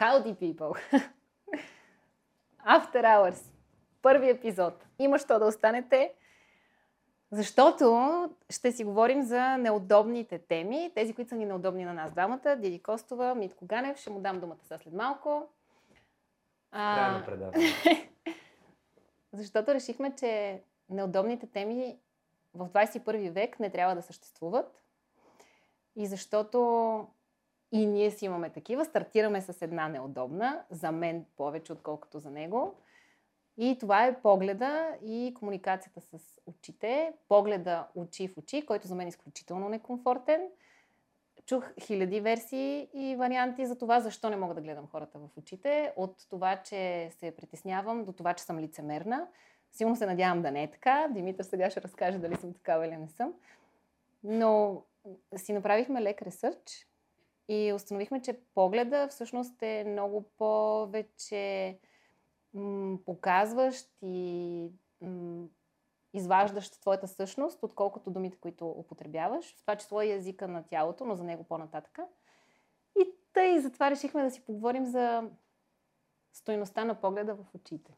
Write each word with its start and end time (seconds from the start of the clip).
Howdy 0.00 0.34
people! 0.34 1.00
After 2.66 3.02
Hours. 3.02 3.52
Първи 4.02 4.30
епизод. 4.30 4.86
Има 4.98 5.18
що 5.18 5.38
да 5.38 5.46
останете, 5.46 6.12
защото 7.30 8.28
ще 8.50 8.72
си 8.72 8.84
говорим 8.84 9.22
за 9.22 9.56
неудобните 9.56 10.38
теми, 10.38 10.92
тези, 10.94 11.14
които 11.14 11.28
са 11.28 11.36
ни 11.36 11.46
неудобни 11.46 11.84
на 11.84 11.94
нас 11.94 12.12
двамата. 12.12 12.56
Диди 12.56 12.82
Костова, 12.82 13.34
Митко 13.34 13.66
Ганев, 13.66 13.98
ще 13.98 14.10
му 14.10 14.20
дам 14.20 14.40
думата 14.40 14.58
сега 14.62 14.78
след 14.78 14.94
малко. 14.94 15.48
А... 16.70 17.22
защото 19.32 19.74
решихме, 19.74 20.16
че 20.16 20.62
неудобните 20.90 21.46
теми 21.46 21.98
в 22.54 22.68
21 22.68 23.30
век 23.30 23.60
не 23.60 23.70
трябва 23.70 23.94
да 23.94 24.02
съществуват. 24.02 24.82
И 25.96 26.06
защото 26.06 27.08
и 27.74 27.86
ние 27.86 28.10
си 28.10 28.24
имаме 28.24 28.50
такива. 28.50 28.84
Стартираме 28.84 29.40
с 29.40 29.62
една 29.62 29.88
неудобна, 29.88 30.62
за 30.70 30.92
мен 30.92 31.24
повече, 31.36 31.72
отколкото 31.72 32.18
за 32.18 32.30
него. 32.30 32.74
И 33.56 33.76
това 33.80 34.06
е 34.06 34.20
погледа 34.20 34.88
и 35.04 35.34
комуникацията 35.38 36.00
с 36.00 36.40
очите. 36.46 37.12
Погледа 37.28 37.86
очи 37.94 38.28
в 38.28 38.38
очи, 38.38 38.66
който 38.66 38.86
за 38.86 38.94
мен 38.94 39.06
е 39.06 39.08
изключително 39.08 39.68
некомфортен. 39.68 40.48
Чух 41.46 41.64
хиляди 41.80 42.20
версии 42.20 42.88
и 42.94 43.16
варианти 43.16 43.66
за 43.66 43.78
това, 43.78 44.00
защо 44.00 44.30
не 44.30 44.36
мога 44.36 44.54
да 44.54 44.60
гледам 44.60 44.86
хората 44.86 45.18
в 45.18 45.38
очите. 45.38 45.92
От 45.96 46.26
това, 46.30 46.56
че 46.56 47.10
се 47.10 47.36
притеснявам, 47.36 48.04
до 48.04 48.12
това, 48.12 48.34
че 48.34 48.44
съм 48.44 48.58
лицемерна. 48.58 49.26
Силно 49.72 49.96
се 49.96 50.06
надявам 50.06 50.42
да 50.42 50.50
не 50.50 50.62
е 50.62 50.70
така. 50.70 51.08
Димитър 51.10 51.44
сега 51.44 51.70
ще 51.70 51.82
разкаже 51.82 52.18
дали 52.18 52.36
съм 52.36 52.54
такава 52.54 52.86
или 52.86 52.96
не 52.96 53.08
съм. 53.08 53.32
Но 54.24 54.82
си 55.36 55.52
направихме 55.52 56.02
лек 56.02 56.22
ресърч 56.22 56.86
и 57.48 57.72
установихме, 57.72 58.22
че 58.22 58.40
погледа 58.54 59.08
всъщност 59.08 59.62
е 59.62 59.84
много 59.86 60.22
повече 60.38 61.78
м- 62.54 62.98
показващ 63.06 63.90
и 64.02 64.68
м- 65.00 65.46
изваждащ 66.14 66.80
твоята 66.80 67.08
същност, 67.08 67.62
отколкото 67.62 68.10
думите, 68.10 68.38
които 68.40 68.68
употребяваш. 68.68 69.56
В 69.56 69.60
това 69.60 69.76
число 69.76 70.02
и 70.02 70.10
езика 70.10 70.48
на 70.48 70.62
тялото, 70.62 71.04
но 71.04 71.14
за 71.14 71.24
него 71.24 71.44
по-нататъка. 71.44 72.06
И 73.00 73.10
тъй, 73.32 73.58
затова 73.58 73.90
решихме 73.90 74.22
да 74.22 74.30
си 74.30 74.44
поговорим 74.44 74.86
за 74.86 75.30
стойността 76.32 76.84
на 76.84 76.94
погледа 76.94 77.34
в 77.34 77.54
очите. 77.54 77.92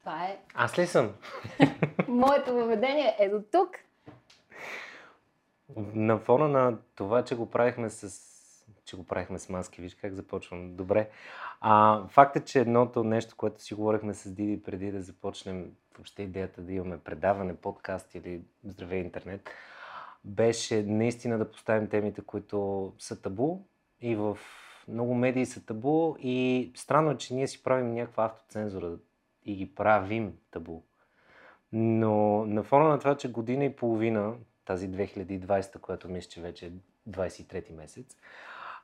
Това 0.00 0.24
е. 0.24 0.40
Аз 0.54 0.78
ли 0.78 0.86
съм? 0.86 1.14
Моето 2.08 2.54
въведение 2.54 3.16
е 3.18 3.28
до 3.28 3.42
тук. 3.52 3.70
На 5.76 6.18
фона 6.18 6.48
на 6.48 6.78
това, 6.94 7.24
че 7.24 7.36
го 7.36 7.50
правихме 7.50 7.90
с 7.90 8.30
че 8.84 8.96
го 8.96 9.04
правихме 9.04 9.38
с 9.38 9.48
маски. 9.48 9.80
Виж 9.80 9.94
как 9.94 10.12
започвам. 10.12 10.76
Добре. 10.76 11.10
А, 11.60 12.02
факт 12.08 12.36
е, 12.36 12.44
че 12.44 12.60
едното 12.60 13.04
нещо, 13.04 13.36
което 13.36 13.62
си 13.62 13.74
говорихме 13.74 14.14
с 14.14 14.34
Диди 14.34 14.62
преди 14.62 14.92
да 14.92 15.02
започнем 15.02 15.72
въобще 15.94 16.22
идеята 16.22 16.62
да 16.62 16.72
имаме 16.72 16.98
предаване, 16.98 17.56
подкаст 17.56 18.14
или 18.14 18.40
здраве 18.64 18.96
интернет, 18.96 19.50
беше 20.24 20.82
наистина 20.82 21.38
да 21.38 21.50
поставим 21.50 21.88
темите, 21.88 22.22
които 22.22 22.92
са 22.98 23.22
табу 23.22 23.58
и 24.00 24.16
в 24.16 24.38
много 24.88 25.14
медии 25.14 25.46
са 25.46 25.66
табу 25.66 26.14
и 26.18 26.72
странно 26.76 27.10
е, 27.10 27.16
че 27.16 27.34
ние 27.34 27.48
си 27.48 27.62
правим 27.62 27.94
някаква 27.94 28.24
автоцензура 28.24 28.92
и 29.44 29.56
ги 29.56 29.74
правим 29.74 30.32
табу. 30.50 30.82
Но 31.72 32.46
на 32.46 32.62
фона 32.62 32.88
на 32.88 32.98
това, 32.98 33.16
че 33.16 33.32
година 33.32 33.64
и 33.64 33.76
половина 33.76 34.34
тази 34.70 34.90
2020, 34.90 35.80
която 35.80 36.08
мисля, 36.08 36.28
че 36.28 36.40
вече 36.40 36.66
е 36.66 36.70
23 37.08 37.72
месец, 37.72 38.16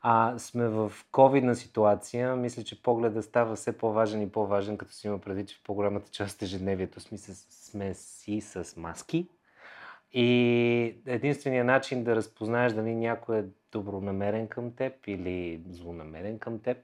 а, 0.03 0.39
сме 0.39 0.69
в 0.69 0.93
ковидна 1.13 1.55
ситуация. 1.55 2.37
Мисля, 2.37 2.65
че 2.65 2.83
погледа 2.83 3.23
става 3.23 3.57
все 3.57 3.79
по-важен 3.79 4.23
и 4.23 4.33
по-важен, 4.33 4.79
като 4.79 4.93
си 4.93 5.07
има 5.07 5.19
преди, 5.19 5.47
че 5.47 5.57
в 5.57 5.63
по-голямата 5.63 6.11
част 6.11 6.37
от 6.37 6.43
ежедневието 6.43 7.01
сме, 7.01 7.19
сме 7.19 7.95
си 7.95 8.41
с 8.41 8.77
маски. 8.77 9.29
И 10.13 11.01
единственият 11.07 11.67
начин 11.67 12.05
да 12.05 12.17
разпознаеш 12.17 12.73
дали 12.73 12.95
някой 12.95 13.39
е 13.39 13.45
добронамерен 13.73 14.49
към 14.49 14.75
теб 14.75 15.07
или 15.07 15.63
злонамерен 15.71 16.39
към 16.39 16.59
теб, 16.59 16.79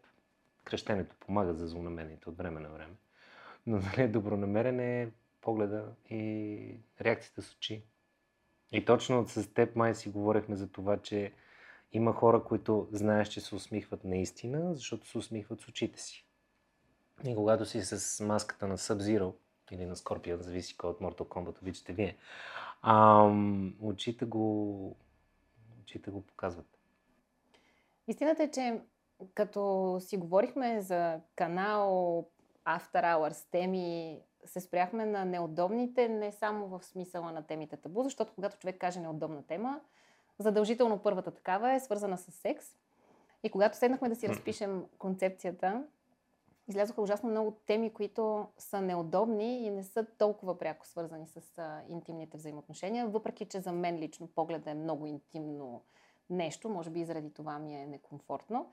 кръщенето 0.65 1.17
помага 1.21 1.55
за 1.55 1.67
злонамерените 1.67 2.29
от 2.29 2.37
време 2.37 2.61
на 2.61 2.69
време, 2.69 2.95
но 3.67 3.79
дали 3.79 4.03
е 4.03 4.09
добронамерен 4.09 4.81
е 4.81 5.11
погледа 5.41 5.85
и 6.11 6.75
реакцията 7.01 7.43
с 7.43 7.55
очи. 7.55 7.83
И 8.73 8.85
точно 8.85 9.29
с 9.29 9.55
теб 9.55 9.77
май 9.77 9.95
си 9.95 10.09
говорихме 10.09 10.57
за 10.57 10.69
това, 10.69 10.97
че 10.99 11.33
има 11.93 12.13
хора, 12.13 12.45
които 12.45 12.89
знаеш, 12.93 13.29
че 13.29 13.41
се 13.41 13.55
усмихват 13.55 14.05
наистина, 14.05 14.75
защото 14.75 15.07
се 15.07 15.19
усмихват 15.19 15.61
с 15.61 15.69
очите 15.69 16.01
си. 16.01 16.27
И 17.25 17.35
когато 17.35 17.67
си 17.67 17.83
с 17.83 18.25
маската 18.25 18.67
на 18.67 18.79
Sub-Zero 18.79 19.35
или 19.71 19.87
на 19.87 19.97
Scorpion, 19.97 20.41
зависи 20.41 20.77
кой 20.77 20.91
от 20.91 21.01
Mortal 21.01 21.29
Kombat 21.29 21.63
обичате 21.63 21.93
вие, 21.93 22.17
ам, 22.83 23.75
очите, 23.81 24.25
го, 24.25 24.97
очите 25.83 26.11
го 26.11 26.23
показват. 26.23 26.79
Истината 28.09 28.43
е, 28.43 28.51
че 28.51 28.81
като 29.35 29.97
си 30.01 30.17
говорихме 30.17 30.81
за 30.81 31.21
канал 31.37 32.27
After 32.67 33.05
Hours 33.05 33.51
теми 33.51 34.19
се 34.45 34.61
спряхме 34.61 35.07
на 35.07 35.25
неудобните, 35.25 36.09
не 36.09 36.33
само 36.33 36.67
в 36.67 36.85
смисъла 36.85 37.33
на 37.33 37.43
темите 37.43 37.77
табу, 37.77 38.03
защото 38.03 38.33
когато 38.35 38.59
човек 38.59 38.79
каже 38.81 39.01
неудобна 39.01 39.43
тема, 39.43 39.81
задължително 40.39 40.99
първата 40.99 41.31
такава 41.31 41.73
е 41.73 41.81
свързана 41.81 42.19
с 42.19 42.31
секс. 42.31 42.67
И 43.43 43.51
когато 43.51 43.77
седнахме 43.77 44.09
да 44.09 44.17
си 44.17 44.29
разпишем 44.29 44.85
концепцията, 44.99 45.85
излязоха 46.69 47.03
ужасно 47.03 47.31
много 47.31 47.51
теми, 47.67 47.91
които 47.91 48.47
са 48.59 48.81
неудобни 48.81 49.67
и 49.67 49.71
не 49.71 49.85
са 49.85 50.07
толкова 50.19 50.59
пряко 50.59 50.87
свързани 50.87 51.27
с 51.27 51.59
а, 51.59 51.81
интимните 51.89 52.37
взаимоотношения, 52.37 53.07
въпреки 53.07 53.45
че 53.45 53.61
за 53.61 53.73
мен 53.73 53.99
лично 53.99 54.27
погледа 54.27 54.71
е 54.71 54.75
много 54.75 55.07
интимно 55.07 55.83
нещо, 56.31 56.69
може 56.69 56.91
би 56.91 57.01
и 57.01 57.05
заради 57.05 57.33
това 57.33 57.59
ми 57.59 57.75
е 57.75 57.87
некомфортно. 57.87 58.71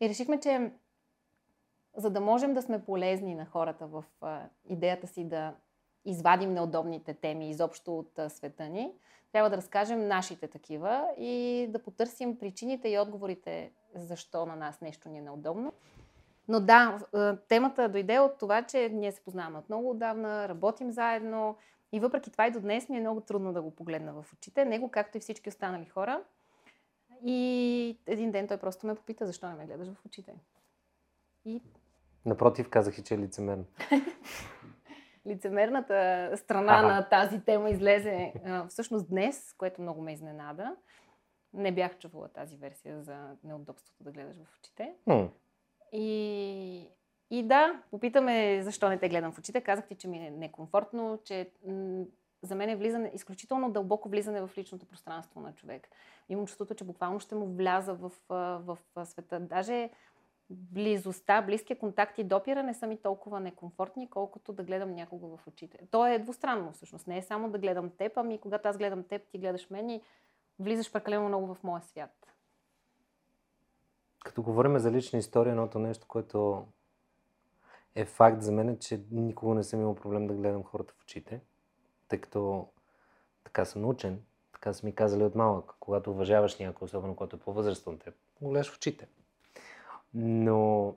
И 0.00 0.08
решихме, 0.08 0.40
че 0.40 0.72
за 1.96 2.10
да 2.10 2.20
можем 2.20 2.54
да 2.54 2.62
сме 2.62 2.84
полезни 2.84 3.34
на 3.34 3.46
хората 3.46 3.86
в 3.86 4.04
идеята 4.68 5.06
си 5.06 5.24
да 5.24 5.54
извадим 6.04 6.52
неудобните 6.52 7.14
теми 7.14 7.50
изобщо 7.50 7.98
от 7.98 8.32
света 8.32 8.68
ни, 8.68 8.92
трябва 9.32 9.50
да 9.50 9.56
разкажем 9.56 10.08
нашите 10.08 10.48
такива 10.48 11.08
и 11.18 11.66
да 11.70 11.82
потърсим 11.82 12.38
причините 12.38 12.88
и 12.88 12.98
отговорите 12.98 13.72
защо 13.94 14.46
на 14.46 14.56
нас 14.56 14.80
нещо 14.80 15.08
ни 15.08 15.18
е 15.18 15.22
неудобно. 15.22 15.72
Но 16.48 16.60
да, 16.60 16.98
темата 17.48 17.88
дойде 17.88 18.18
от 18.18 18.38
това, 18.38 18.62
че 18.62 18.88
ние 18.88 19.12
се 19.12 19.24
познаваме 19.24 19.58
от 19.58 19.68
много 19.68 19.90
отдавна, 19.90 20.48
работим 20.48 20.90
заедно 20.90 21.56
и 21.92 22.00
въпреки 22.00 22.30
това 22.30 22.46
и 22.46 22.50
до 22.50 22.60
днес 22.60 22.88
ми 22.88 22.96
е 22.96 23.00
много 23.00 23.20
трудно 23.20 23.52
да 23.52 23.62
го 23.62 23.70
погледна 23.70 24.22
в 24.22 24.32
очите. 24.32 24.64
Него, 24.64 24.88
както 24.90 25.16
и 25.16 25.20
всички 25.20 25.48
останали 25.48 25.84
хора. 25.84 26.22
И 27.24 27.98
един 28.06 28.30
ден 28.30 28.48
той 28.48 28.56
просто 28.56 28.86
ме 28.86 28.94
попита, 28.94 29.26
защо 29.26 29.48
не 29.48 29.54
ме 29.54 29.66
гледаш 29.66 29.88
в 29.88 30.06
очите. 30.06 30.34
И 31.44 31.62
Напротив, 32.26 32.70
казах 32.70 32.98
и, 32.98 33.04
че 33.04 33.14
е 33.14 33.18
лицемерно. 33.18 33.64
Лицемерната 35.26 36.30
страна 36.36 36.78
ага. 36.78 36.88
на 36.88 37.08
тази 37.08 37.40
тема 37.40 37.70
излезе 37.70 38.32
всъщност 38.68 39.08
днес, 39.08 39.54
което 39.58 39.82
много 39.82 40.02
ме 40.02 40.12
изненада. 40.12 40.76
Не 41.54 41.72
бях 41.72 41.98
чувала 41.98 42.28
тази 42.28 42.56
версия 42.56 43.02
за 43.02 43.36
неудобството 43.44 44.04
да 44.04 44.10
гледаш 44.10 44.36
в 44.36 44.58
очите. 44.58 44.94
И, 45.92 46.88
и 47.30 47.42
да, 47.42 47.82
попитаме 47.90 48.62
защо 48.62 48.88
не 48.88 48.98
те 48.98 49.08
гледам 49.08 49.32
в 49.32 49.38
очите. 49.38 49.60
Казах 49.60 49.86
ти, 49.86 49.94
че 49.94 50.08
ми 50.08 50.26
е 50.26 50.30
некомфортно, 50.30 51.18
че 51.24 51.50
м- 51.66 52.04
за 52.42 52.54
мен 52.54 52.68
е 52.68 52.76
влизане, 52.76 53.10
изключително 53.14 53.72
дълбоко 53.72 54.08
влизане 54.08 54.40
в 54.46 54.50
личното 54.58 54.86
пространство 54.86 55.40
на 55.40 55.54
човек. 55.54 55.88
Имам 56.28 56.46
чувството, 56.46 56.74
че 56.74 56.84
буквално 56.84 57.20
ще 57.20 57.34
му 57.34 57.46
вляза 57.46 57.94
в, 57.94 58.12
в, 58.28 58.78
в 58.96 59.06
света. 59.06 59.40
Даже 59.40 59.90
близостта, 60.50 61.42
близкия 61.42 61.78
контакт 61.78 62.18
и 62.18 62.24
допира 62.24 62.62
не 62.62 62.74
са 62.74 62.86
ми 62.86 62.96
толкова 62.96 63.40
некомфортни, 63.40 64.10
колкото 64.10 64.52
да 64.52 64.62
гледам 64.62 64.94
някого 64.94 65.36
в 65.36 65.46
очите. 65.46 65.78
То 65.90 66.06
е 66.06 66.18
двустранно 66.18 66.72
всъщност. 66.72 67.06
Не 67.06 67.18
е 67.18 67.22
само 67.22 67.50
да 67.50 67.58
гледам 67.58 67.90
теб, 67.90 68.12
ами 68.16 68.38
когато 68.38 68.68
аз 68.68 68.78
гледам 68.78 69.04
теб, 69.04 69.22
ти 69.22 69.38
гледаш 69.38 69.70
мен 69.70 69.90
и 69.90 70.02
влизаш 70.58 70.92
прекалено 70.92 71.28
много 71.28 71.54
в 71.54 71.62
моя 71.62 71.82
свят. 71.82 72.34
Като 74.24 74.42
говорим 74.42 74.78
за 74.78 74.90
лична 74.90 75.18
история, 75.18 75.50
едното 75.50 75.78
нещо, 75.78 76.06
което 76.08 76.66
е 77.94 78.04
факт 78.04 78.42
за 78.42 78.52
мен, 78.52 78.68
е, 78.68 78.78
че 78.78 79.00
никога 79.10 79.54
не 79.54 79.62
съм 79.62 79.80
имал 79.80 79.94
проблем 79.94 80.26
да 80.26 80.34
гледам 80.34 80.62
хората 80.62 80.94
в 80.98 81.02
очите, 81.02 81.40
тъй 82.08 82.20
като 82.20 82.68
така 83.44 83.64
съм 83.64 83.82
научен, 83.82 84.22
така 84.52 84.72
са 84.72 84.86
ми 84.86 84.94
казали 84.94 85.24
от 85.24 85.34
малък. 85.34 85.74
Когато 85.80 86.10
уважаваш 86.10 86.58
някой, 86.58 86.86
особено 86.86 87.16
когато 87.16 87.36
е 87.36 87.38
по-възрастен 87.38 87.98
теб, 87.98 88.14
го 88.40 88.50
гледаш 88.50 88.70
в 88.70 88.76
очите. 88.76 89.08
Но 90.14 90.94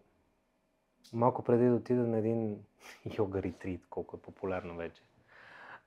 малко 1.14 1.44
преди 1.44 1.66
да 1.66 1.76
отида 1.76 2.08
на 2.08 2.18
един 2.18 2.60
йога 3.18 3.44
ретрит, 3.44 3.88
колко 3.90 4.18
е 4.18 4.22
популярно 4.22 4.76
вече, 4.76 5.04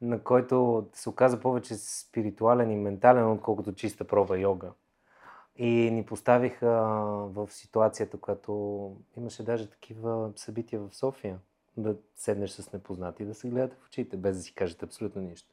на 0.00 0.22
който 0.22 0.86
се 0.92 1.08
оказа 1.08 1.40
повече 1.40 1.74
спиритуален 1.76 2.70
и 2.70 2.76
ментален, 2.76 3.30
отколкото 3.30 3.72
чиста 3.72 4.06
проба 4.06 4.38
йога. 4.38 4.72
И 5.56 5.90
ни 5.90 6.06
поставиха 6.06 6.70
в 7.26 7.48
ситуацията, 7.50 8.18
която 8.18 8.96
имаше 9.16 9.44
даже 9.44 9.70
такива 9.70 10.32
събития 10.36 10.80
в 10.80 10.94
София. 10.94 11.38
Да 11.76 11.96
седнеш 12.16 12.50
с 12.50 12.72
непознати 12.72 13.22
и 13.22 13.26
да 13.26 13.34
се 13.34 13.48
гледате 13.48 13.76
в 13.76 13.86
очите, 13.86 14.16
без 14.16 14.36
да 14.36 14.42
си 14.42 14.54
кажете 14.54 14.84
абсолютно 14.84 15.22
нищо. 15.22 15.48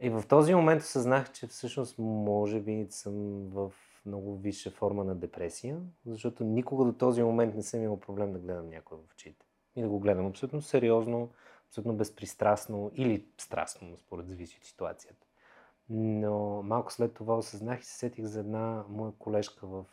И 0.00 0.10
в 0.10 0.22
този 0.28 0.54
момент 0.54 0.82
осъзнах, 0.82 1.32
че 1.32 1.46
всъщност 1.46 1.98
може 1.98 2.60
би 2.60 2.86
съм 2.90 3.48
в 3.48 3.72
много 4.06 4.36
висша 4.36 4.70
форма 4.70 5.04
на 5.04 5.14
депресия, 5.14 5.80
защото 6.06 6.44
никога 6.44 6.84
до 6.84 6.92
този 6.92 7.22
момент 7.22 7.54
не 7.54 7.62
съм 7.62 7.82
имал 7.82 8.00
проблем 8.00 8.32
да 8.32 8.38
гледам 8.38 8.68
някой 8.68 8.98
в 8.98 9.12
очите. 9.12 9.46
И 9.76 9.82
да 9.82 9.88
го 9.88 10.00
гледам 10.00 10.26
абсолютно 10.26 10.62
сериозно, 10.62 11.30
абсолютно 11.68 11.94
безпристрастно 11.94 12.90
или 12.94 13.26
страстно, 13.38 13.96
според 13.96 14.28
зависи 14.28 14.56
от 14.56 14.64
ситуацията. 14.64 15.26
Но 15.88 16.62
малко 16.62 16.92
след 16.92 17.14
това 17.14 17.36
осъзнах 17.36 17.80
и 17.80 17.84
се 17.84 17.98
сетих 17.98 18.24
за 18.24 18.40
една 18.40 18.84
моя 18.88 19.12
колежка 19.18 19.66
в, 19.66 19.84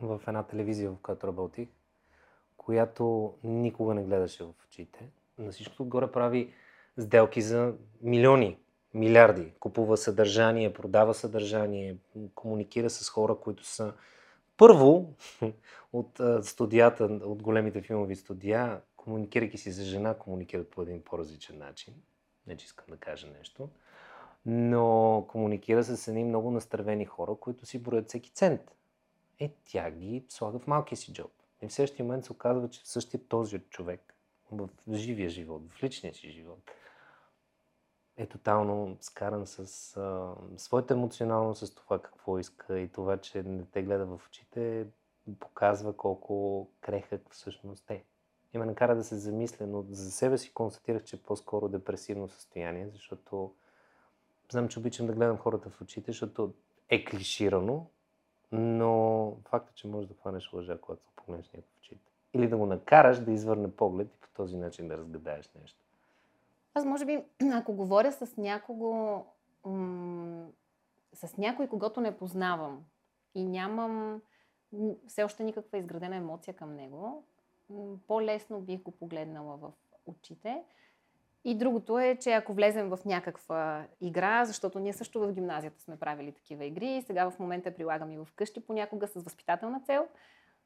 в 0.00 0.20
една 0.28 0.42
телевизия, 0.42 0.90
в 0.90 0.98
която 1.02 1.26
работих, 1.26 1.68
която 2.56 3.34
никога 3.44 3.94
не 3.94 4.04
гледаше 4.04 4.44
в 4.44 4.54
очите. 4.66 5.10
На 5.38 5.52
всичкото 5.52 5.82
отгоре 5.82 6.12
прави 6.12 6.52
сделки 6.98 7.42
за 7.42 7.74
милиони, 8.02 8.58
милиарди. 8.94 9.52
Купува 9.60 9.96
съдържание, 9.96 10.72
продава 10.72 11.14
съдържание, 11.14 11.96
комуникира 12.34 12.90
с 12.90 13.08
хора, 13.08 13.34
които 13.34 13.66
са 13.66 13.92
първо 14.56 15.14
от 15.92 16.20
студията, 16.42 17.04
от 17.04 17.42
големите 17.42 17.82
филмови 17.82 18.16
студия, 18.16 18.80
комуникирайки 18.96 19.58
си 19.58 19.72
за 19.72 19.84
жена, 19.84 20.14
комуникират 20.14 20.70
по 20.70 20.82
един 20.82 21.02
по-различен 21.04 21.58
начин. 21.58 21.94
Не, 22.46 22.56
че 22.56 22.66
искам 22.66 22.86
да 22.90 22.96
кажа 22.96 23.26
нещо. 23.38 23.68
Но 24.46 25.24
комуникира 25.28 25.84
с 25.84 26.08
едни 26.08 26.24
много 26.24 26.50
настървени 26.50 27.04
хора, 27.04 27.34
които 27.40 27.66
си 27.66 27.82
броят 27.82 28.08
всеки 28.08 28.30
цент. 28.30 28.60
Е, 29.40 29.50
тя 29.64 29.90
ги 29.90 30.24
слага 30.28 30.58
в 30.58 30.66
малкия 30.66 30.98
си 30.98 31.12
джоб. 31.12 31.30
И 31.62 31.68
в 31.68 31.72
същия 31.72 32.04
момент 32.04 32.24
се 32.24 32.32
оказва, 32.32 32.70
че 32.70 32.80
същия 32.84 33.20
този 33.28 33.58
човек 33.58 34.14
в 34.52 34.68
живия 34.92 35.30
живот, 35.30 35.62
в 35.70 35.82
личния 35.82 36.14
си 36.14 36.30
живот, 36.30 36.70
е 38.18 38.26
тотално 38.26 38.96
скаран 39.00 39.46
с 39.46 39.96
а, 39.96 40.34
своята 40.56 40.94
емоционалност, 40.94 41.66
с 41.66 41.74
това 41.74 41.98
какво 41.98 42.38
иска 42.38 42.78
и 42.78 42.88
това, 42.88 43.16
че 43.16 43.42
не 43.42 43.64
те 43.64 43.82
гледа 43.82 44.06
в 44.06 44.20
очите, 44.26 44.86
показва 45.40 45.96
колко 45.96 46.68
крехък 46.80 47.22
всъщност 47.30 47.90
е. 47.90 48.04
И 48.54 48.58
ме 48.58 48.66
накара 48.66 48.96
да 48.96 49.04
се 49.04 49.16
замисля, 49.16 49.66
но 49.66 49.84
за 49.90 50.10
себе 50.10 50.38
си 50.38 50.54
констатирах, 50.54 51.04
че 51.04 51.16
е 51.16 51.22
по-скоро 51.22 51.68
депресивно 51.68 52.28
състояние, 52.28 52.88
защото 52.88 53.54
знам, 54.52 54.68
че 54.68 54.78
обичам 54.78 55.06
да 55.06 55.12
гледам 55.12 55.38
хората 55.38 55.70
в 55.70 55.80
очите, 55.80 56.12
защото 56.12 56.54
е 56.88 57.04
клиширано, 57.04 57.86
но 58.52 59.36
факта, 59.48 59.72
че 59.74 59.88
можеш 59.88 60.08
да 60.08 60.14
хванеш 60.14 60.52
лъжа, 60.52 60.80
когато 60.80 61.02
погледнеш 61.16 61.46
някой 61.46 61.70
в 61.74 61.78
очите. 61.78 62.10
Или 62.34 62.48
да 62.48 62.56
го 62.56 62.66
накараш 62.66 63.18
да 63.18 63.32
извърне 63.32 63.70
поглед 63.70 64.08
и 64.14 64.20
по 64.20 64.28
този 64.34 64.56
начин 64.56 64.88
да 64.88 64.98
разгадаеш 64.98 65.50
нещо. 65.60 65.78
Аз 66.78 66.84
може 66.84 67.04
би, 67.04 67.24
ако 67.52 67.72
говоря 67.72 68.12
с 68.12 68.36
някого, 68.36 69.24
м- 69.64 70.46
с 71.12 71.36
някой, 71.36 71.68
когато 71.68 72.00
не 72.00 72.16
познавам 72.16 72.84
и 73.34 73.44
нямам 73.44 74.22
все 75.06 75.22
още 75.22 75.44
никаква 75.44 75.78
изградена 75.78 76.16
емоция 76.16 76.54
към 76.54 76.74
него, 76.74 77.24
по-лесно 78.06 78.60
бих 78.60 78.82
го 78.82 78.90
погледнала 78.90 79.56
в 79.56 79.72
очите. 80.06 80.62
И 81.44 81.58
другото 81.58 81.98
е, 81.98 82.16
че 82.16 82.32
ако 82.32 82.54
влезем 82.54 82.88
в 82.88 82.98
някаква 83.04 83.86
игра, 84.00 84.44
защото 84.44 84.78
ние 84.78 84.92
също 84.92 85.20
в 85.20 85.32
гимназията 85.32 85.80
сме 85.80 85.96
правили 85.96 86.32
такива 86.32 86.64
игри, 86.64 87.02
сега 87.06 87.30
в 87.30 87.38
момента 87.38 87.74
прилагам 87.74 88.10
и 88.10 88.18
в 88.18 88.28
къщи 88.36 88.66
понякога 88.66 89.06
с 89.08 89.14
възпитателна 89.14 89.80
цел– 89.80 90.08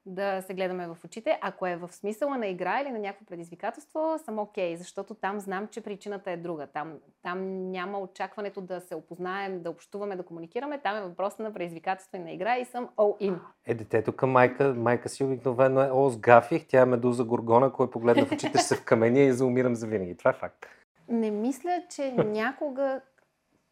да 0.06 0.42
се 0.42 0.54
гледаме 0.54 0.86
в 0.86 0.96
очите. 1.04 1.38
Ако 1.40 1.66
е 1.66 1.76
в 1.76 1.92
смисъла 1.92 2.38
на 2.38 2.46
игра 2.46 2.80
или 2.80 2.90
на 2.90 2.98
някакво 2.98 3.26
предизвикателство, 3.26 4.18
съм 4.24 4.38
окей, 4.38 4.74
okay, 4.74 4.78
защото 4.78 5.14
там 5.14 5.40
знам, 5.40 5.68
че 5.68 5.80
причината 5.80 6.30
е 6.30 6.36
друга. 6.36 6.66
Там, 6.66 6.94
там 7.22 7.70
няма 7.70 7.98
очакването 7.98 8.60
да 8.60 8.80
се 8.80 8.94
опознаем, 8.94 9.62
да 9.62 9.70
общуваме, 9.70 10.16
да 10.16 10.22
комуникираме. 10.22 10.78
Там 10.78 10.96
е 10.96 11.02
въпрос 11.02 11.38
на 11.38 11.52
предизвикателство 11.52 12.16
и 12.16 12.20
на 12.20 12.32
игра 12.32 12.58
и 12.58 12.64
съм 12.64 12.88
all 12.96 13.30
in. 13.30 13.38
Е, 13.66 13.74
детето 13.74 14.12
към 14.12 14.30
майка, 14.30 14.74
майка 14.74 15.08
си 15.08 15.24
обикновено 15.24 15.82
е 15.82 15.90
о, 15.92 16.10
сгафих, 16.10 16.66
тя 16.68 16.80
е 16.80 16.86
медуза 16.86 17.24
горгона, 17.24 17.72
кой 17.72 17.90
погледна 17.90 18.26
в 18.26 18.32
очите, 18.32 18.58
ще 18.58 18.66
се 18.66 18.76
вкаменя 18.76 19.20
и 19.20 19.32
заумирам 19.32 19.74
за 19.74 19.86
винаги. 19.86 20.16
Това 20.16 20.30
е 20.30 20.34
факт. 20.34 20.66
Не 21.08 21.30
мисля, 21.30 21.82
че 21.90 22.12
някога 22.12 23.00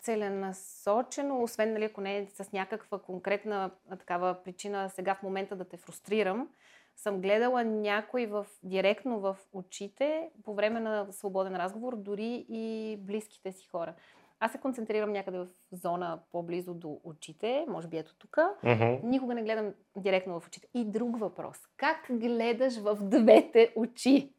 целенасочено, 0.03 1.43
освен 1.43 1.73
нали, 1.73 1.85
ако 1.85 2.01
не 2.01 2.19
е 2.19 2.27
с 2.27 2.53
някаква 2.53 2.99
конкретна 2.99 3.71
такава 3.99 4.37
причина 4.45 4.91
сега 4.91 5.15
в 5.15 5.23
момента 5.23 5.57
да 5.57 5.65
те 5.65 5.77
фрустрирам, 5.77 6.49
съм 6.97 7.21
гледала 7.21 7.65
някой 7.65 8.27
в, 8.27 8.47
директно 8.63 9.21
в 9.21 9.37
очите 9.53 10.31
по 10.45 10.55
време 10.55 10.81
на 10.81 11.07
свободен 11.11 11.57
разговор, 11.57 11.97
дори 11.97 12.47
и 12.49 12.97
близките 13.01 13.53
си 13.53 13.67
хора. 13.67 13.95
Аз 14.41 14.53
се 14.53 14.59
концентрирам 14.59 15.13
някъде 15.13 15.39
в 15.39 15.47
зона 15.73 16.19
по-близо 16.33 16.75
до 16.75 17.01
очите, 17.05 17.65
може 17.69 17.89
би 17.89 17.97
ето 17.97 18.15
тук. 18.19 18.37
Uh-huh. 18.37 19.03
Никога 19.03 19.35
не 19.35 19.43
гледам 19.43 19.75
директно 19.97 20.41
в 20.41 20.47
очите. 20.47 20.69
И 20.75 20.85
друг 20.85 21.19
въпрос. 21.19 21.59
Как 21.77 22.07
гледаш 22.11 22.79
в 22.79 22.99
двете 23.01 23.73
очи? 23.77 24.33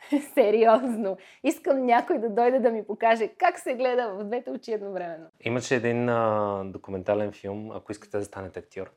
Сериозно. 0.34 1.16
Искам 1.44 1.86
някой 1.86 2.18
да 2.18 2.30
дойде 2.30 2.58
да 2.58 2.70
ми 2.70 2.86
покаже 2.86 3.28
как 3.38 3.58
се 3.58 3.74
гледа 3.74 4.14
в 4.14 4.24
двете 4.24 4.50
очи 4.50 4.72
едновременно. 4.72 5.26
Имаше 5.40 5.76
един 5.76 6.08
а, 6.08 6.62
документален 6.64 7.32
филм, 7.32 7.70
ако 7.72 7.92
искате 7.92 8.18
да 8.18 8.24
станете 8.24 8.58
актьор, 8.58 8.90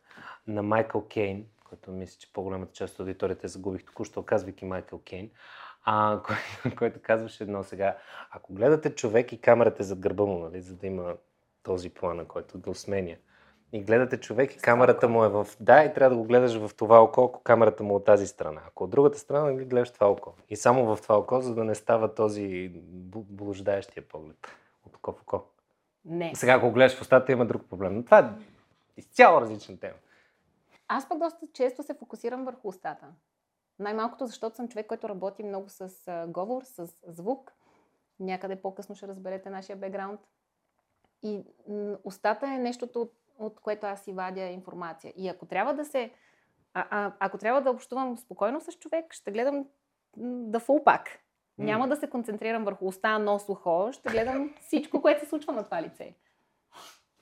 на 0.47 0.63
Майкъл 0.63 1.07
Кейн, 1.07 1.45
който 1.63 1.91
мисля, 1.91 2.17
че 2.19 2.33
по-голямата 2.33 2.73
част 2.73 2.93
от 2.93 2.99
аудиторията 2.99 3.47
загубих 3.47 3.85
току-що, 3.85 4.23
казвайки 4.23 4.65
Майкъл 4.65 4.99
Кейн, 4.99 5.29
а, 5.85 6.21
който, 6.63 6.75
който 6.77 6.99
казваше 7.01 7.43
едно 7.43 7.63
сега. 7.63 7.97
Ако 8.31 8.53
гледате 8.53 8.95
човек 8.95 9.31
и 9.31 9.41
камерата 9.41 9.83
е 9.83 9.85
зад 9.85 9.99
гърба 9.99 10.25
му, 10.25 10.39
нали, 10.39 10.61
за 10.61 10.75
да 10.75 10.87
има 10.87 11.15
този 11.63 11.89
план, 11.89 12.25
който 12.25 12.59
го 12.59 12.75
сменя, 12.75 13.15
и 13.73 13.83
гледате 13.83 14.19
човек 14.19 14.55
и 14.55 14.57
камерата 14.57 15.09
му 15.09 15.23
е 15.23 15.29
в... 15.29 15.47
Да, 15.59 15.83
и 15.83 15.93
трябва 15.93 16.15
да 16.15 16.21
го 16.21 16.27
гледаш 16.27 16.57
в 16.57 16.75
това 16.75 17.03
око, 17.03 17.23
ако 17.23 17.39
камерата 17.39 17.83
му 17.83 17.93
е 17.93 17.97
от 17.97 18.05
тази 18.05 18.27
страна. 18.27 18.61
Ако 18.67 18.83
от 18.83 18.89
другата 18.89 19.19
страна, 19.19 19.51
нали 19.51 19.65
гледаш 19.65 19.91
това 19.91 20.11
око. 20.11 20.33
И 20.49 20.55
само 20.55 20.95
в 20.95 21.01
това 21.01 21.17
око, 21.17 21.41
за 21.41 21.55
да 21.55 21.63
не 21.63 21.75
става 21.75 22.15
този 22.15 22.71
блуждаещия 23.13 24.07
поглед 24.07 24.47
от 24.85 24.95
око 24.95 25.11
в 25.11 25.21
око. 25.21 25.43
Не. 26.05 26.35
Сега, 26.35 26.53
ако 26.53 26.71
гледаш 26.71 26.97
в 26.97 27.01
устата, 27.01 27.31
има 27.31 27.45
друг 27.45 27.69
проблем. 27.69 27.95
Но 27.95 28.05
това 28.05 28.19
е 28.19 28.29
изцяло 28.97 29.41
различна 29.41 29.79
тема. 29.79 29.97
Аз 30.87 31.09
пък 31.09 31.19
доста 31.19 31.47
често 31.53 31.83
се 31.83 31.93
фокусирам 31.93 32.45
върху 32.45 32.67
устата. 32.67 33.07
Най-малкото, 33.79 34.25
защото 34.25 34.55
съм 34.55 34.67
човек, 34.67 34.87
който 34.87 35.09
работи 35.09 35.43
много 35.43 35.69
с 35.69 35.89
говор, 36.27 36.63
с 36.63 36.87
звук. 37.07 37.53
Някъде 38.19 38.55
по-късно 38.55 38.95
ще 38.95 39.07
разберете 39.07 39.49
нашия 39.49 39.75
бекграунд. 39.75 40.19
И 41.23 41.43
устата 42.03 42.45
е 42.45 42.57
нещото, 42.57 43.09
от 43.41 43.59
което 43.59 43.85
аз 43.85 44.03
си 44.03 44.13
вадя 44.13 44.41
информация. 44.41 45.13
И 45.15 45.29
ако 45.29 45.45
трябва 45.45 45.73
да 45.73 45.85
се. 45.85 46.11
А, 46.73 46.85
а, 46.89 47.13
ако 47.19 47.37
трябва 47.37 47.61
да 47.61 47.71
общувам 47.71 48.17
спокойно 48.17 48.61
с 48.61 48.71
човек, 48.71 49.13
ще 49.13 49.31
гледам 49.31 49.65
да 50.17 50.59
фул 50.59 50.83
пак. 50.83 51.09
Mm. 51.09 51.63
Няма 51.63 51.87
да 51.87 51.95
се 51.95 52.09
концентрирам 52.09 52.63
върху 52.63 52.87
уста, 52.87 53.19
нос, 53.19 53.49
ухо. 53.49 53.89
Ще 53.91 54.09
гледам 54.09 54.53
всичко, 54.61 55.01
което 55.01 55.19
се 55.19 55.29
случва 55.29 55.53
на 55.53 55.63
това 55.63 55.81
лице. 55.81 56.15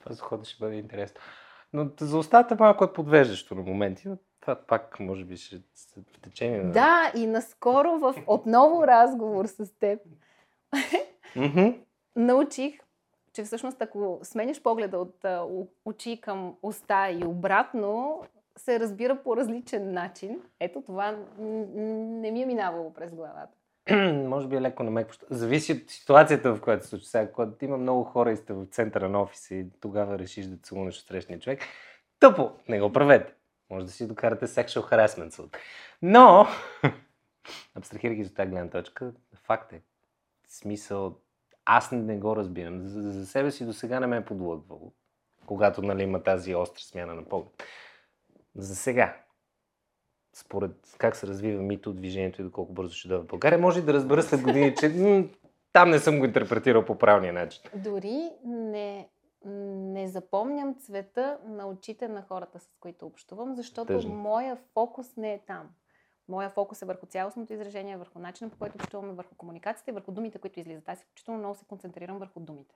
Това 0.00 0.14
за 0.14 0.22
хода 0.22 0.44
ще 0.44 0.64
бъде 0.64 0.76
интересно. 0.76 1.20
Но 1.72 1.90
за 2.00 2.18
устата 2.18 2.56
малко 2.60 2.84
е 2.84 2.92
подвеждащо 2.92 3.54
на 3.54 3.62
моменти, 3.62 4.08
но 4.08 4.16
това 4.40 4.54
пак 4.54 5.00
може 5.00 5.24
би 5.24 5.36
ще 5.36 5.56
се 5.74 6.00
в 6.00 6.20
течение 6.20 6.62
на... 6.62 6.72
Да, 6.72 7.12
и 7.16 7.26
наскоро 7.26 7.98
в 7.98 8.14
отново 8.26 8.86
разговор 8.86 9.46
с 9.46 9.78
теб 9.78 10.00
научих 12.16 12.80
че 13.40 13.44
всъщност 13.44 13.82
ако 13.82 14.18
смениш 14.22 14.62
погледа 14.62 14.98
от 14.98 15.24
очи 15.84 16.20
към 16.20 16.56
уста 16.62 17.10
и 17.10 17.24
обратно, 17.24 18.22
се 18.56 18.80
разбира 18.80 19.22
по 19.22 19.36
различен 19.36 19.92
начин. 19.92 20.40
Ето 20.60 20.82
това 20.82 21.18
не 21.38 22.30
ми 22.30 22.42
е 22.42 22.46
минавало 22.46 22.92
през 22.92 23.14
главата. 23.14 23.56
Може 24.28 24.48
би 24.48 24.56
е 24.56 24.60
леко 24.60 24.82
на 24.82 24.90
мек. 24.90 25.08
Зависи 25.30 25.72
от 25.72 25.90
ситуацията, 25.90 26.54
в 26.54 26.60
която 26.60 26.84
се 26.84 26.90
случва. 26.90 27.06
Сега, 27.06 27.32
когато 27.32 27.64
има 27.64 27.76
много 27.76 28.04
хора 28.04 28.32
и 28.32 28.36
сте 28.36 28.52
в 28.52 28.66
центъра 28.66 29.08
на 29.08 29.22
офиса 29.22 29.54
и 29.54 29.66
тогава 29.80 30.18
решиш 30.18 30.46
да 30.46 30.56
целунеш 30.56 31.00
от 31.00 31.06
срещния 31.06 31.40
човек, 31.40 31.60
тъпо, 32.20 32.50
не 32.68 32.80
го 32.80 32.92
правете. 32.92 33.34
Може 33.70 33.86
да 33.86 33.92
си 33.92 34.08
докарате 34.08 34.46
sexual 34.46 34.92
harassment 34.92 35.56
Но, 36.02 36.46
абстрахирайки 37.74 38.24
за 38.24 38.34
тази 38.34 38.50
гледна 38.50 38.70
точка, 38.70 39.12
факт 39.34 39.72
е. 39.72 39.80
Смисъл, 40.48 41.16
аз 41.64 41.92
не 41.92 42.18
го 42.18 42.36
разбирам. 42.36 42.88
За, 42.88 43.12
за 43.12 43.26
себе 43.26 43.50
си 43.50 43.66
до 43.66 43.72
сега 43.72 44.00
не 44.00 44.06
ме 44.06 44.16
е 44.16 44.24
подлъгвало, 44.24 44.92
когато 45.46 45.82
нали, 45.82 46.02
има 46.02 46.22
тази 46.22 46.54
остра 46.54 46.82
смяна 46.82 47.14
на 47.14 47.24
поглед. 47.24 47.62
За 48.54 48.76
сега, 48.76 49.16
според 50.34 50.94
как 50.98 51.16
се 51.16 51.26
развива 51.26 51.62
мито 51.62 51.92
движението 51.92 52.40
и 52.40 52.44
доколко 52.44 52.72
бързо 52.72 52.94
ще 52.94 53.08
дойде 53.08 53.22
в 53.24 53.26
България, 53.26 53.58
може 53.58 53.78
и 53.78 53.82
да 53.82 53.94
разбера 53.94 54.22
след 54.22 54.42
години, 54.42 54.74
че 54.76 54.88
м- 54.88 55.24
там 55.72 55.90
не 55.90 55.98
съм 55.98 56.18
го 56.18 56.24
интерпретирал 56.24 56.84
по 56.84 56.98
правилния 56.98 57.32
начин. 57.32 57.62
Дори 57.74 58.30
не, 58.44 59.08
не 59.44 60.08
запомням 60.08 60.74
цвета 60.74 61.38
на 61.46 61.68
очите 61.68 62.08
на 62.08 62.22
хората, 62.22 62.60
с 62.60 62.70
които 62.80 63.06
общувам, 63.06 63.54
защото 63.54 63.86
Тъжно. 63.92 64.14
моя 64.14 64.58
фокус 64.74 65.16
не 65.16 65.34
е 65.34 65.38
там. 65.46 65.68
Моя 66.30 66.50
фокус 66.50 66.82
е 66.82 66.84
върху 66.84 67.06
цялостното 67.06 67.52
изражение, 67.52 67.96
върху 67.96 68.18
начина 68.18 68.50
по 68.50 68.56
който 68.56 68.76
общуваме, 68.76 69.12
върху 69.12 69.34
комуникацията 69.34 69.90
и 69.90 69.94
върху 69.94 70.12
думите, 70.12 70.38
които 70.38 70.60
излизат. 70.60 70.88
Аз 70.88 70.98
изключително 70.98 71.38
много 71.38 71.54
се 71.54 71.64
концентрирам 71.64 72.18
върху 72.18 72.40
думите. 72.40 72.74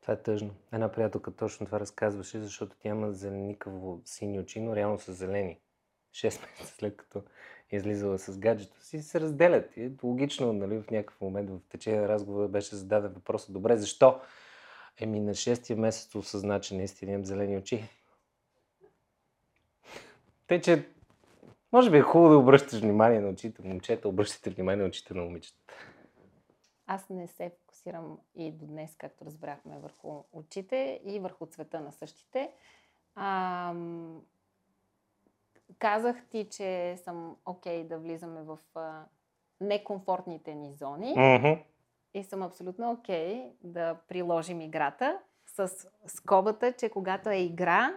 Това 0.00 0.14
е 0.14 0.22
тъжно. 0.22 0.50
Една 0.72 0.92
приятелка 0.92 1.36
точно 1.36 1.66
това 1.66 1.80
разказваше, 1.80 2.40
защото 2.40 2.76
тя 2.78 2.88
има 2.88 3.12
зеленикаво 3.12 4.00
сини 4.04 4.40
очи, 4.40 4.60
но 4.60 4.76
реално 4.76 4.98
са 4.98 5.12
зелени. 5.12 5.60
Шест 6.12 6.40
месеца 6.58 6.74
след 6.74 6.96
като 6.96 7.22
е 7.70 7.76
излизала 7.76 8.18
с 8.18 8.38
гаджето 8.38 8.84
си, 8.84 9.02
се 9.02 9.20
разделят. 9.20 9.76
И 9.76 9.84
е 9.84 9.92
логично, 10.02 10.52
нали, 10.52 10.82
в 10.82 10.90
някакъв 10.90 11.20
момент 11.20 11.50
в 11.50 11.60
течение 11.68 12.00
на 12.00 12.08
разговора 12.08 12.48
беше 12.48 12.76
зададен 12.76 13.12
въпросът. 13.12 13.52
Добре, 13.52 13.76
защо? 13.76 14.20
Еми 15.00 15.20
на 15.20 15.34
шестия 15.34 15.76
месец 15.76 16.14
осъзна, 16.14 16.60
че 16.60 16.74
наистина 16.74 17.12
имам 17.12 17.24
зелени 17.24 17.56
очи. 17.56 17.84
Тъй, 20.46 20.60
че 20.60 20.88
може 21.72 21.90
би 21.90 21.98
е 21.98 22.02
хубаво 22.02 22.30
да 22.32 22.38
обръщаш 22.38 22.80
внимание 22.80 23.20
на 23.20 23.28
очите. 23.28 23.62
Момчета, 23.62 24.08
обръщате 24.08 24.50
внимание 24.50 24.82
на 24.82 24.88
очите 24.88 25.14
на 25.14 25.22
момичета. 25.22 25.58
Аз 26.86 27.08
не 27.10 27.26
се 27.26 27.52
фокусирам 27.60 28.18
и 28.34 28.52
до 28.52 28.66
днес, 28.66 28.96
както 28.96 29.24
разбрахме, 29.24 29.78
върху 29.78 30.22
очите 30.32 31.00
и 31.04 31.18
върху 31.18 31.46
цвета 31.46 31.80
на 31.80 31.92
същите. 31.92 32.50
Ам, 33.14 34.22
казах 35.78 36.16
ти, 36.30 36.48
че 36.50 36.96
съм 36.96 37.36
окей 37.46 37.82
okay 37.84 37.88
да 37.88 37.98
влизаме 37.98 38.42
в 38.42 38.58
а, 38.74 39.04
некомфортните 39.60 40.54
ни 40.54 40.74
зони 40.74 41.14
Mm-hmm. 41.16 41.62
и 42.14 42.24
съм 42.24 42.42
абсолютно 42.42 42.90
окей 42.90 43.34
okay 43.34 43.52
да 43.62 43.94
приложим 44.08 44.60
играта 44.60 45.18
с 45.46 45.88
скобата, 46.06 46.72
че 46.72 46.88
когато 46.88 47.30
е 47.30 47.36
игра, 47.36 47.96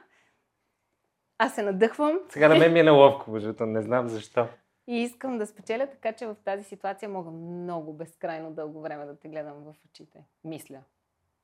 аз 1.43 1.55
се 1.55 1.61
надъхвам 1.63 2.19
Сега 2.29 2.47
на 2.47 2.55
мен 2.55 2.73
ми 2.73 2.79
е 2.79 2.83
неловко, 2.91 3.31
защото 3.39 3.65
не 3.65 3.81
знам 3.81 4.07
защо. 4.07 4.47
и 4.87 4.97
искам 5.01 5.37
да 5.37 5.47
спечеля, 5.47 5.87
така 5.87 6.13
че 6.13 6.25
в 6.25 6.35
тази 6.45 6.63
ситуация 6.63 7.09
мога 7.09 7.31
много 7.31 7.93
безкрайно 7.93 8.51
дълго 8.51 8.81
време 8.81 9.05
да 9.05 9.15
те 9.15 9.27
гледам 9.27 9.53
в 9.53 9.73
очите. 9.89 10.19
Мисля. 10.43 10.79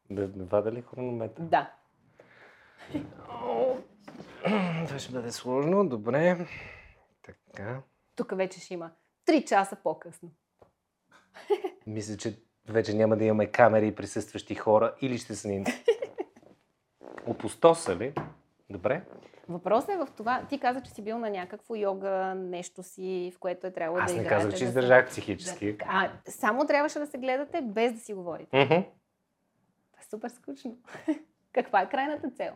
Да, 0.09 0.27
да 0.27 0.45
вада 0.45 0.71
ли 0.71 0.81
хронометър? 0.81 1.43
Да. 1.43 1.71
Това 4.87 4.99
ще 4.99 5.11
бъде 5.11 5.31
сложно, 5.31 5.89
добре. 5.89 6.47
Така. 7.23 7.81
Тук 8.15 8.37
вече 8.37 8.59
ще 8.59 8.73
има 8.73 8.91
3 9.27 9.45
часа 9.45 9.77
по-късно. 9.83 10.29
Мисля, 11.87 12.17
че 12.17 12.39
вече 12.69 12.93
няма 12.93 13.17
да 13.17 13.23
имаме 13.25 13.47
камери 13.47 13.87
и 13.87 13.95
присъстващи 13.95 14.55
хора 14.55 14.95
или 15.01 15.17
ще 15.17 15.35
са 15.35 15.47
ни 15.47 15.65
опустосали. 17.27 18.13
Добре. 18.69 19.01
Въпросът 19.49 19.89
е 19.89 19.97
в 19.97 20.07
това, 20.17 20.45
ти 20.49 20.59
каза, 20.59 20.81
че 20.81 20.91
си 20.91 21.01
бил 21.01 21.17
на 21.17 21.29
някакво 21.29 21.75
йога, 21.75 22.35
нещо 22.35 22.83
си, 22.83 23.31
в 23.35 23.39
което 23.39 23.67
е 23.67 23.71
трябвало 23.71 24.03
Аз 24.03 24.11
да 24.11 24.17
не 24.17 24.23
играете. 24.23 24.43
казах, 24.43 24.59
че 24.59 24.63
да 24.63 24.69
издържах 24.69 25.07
психически. 25.07 25.73
Да, 25.73 25.85
а, 25.87 26.11
само 26.27 26.65
трябваше 26.67 26.99
да 26.99 27.07
се 27.07 27.17
гледате 27.17 27.61
без 27.61 27.93
да 27.93 27.99
си 27.99 28.13
говорите. 28.13 28.57
Мгм. 28.57 28.75
Това 29.91 30.01
е 30.01 30.09
супер 30.09 30.29
скучно. 30.29 30.77
Каква 31.53 31.81
е 31.81 31.89
крайната 31.89 32.31
цел? 32.31 32.53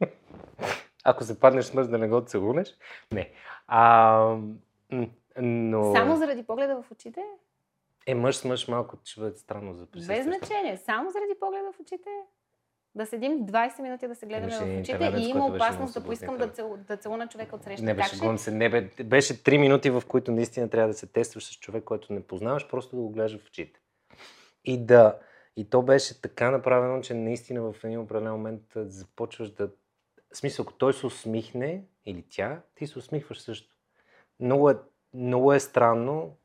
Ако 1.04 1.24
се 1.24 1.40
паднеш 1.40 1.72
мъж 1.74 1.86
да 1.86 1.98
не 1.98 2.08
го 2.08 2.20
целунеш. 2.20 2.76
Не. 3.12 3.32
А, 3.66 4.36
но... 5.38 5.94
Само 5.94 6.16
заради 6.16 6.42
погледа 6.42 6.82
в 6.82 6.90
очите? 6.90 7.20
Е, 8.06 8.14
мъж 8.14 8.36
с 8.36 8.44
мъж 8.44 8.68
малко 8.68 8.96
ще 9.04 9.20
бъде 9.20 9.36
странно 9.36 9.74
за 9.74 9.82
Без 9.82 9.90
присъствие. 9.90 10.22
значение. 10.22 10.76
Само 10.76 11.10
заради 11.10 11.34
погледа 11.40 11.72
в 11.72 11.80
очите? 11.80 12.10
Да 12.96 13.06
седим 13.06 13.46
20 13.46 13.82
минути 13.82 14.08
да 14.08 14.14
се 14.14 14.26
гледаме 14.26 14.52
в 14.52 14.80
очите 14.80 15.12
и 15.16 15.28
има 15.28 15.46
опасност 15.46 15.94
да 15.94 16.04
поискам 16.04 16.36
да, 16.36 16.48
цел, 16.48 16.78
да 16.88 16.96
целуна 16.96 17.28
човека 17.28 17.56
от 17.56 17.62
среща. 17.62 17.84
Не 17.84 17.90
Как 17.90 17.96
беше, 17.96 18.14
шегувам 18.14 18.38
се. 18.38 18.50
Не, 18.50 18.68
бе, 18.68 19.04
беше 19.04 19.42
три 19.42 19.58
минути, 19.58 19.90
в 19.90 20.02
които 20.08 20.32
наистина 20.32 20.70
трябва 20.70 20.88
да 20.88 20.94
се 20.94 21.06
тестваш 21.06 21.44
с 21.44 21.58
човек, 21.58 21.84
който 21.84 22.12
не 22.12 22.22
познаваш, 22.22 22.68
просто 22.68 22.96
да 22.96 23.02
го 23.02 23.10
гледаш 23.10 23.38
в 23.38 23.46
очите. 23.46 23.80
И 24.64 24.84
да. 24.84 25.18
И 25.56 25.70
то 25.70 25.82
беше 25.82 26.22
така 26.22 26.50
направено, 26.50 27.02
че 27.02 27.14
наистина 27.14 27.72
в 27.72 27.84
един 27.84 28.00
определен 28.00 28.32
момент 28.32 28.62
започваш 28.76 29.50
да. 29.50 29.70
В 30.32 30.36
смисъл, 30.36 30.62
ако 30.62 30.72
той 30.72 30.94
се 30.94 31.06
усмихне 31.06 31.84
или 32.06 32.24
тя, 32.28 32.60
ти 32.74 32.86
се 32.86 32.98
усмихваш 32.98 33.40
също. 33.40 33.76
Много 34.40 34.70
е, 34.70 34.76
много 35.14 35.52
е 35.52 35.60
странно. 35.60 36.36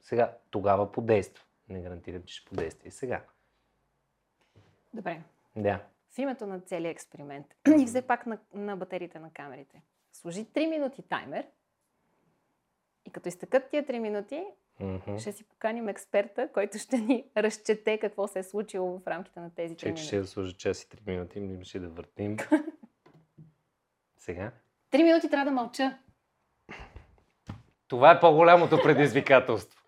Сега, 0.00 0.36
тогава 0.50 0.92
подейства. 0.92 1.44
Не 1.68 1.80
гарантирам, 1.80 2.22
че 2.22 2.34
ще 2.34 2.48
подейства 2.48 2.88
и 2.88 2.90
сега. 2.90 3.22
Добре. 4.94 5.20
Да. 5.56 5.80
В 6.14 6.18
името 6.18 6.46
на 6.46 6.60
целия 6.60 6.90
експеримент 6.90 7.46
и 7.80 7.86
все 7.86 8.02
пак 8.02 8.26
на, 8.26 8.38
на 8.54 8.76
батериите 8.76 9.18
на 9.18 9.30
камерите. 9.32 9.82
Служи 10.12 10.44
3 10.44 10.70
минути 10.70 11.02
таймер 11.02 11.46
и 13.06 13.10
като 13.10 13.28
изтъкат 13.28 13.70
тия 13.70 13.86
3 13.86 13.98
минути, 13.98 14.44
Мгм. 14.80 15.18
ще 15.18 15.32
си 15.32 15.44
поканим 15.48 15.88
експерта, 15.88 16.48
който 16.52 16.78
ще 16.78 16.98
ни 16.98 17.24
разчете 17.36 17.98
какво 17.98 18.28
се 18.28 18.38
е 18.38 18.42
случило 18.42 18.98
в 18.98 19.06
рамките 19.06 19.40
на 19.40 19.54
тези 19.54 19.74
3 19.74 19.78
Чакай, 19.78 19.92
минути. 19.92 20.06
ще 20.06 20.18
да 20.18 20.26
сложа 20.26 20.52
час 20.56 20.82
и 20.82 20.88
3 20.88 21.06
минути, 21.06 21.38
имаше 21.38 21.78
да 21.80 21.88
въртим. 21.88 22.36
Сега. 24.18 24.52
3 24.92 25.02
минути 25.02 25.30
трябва 25.30 25.44
да 25.44 25.50
мълча. 25.50 25.98
Това 27.88 28.10
е 28.10 28.20
по-голямото 28.20 28.82
предизвикателство. 28.82 29.80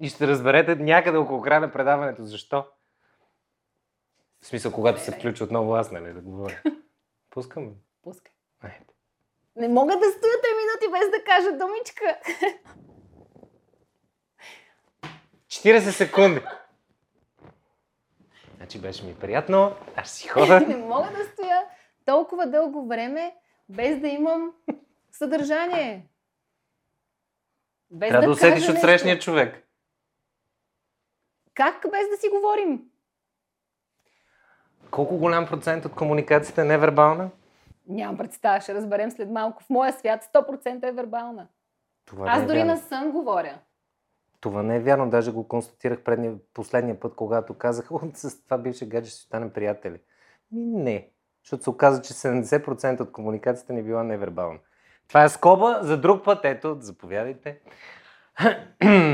И 0.00 0.08
ще 0.08 0.26
разберете 0.26 0.76
някъде 0.76 1.18
около 1.18 1.40
края 1.42 1.60
на 1.60 1.72
предаването 1.72 2.24
защо. 2.24 2.64
В 4.42 4.46
смисъл, 4.46 4.72
когато 4.72 5.00
се 5.00 5.12
включи 5.12 5.42
отново 5.42 5.74
аз, 5.74 5.90
нали, 5.90 6.12
да 6.12 6.20
говоря. 6.20 6.62
Пускам. 7.30 7.72
Пускай. 8.02 8.32
Айде. 8.60 8.84
Не 9.56 9.68
мога 9.68 9.92
да 9.92 10.10
стоя 10.10 10.32
3 10.32 10.46
минути 10.56 11.00
без 11.00 11.10
да 11.10 11.24
кажа 11.24 11.58
думичка. 11.58 12.18
40 15.46 15.78
секунди. 15.90 16.40
Значи 18.56 18.80
беше 18.80 19.04
ми 19.04 19.14
приятно. 19.14 19.76
Аз 19.96 20.10
си 20.10 20.28
хода. 20.28 20.60
Не 20.68 20.76
мога 20.76 21.10
да 21.10 21.24
стоя 21.24 21.62
толкова 22.04 22.46
дълго 22.46 22.86
време 22.86 23.34
без 23.68 24.00
да 24.00 24.08
имам 24.08 24.52
съдържание. 25.12 26.06
Без 27.90 28.08
Трябва 28.08 28.26
да 28.26 28.32
усетиш 28.32 28.66
кажа 28.66 28.72
от 28.72 28.80
срещния 28.80 29.18
човек. 29.18 29.68
Как 31.54 31.82
без 31.90 32.08
да 32.08 32.16
си 32.16 32.28
говорим? 32.28 32.91
Колко 34.92 35.18
голям 35.18 35.46
процент 35.46 35.84
от 35.84 35.94
комуникацията 35.94 36.60
е 36.60 36.64
невербална? 36.64 37.30
Нямам 37.88 38.16
представа, 38.16 38.60
ще 38.60 38.74
разберем 38.74 39.10
след 39.10 39.30
малко. 39.30 39.62
В 39.62 39.70
моя 39.70 39.92
свят 39.92 40.30
100% 40.34 40.88
е 40.88 40.92
вербална. 40.92 41.46
Това 42.04 42.24
не 42.24 42.30
Аз 42.30 42.42
е 42.42 42.46
дори 42.46 42.58
вярно. 42.58 42.72
на 42.72 42.78
сън 42.78 43.10
говоря. 43.10 43.58
Това 44.40 44.62
не 44.62 44.76
е 44.76 44.80
вярно. 44.80 45.10
Даже 45.10 45.32
го 45.32 45.48
констатирах 45.48 46.00
предния, 46.00 46.34
последния 46.54 47.00
път, 47.00 47.14
когато 47.14 47.54
казах, 47.54 47.92
«О, 47.92 48.00
с 48.14 48.44
това 48.44 48.58
бивше 48.58 48.86
гадже 48.88 49.10
ще 49.10 49.20
станем 49.20 49.50
приятели. 49.50 50.00
Ми 50.52 50.64
не. 50.64 51.08
Защото 51.44 51.62
се 51.62 51.70
оказа, 51.70 52.02
че 52.02 52.14
70% 52.14 53.00
от 53.00 53.12
комуникацията 53.12 53.72
ни 53.72 53.82
била 53.82 54.04
невербална. 54.04 54.58
Това 55.08 55.24
е 55.24 55.28
скоба 55.28 55.78
за 55.82 56.00
друг 56.00 56.24
път. 56.24 56.44
Ето, 56.44 56.76
заповядайте. 56.80 57.60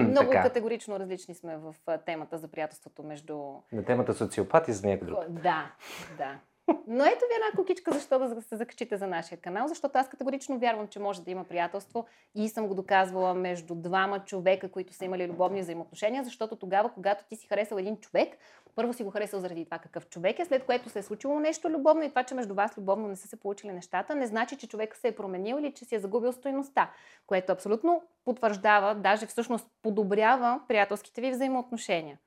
Много 0.08 0.30
така, 0.30 0.42
категорично 0.42 1.00
различни 1.00 1.34
сме 1.34 1.56
в 1.56 1.74
темата 2.06 2.38
за 2.38 2.48
приятелството 2.48 3.02
между... 3.02 3.38
на 3.72 3.84
темата 3.84 4.14
социопати 4.14 4.72
за 4.72 4.86
някой 4.86 5.06
друг. 5.06 5.18
Да, 5.28 5.72
да. 6.18 6.38
Но 6.86 7.04
ето 7.04 7.24
ви 7.28 7.34
една 7.34 7.56
кукичка, 7.56 7.92
защо 7.92 8.18
да 8.18 8.42
се 8.42 8.56
закачите 8.56 8.96
за 8.96 9.06
нашия 9.06 9.38
канал, 9.38 9.68
защото 9.68 9.98
аз 9.98 10.08
категорично 10.08 10.58
вярвам, 10.58 10.88
че 10.88 10.98
може 10.98 11.22
да 11.22 11.30
има 11.30 11.44
приятелство 11.44 12.06
и 12.34 12.48
съм 12.48 12.66
го 12.66 12.74
доказвала 12.74 13.34
между 13.34 13.74
двама 13.74 14.24
човека, 14.24 14.68
които 14.68 14.92
са 14.92 15.04
имали 15.04 15.28
любовни 15.28 15.60
взаимоотношения, 15.60 16.24
защото 16.24 16.56
тогава, 16.56 16.92
когато 16.94 17.24
ти 17.24 17.36
си 17.36 17.46
харесал 17.46 17.76
един 17.76 17.96
човек, 17.96 18.38
първо 18.74 18.92
си 18.92 19.04
го 19.04 19.10
харесал 19.10 19.40
заради 19.40 19.64
това 19.64 19.78
какъв 19.78 20.08
човек 20.08 20.38
е, 20.38 20.44
след 20.44 20.64
което 20.64 20.88
се 20.88 20.98
е 20.98 21.02
случило 21.02 21.40
нещо 21.40 21.70
любовно 21.70 22.02
и 22.02 22.08
това, 22.08 22.24
че 22.24 22.34
между 22.34 22.54
вас 22.54 22.78
любовно 22.78 23.08
не 23.08 23.16
са 23.16 23.28
се 23.28 23.40
получили 23.40 23.72
нещата, 23.72 24.14
не 24.14 24.26
значи, 24.26 24.56
че 24.56 24.68
човек 24.68 24.96
се 24.96 25.08
е 25.08 25.14
променил 25.14 25.56
или 25.60 25.72
че 25.72 25.84
си 25.84 25.94
е 25.94 25.98
загубил 25.98 26.32
стойността, 26.32 26.90
което 27.26 27.52
абсолютно 27.52 28.02
потвърждава, 28.24 28.94
даже 28.94 29.26
всъщност 29.26 29.66
подобрява 29.82 30.60
приятелските 30.68 31.20
ви 31.20 31.30
взаимоотношения. 31.30 32.18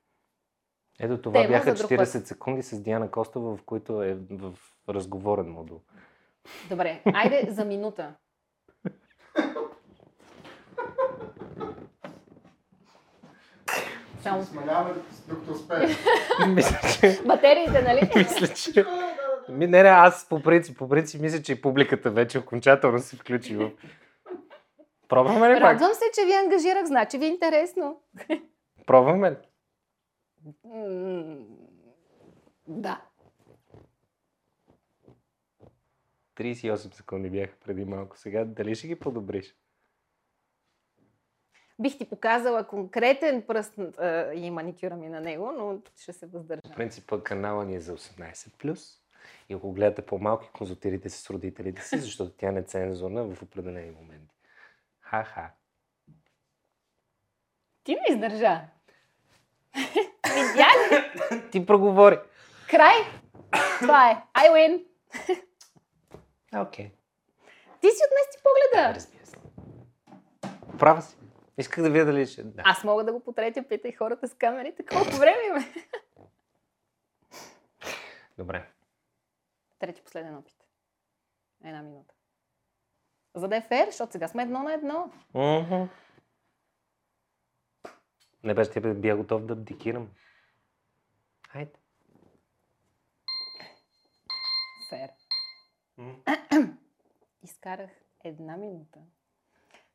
Ето 1.02 1.18
това 1.18 1.40
Тема 1.40 1.48
бяха 1.48 1.74
за 1.74 1.82
друг 1.82 1.90
40 1.90 1.96
път. 1.96 2.26
секунди 2.26 2.62
с 2.62 2.82
Диана 2.82 3.10
Костова, 3.10 3.56
в 3.56 3.62
които 3.66 4.02
е 4.02 4.16
в 4.30 4.52
разговорен 4.88 5.46
модул. 5.46 5.80
Добре, 6.70 7.02
айде 7.14 7.46
за 7.50 7.64
минута. 7.64 8.14
Само 14.20 14.42
Смаляваме 14.42 14.94
докато 15.28 15.52
успеем. 15.52 15.90
Мисля, 16.54 16.78
че... 17.00 17.20
батериите, 17.26 17.82
нали? 17.82 18.10
Мисля, 18.16 18.48
че... 18.48 18.84
Ми, 19.48 19.66
не, 19.66 19.82
не, 19.82 19.88
аз 19.88 20.28
по 20.28 20.42
принцип, 20.42 20.78
по 20.78 20.88
принцип 20.88 21.20
мисля, 21.20 21.42
че 21.42 21.52
и 21.52 21.60
публиката 21.60 22.10
вече 22.10 22.38
окончателно 22.38 22.98
се 22.98 23.16
включи 23.16 23.56
в... 23.56 23.70
Пробваме 25.08 25.50
ли 25.50 25.60
пак? 25.60 25.72
Радвам 25.72 25.94
се, 25.94 26.04
че 26.14 26.26
ви 26.26 26.32
ангажирах, 26.32 26.84
значи 26.84 27.18
ви 27.18 27.24
е 27.24 27.28
интересно. 27.28 28.00
Пробваме 28.86 29.30
ли? 29.30 29.36
Да. 32.68 33.02
38 36.36 36.94
секунди 36.94 37.30
бяха 37.30 37.56
преди 37.64 37.84
малко. 37.84 38.18
Сега 38.18 38.44
дали 38.44 38.74
ще 38.74 38.88
ги 38.88 38.98
подобриш? 38.98 39.56
Бих 41.80 41.98
ти 41.98 42.08
показала 42.08 42.66
конкретен 42.66 43.42
пръст 43.42 43.78
а, 43.78 44.32
и 44.34 44.50
маникюра 44.50 44.96
ми 44.96 45.08
на 45.08 45.20
него, 45.20 45.52
но 45.52 45.80
ще 45.96 46.12
се 46.12 46.26
въздържа. 46.26 46.60
В 46.72 46.76
принцип 46.76 47.12
канала 47.24 47.64
ни 47.64 47.76
е 47.76 47.80
за 47.80 47.96
18+. 47.96 48.98
И 49.48 49.54
ако 49.54 49.72
гледате 49.72 50.06
по-малки, 50.06 50.50
консултирайте 50.52 51.10
се 51.10 51.18
с 51.18 51.30
родителите 51.30 51.82
си, 51.82 51.98
защото 51.98 52.32
тя 52.36 52.52
не 52.52 52.60
е 52.60 52.62
цензурна 52.62 53.24
в 53.24 53.42
определени 53.42 53.90
моменти. 53.90 54.36
Ха-ха. 55.00 55.50
Ти 57.84 57.94
ме 57.94 58.00
издържа. 58.14 58.60
Видя 60.34 60.68
ли? 60.90 61.50
Ти 61.50 61.66
проговори. 61.66 62.18
Край. 62.70 62.94
Това 63.80 64.10
е. 64.10 64.24
I 64.34 64.50
win. 64.50 64.84
Окей. 66.56 66.86
Okay. 66.86 66.90
Ти 67.80 67.88
си 67.90 68.02
отмести 68.06 68.42
погледа. 68.42 68.94
Разбира 68.94 69.26
се. 69.26 69.36
Права 70.78 71.02
си. 71.02 71.16
Исках 71.58 71.84
да 71.84 71.90
видя 71.90 72.04
дали 72.04 72.26
ще... 72.26 72.42
Да. 72.42 72.62
Аз 72.64 72.84
мога 72.84 73.04
да 73.04 73.12
го 73.12 73.20
потретя, 73.20 73.62
питай 73.62 73.92
хората 73.92 74.28
с 74.28 74.34
камерите, 74.34 74.86
колко 74.86 75.10
време 75.10 75.38
има. 75.48 75.64
Добре. 78.38 78.66
Трети 79.78 80.02
последен 80.02 80.36
опит. 80.36 80.56
Една 81.64 81.82
минута. 81.82 82.14
За 83.34 83.48
да 83.48 83.56
е 83.56 83.60
фер, 83.60 83.86
защото 83.86 84.12
сега 84.12 84.28
сме 84.28 84.42
едно 84.42 84.62
на 84.62 84.72
едно. 84.72 85.10
Mm-hmm. 85.34 85.88
Не 88.44 88.54
беше, 88.54 88.80
бях 88.80 89.16
готов 89.16 89.46
да 89.46 89.52
абдикирам. 89.52 90.10
Хайде. 91.48 91.72
Фер. 94.90 95.10
Изкарах 97.42 97.90
една 98.24 98.56
минута, 98.56 98.98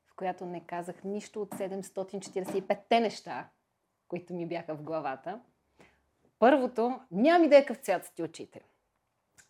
в 0.06 0.16
която 0.16 0.46
не 0.46 0.66
казах 0.66 1.04
нищо 1.04 1.42
от 1.42 1.50
745-те 1.50 3.00
неща, 3.00 3.50
които 4.08 4.34
ми 4.34 4.48
бяха 4.48 4.76
в 4.76 4.84
главата. 4.84 5.42
Първото, 6.40 7.00
нямам 7.12 7.44
идея 7.44 7.66
какъв 7.66 7.84
цвят 7.84 8.06
са 8.06 8.14
ти 8.14 8.24
очите. 8.24 8.62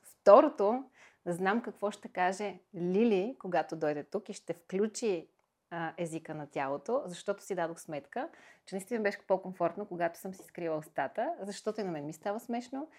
Второто, 0.03 0.83
знам 1.25 1.61
какво 1.61 1.91
ще 1.91 2.07
каже 2.07 2.59
Лили, 2.75 3.35
когато 3.39 3.75
дойде 3.75 4.03
тук 4.03 4.29
и 4.29 4.33
ще 4.33 4.53
включи 4.53 5.27
а, 5.69 5.93
езика 5.97 6.35
на 6.35 6.47
тялото, 6.47 7.01
защото 7.05 7.43
си 7.43 7.55
дадох 7.55 7.79
сметка, 7.79 8.29
че 8.65 8.75
наистина 8.75 9.03
беше 9.03 9.27
по-комфортно, 9.27 9.85
когато 9.85 10.19
съм 10.19 10.33
си 10.33 10.43
скрила 10.43 10.77
устата, 10.77 11.33
защото 11.41 11.81
и 11.81 11.83
на 11.83 11.91
мен 11.91 12.05
ми 12.05 12.13
става 12.13 12.39
смешно 12.39 12.89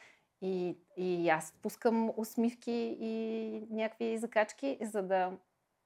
и, 0.43 0.77
и 0.97 1.29
аз 1.29 1.55
пускам 1.63 2.13
усмивки 2.17 2.97
и 3.01 3.67
някакви 3.71 4.19
закачки, 4.19 4.79
за 4.83 5.03
да 5.03 5.33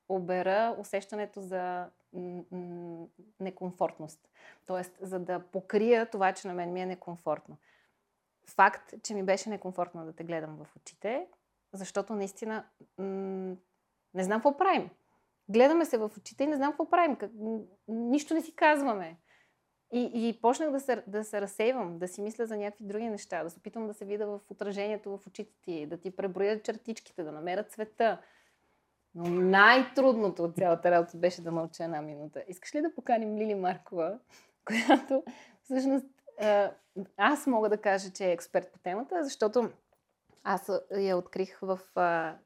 обера 0.09 0.77
усещането 0.79 1.41
за 1.41 1.91
некомфортност. 3.41 4.29
Тоест, 4.67 4.93
за 5.01 5.19
да 5.19 5.41
покрия 5.41 6.11
това, 6.11 6.33
че 6.33 6.49
на 6.49 6.55
мен 6.55 6.73
ми 6.73 6.81
е 6.81 6.87
некомфортно. 6.87 7.57
Факт, 8.47 8.95
че 9.03 9.15
ми 9.15 9.23
беше 9.23 9.51
некомфортно 9.51 10.05
да 10.05 10.13
те 10.13 10.25
гледам 10.25 10.57
в 10.57 10.77
очите, 10.77 11.27
защото 11.73 12.15
наистина 12.15 12.65
м- 12.99 13.57
не 14.15 14.25
знам 14.25 14.39
какво 14.39 14.57
правим. 14.57 14.91
Гледаме 15.49 15.85
се 15.85 15.99
в 15.99 16.11
очите 16.17 16.45
и 16.45 16.47
не 16.47 16.57
знам 16.57 16.71
какво 16.71 16.91
правим. 16.91 17.17
Как, 17.17 17.31
нищо 17.89 18.35
не 18.35 18.43
си 18.43 18.57
казваме. 18.57 19.17
И, 19.95 20.11
и 20.15 20.41
почнах 20.41 20.71
да 20.71 20.81
се, 20.81 21.03
да 21.07 21.25
се 21.25 21.41
разсейвам, 21.41 21.99
да 21.99 22.09
си 22.09 22.23
мисля 22.23 22.47
за 22.47 22.57
някакви 22.57 22.85
други 22.85 23.09
неща, 23.09 23.45
да 23.45 23.51
се 23.51 23.59
опитвам 23.59 23.87
да 23.87 23.95
се 23.95 24.05
видя 24.05 24.27
в 24.27 24.41
отражението 24.51 25.19
в 25.19 25.27
очите 25.27 25.53
ти, 25.63 25.87
да 25.87 25.97
ти 25.97 26.17
преброя 26.17 26.63
чертичките, 26.63 27.23
да 27.23 27.33
намеря 27.33 27.63
цвета. 27.63 28.19
Но 29.15 29.31
най-трудното 29.31 30.45
от 30.45 30.57
цялата 30.57 30.91
работа 30.91 31.17
беше 31.17 31.43
да 31.43 31.53
мълча 31.53 31.85
една 31.85 32.03
минута. 32.03 32.45
Искаш 32.49 32.75
ли 32.75 32.83
да 32.83 32.95
поканим 32.95 33.37
Лили 33.37 33.55
Маркова, 33.55 34.19
която 34.65 35.23
всъщност 35.63 36.07
аз 37.17 37.47
мога 37.47 37.69
да 37.69 37.77
кажа, 37.77 38.13
че 38.13 38.27
е 38.27 38.33
експерт 38.33 38.73
по 38.73 38.79
темата, 38.79 39.25
защото 39.25 39.71
аз 40.45 40.71
я 40.97 41.17
открих 41.17 41.59
в 41.63 41.81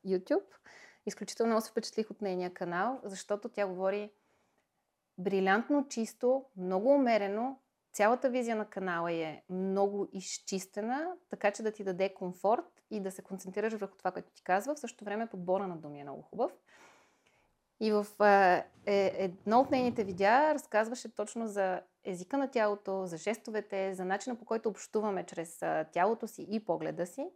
YouTube. 0.06 0.44
Изключително 1.06 1.50
много 1.50 1.64
се 1.64 1.70
впечатлих 1.70 2.10
от 2.10 2.22
нейния 2.22 2.54
канал, 2.54 3.00
защото 3.04 3.48
тя 3.48 3.66
говори 3.66 4.12
брилянтно, 5.18 5.88
чисто, 5.88 6.44
много 6.56 6.88
умерено. 6.88 7.58
Цялата 7.92 8.30
визия 8.30 8.56
на 8.56 8.64
канала 8.64 9.12
е 9.12 9.42
много 9.50 10.08
изчистена, 10.12 11.12
така 11.30 11.50
че 11.50 11.62
да 11.62 11.72
ти 11.72 11.84
даде 11.84 12.14
комфорт 12.14 12.82
и 12.90 13.00
да 13.00 13.10
се 13.10 13.22
концентрираш 13.22 13.72
върху 13.72 13.96
това, 13.96 14.12
което 14.12 14.30
ти 14.30 14.42
казва. 14.42 14.74
В 14.74 14.80
същото 14.80 15.04
време 15.04 15.26
подбора 15.26 15.66
на 15.66 15.76
думи 15.76 16.00
е 16.00 16.02
много 16.02 16.22
хубав. 16.22 16.52
И 17.80 17.92
в 17.92 18.06
е, 18.86 19.12
едно 19.24 19.60
от 19.60 19.70
нейните 19.70 20.04
видеа 20.04 20.54
разказваше 20.54 21.14
точно 21.14 21.46
за 21.46 21.80
езика 22.04 22.38
на 22.38 22.50
тялото, 22.50 23.06
за 23.06 23.16
жестовете, 23.16 23.94
за 23.94 24.04
начина 24.04 24.36
по 24.36 24.44
който 24.44 24.68
общуваме 24.68 25.26
чрез 25.26 25.58
тялото 25.92 26.28
си 26.28 26.46
и 26.50 26.64
погледа 26.64 27.06
си 27.06 27.30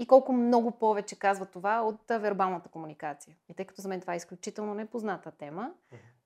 и 0.00 0.06
колко 0.06 0.32
много 0.32 0.70
повече 0.70 1.18
казва 1.18 1.46
това 1.46 1.82
от 1.82 2.22
вербалната 2.22 2.68
комуникация. 2.68 3.36
И 3.48 3.54
тъй 3.54 3.64
като 3.64 3.82
за 3.82 3.88
мен 3.88 4.00
това 4.00 4.12
е 4.12 4.16
изключително 4.16 4.74
непозната 4.74 5.30
тема, 5.30 5.72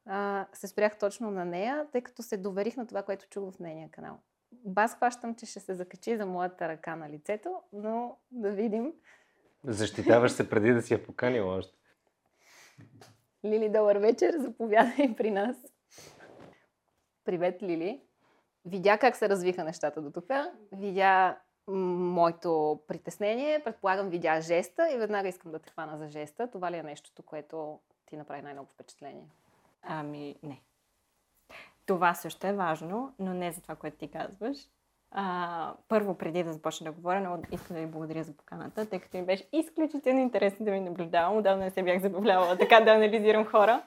а, 0.06 0.46
се 0.52 0.68
спрях 0.68 0.98
точно 0.98 1.30
на 1.30 1.44
нея, 1.44 1.86
тъй 1.92 2.00
като 2.00 2.22
се 2.22 2.36
доверих 2.36 2.76
на 2.76 2.86
това, 2.86 3.02
което 3.02 3.28
чух 3.28 3.52
в 3.52 3.58
нейния 3.58 3.88
канал. 3.90 4.18
Бас 4.52 4.94
хващам, 4.94 5.34
че 5.34 5.46
ще 5.46 5.60
се 5.60 5.74
закачи 5.74 6.16
за 6.16 6.26
моята 6.26 6.68
ръка 6.68 6.96
на 6.96 7.10
лицето, 7.10 7.60
но 7.72 8.16
да 8.30 8.50
видим. 8.50 8.92
Защитаваш 9.64 10.32
се 10.32 10.50
преди 10.50 10.72
да 10.72 10.82
си 10.82 10.94
я 10.94 11.04
поканила 11.04 11.54
още. 11.54 11.78
Лили, 13.44 13.68
добър 13.68 13.96
вечер, 13.96 14.34
заповядай 14.38 15.14
при 15.16 15.30
нас. 15.30 15.56
Привет, 17.24 17.62
Лили. 17.62 18.00
Видя 18.64 18.98
как 18.98 19.16
се 19.16 19.28
развиха 19.28 19.64
нещата 19.64 20.02
до 20.02 20.10
тук. 20.10 20.30
Видя 20.72 21.38
моето 21.68 22.80
притеснение, 22.88 23.64
предполагам, 23.64 24.08
видя 24.08 24.40
жеста 24.40 24.92
и 24.92 24.96
веднага 24.96 25.28
искам 25.28 25.52
да 25.52 25.58
те 25.58 25.70
хвана 25.70 25.98
за 25.98 26.08
жеста. 26.08 26.50
Това 26.50 26.70
ли 26.70 26.76
е 26.76 26.82
нещото, 26.82 27.22
което 27.22 27.78
ти 28.06 28.16
направи 28.16 28.42
най-много 28.42 28.68
впечатление? 28.74 29.26
Ами, 29.82 30.36
не. 30.42 30.60
Това 31.86 32.14
също 32.14 32.46
е 32.46 32.52
важно, 32.52 33.14
но 33.18 33.34
не 33.34 33.52
за 33.52 33.62
това, 33.62 33.74
което 33.76 33.96
ти 33.96 34.10
казваш. 34.10 34.56
А, 35.10 35.74
първо, 35.88 36.18
преди 36.18 36.42
да 36.42 36.52
започна 36.52 36.84
да 36.84 36.92
говоря, 36.92 37.20
но 37.20 37.42
искам 37.52 37.76
да 37.76 37.82
ви 37.82 37.86
благодаря 37.86 38.24
за 38.24 38.36
поканата, 38.36 38.86
тъй 38.86 39.00
като 39.00 39.16
ми 39.16 39.22
беше 39.22 39.48
изключително 39.52 40.20
интересно 40.20 40.64
да 40.64 40.72
ви 40.72 40.80
наблюдавам. 40.80 41.36
Отдавна 41.36 41.64
не 41.64 41.70
се 41.70 41.82
бях 41.82 42.02
забавлявала 42.02 42.56
така 42.58 42.80
да 42.80 42.90
анализирам 42.90 43.44
хора. 43.44 43.82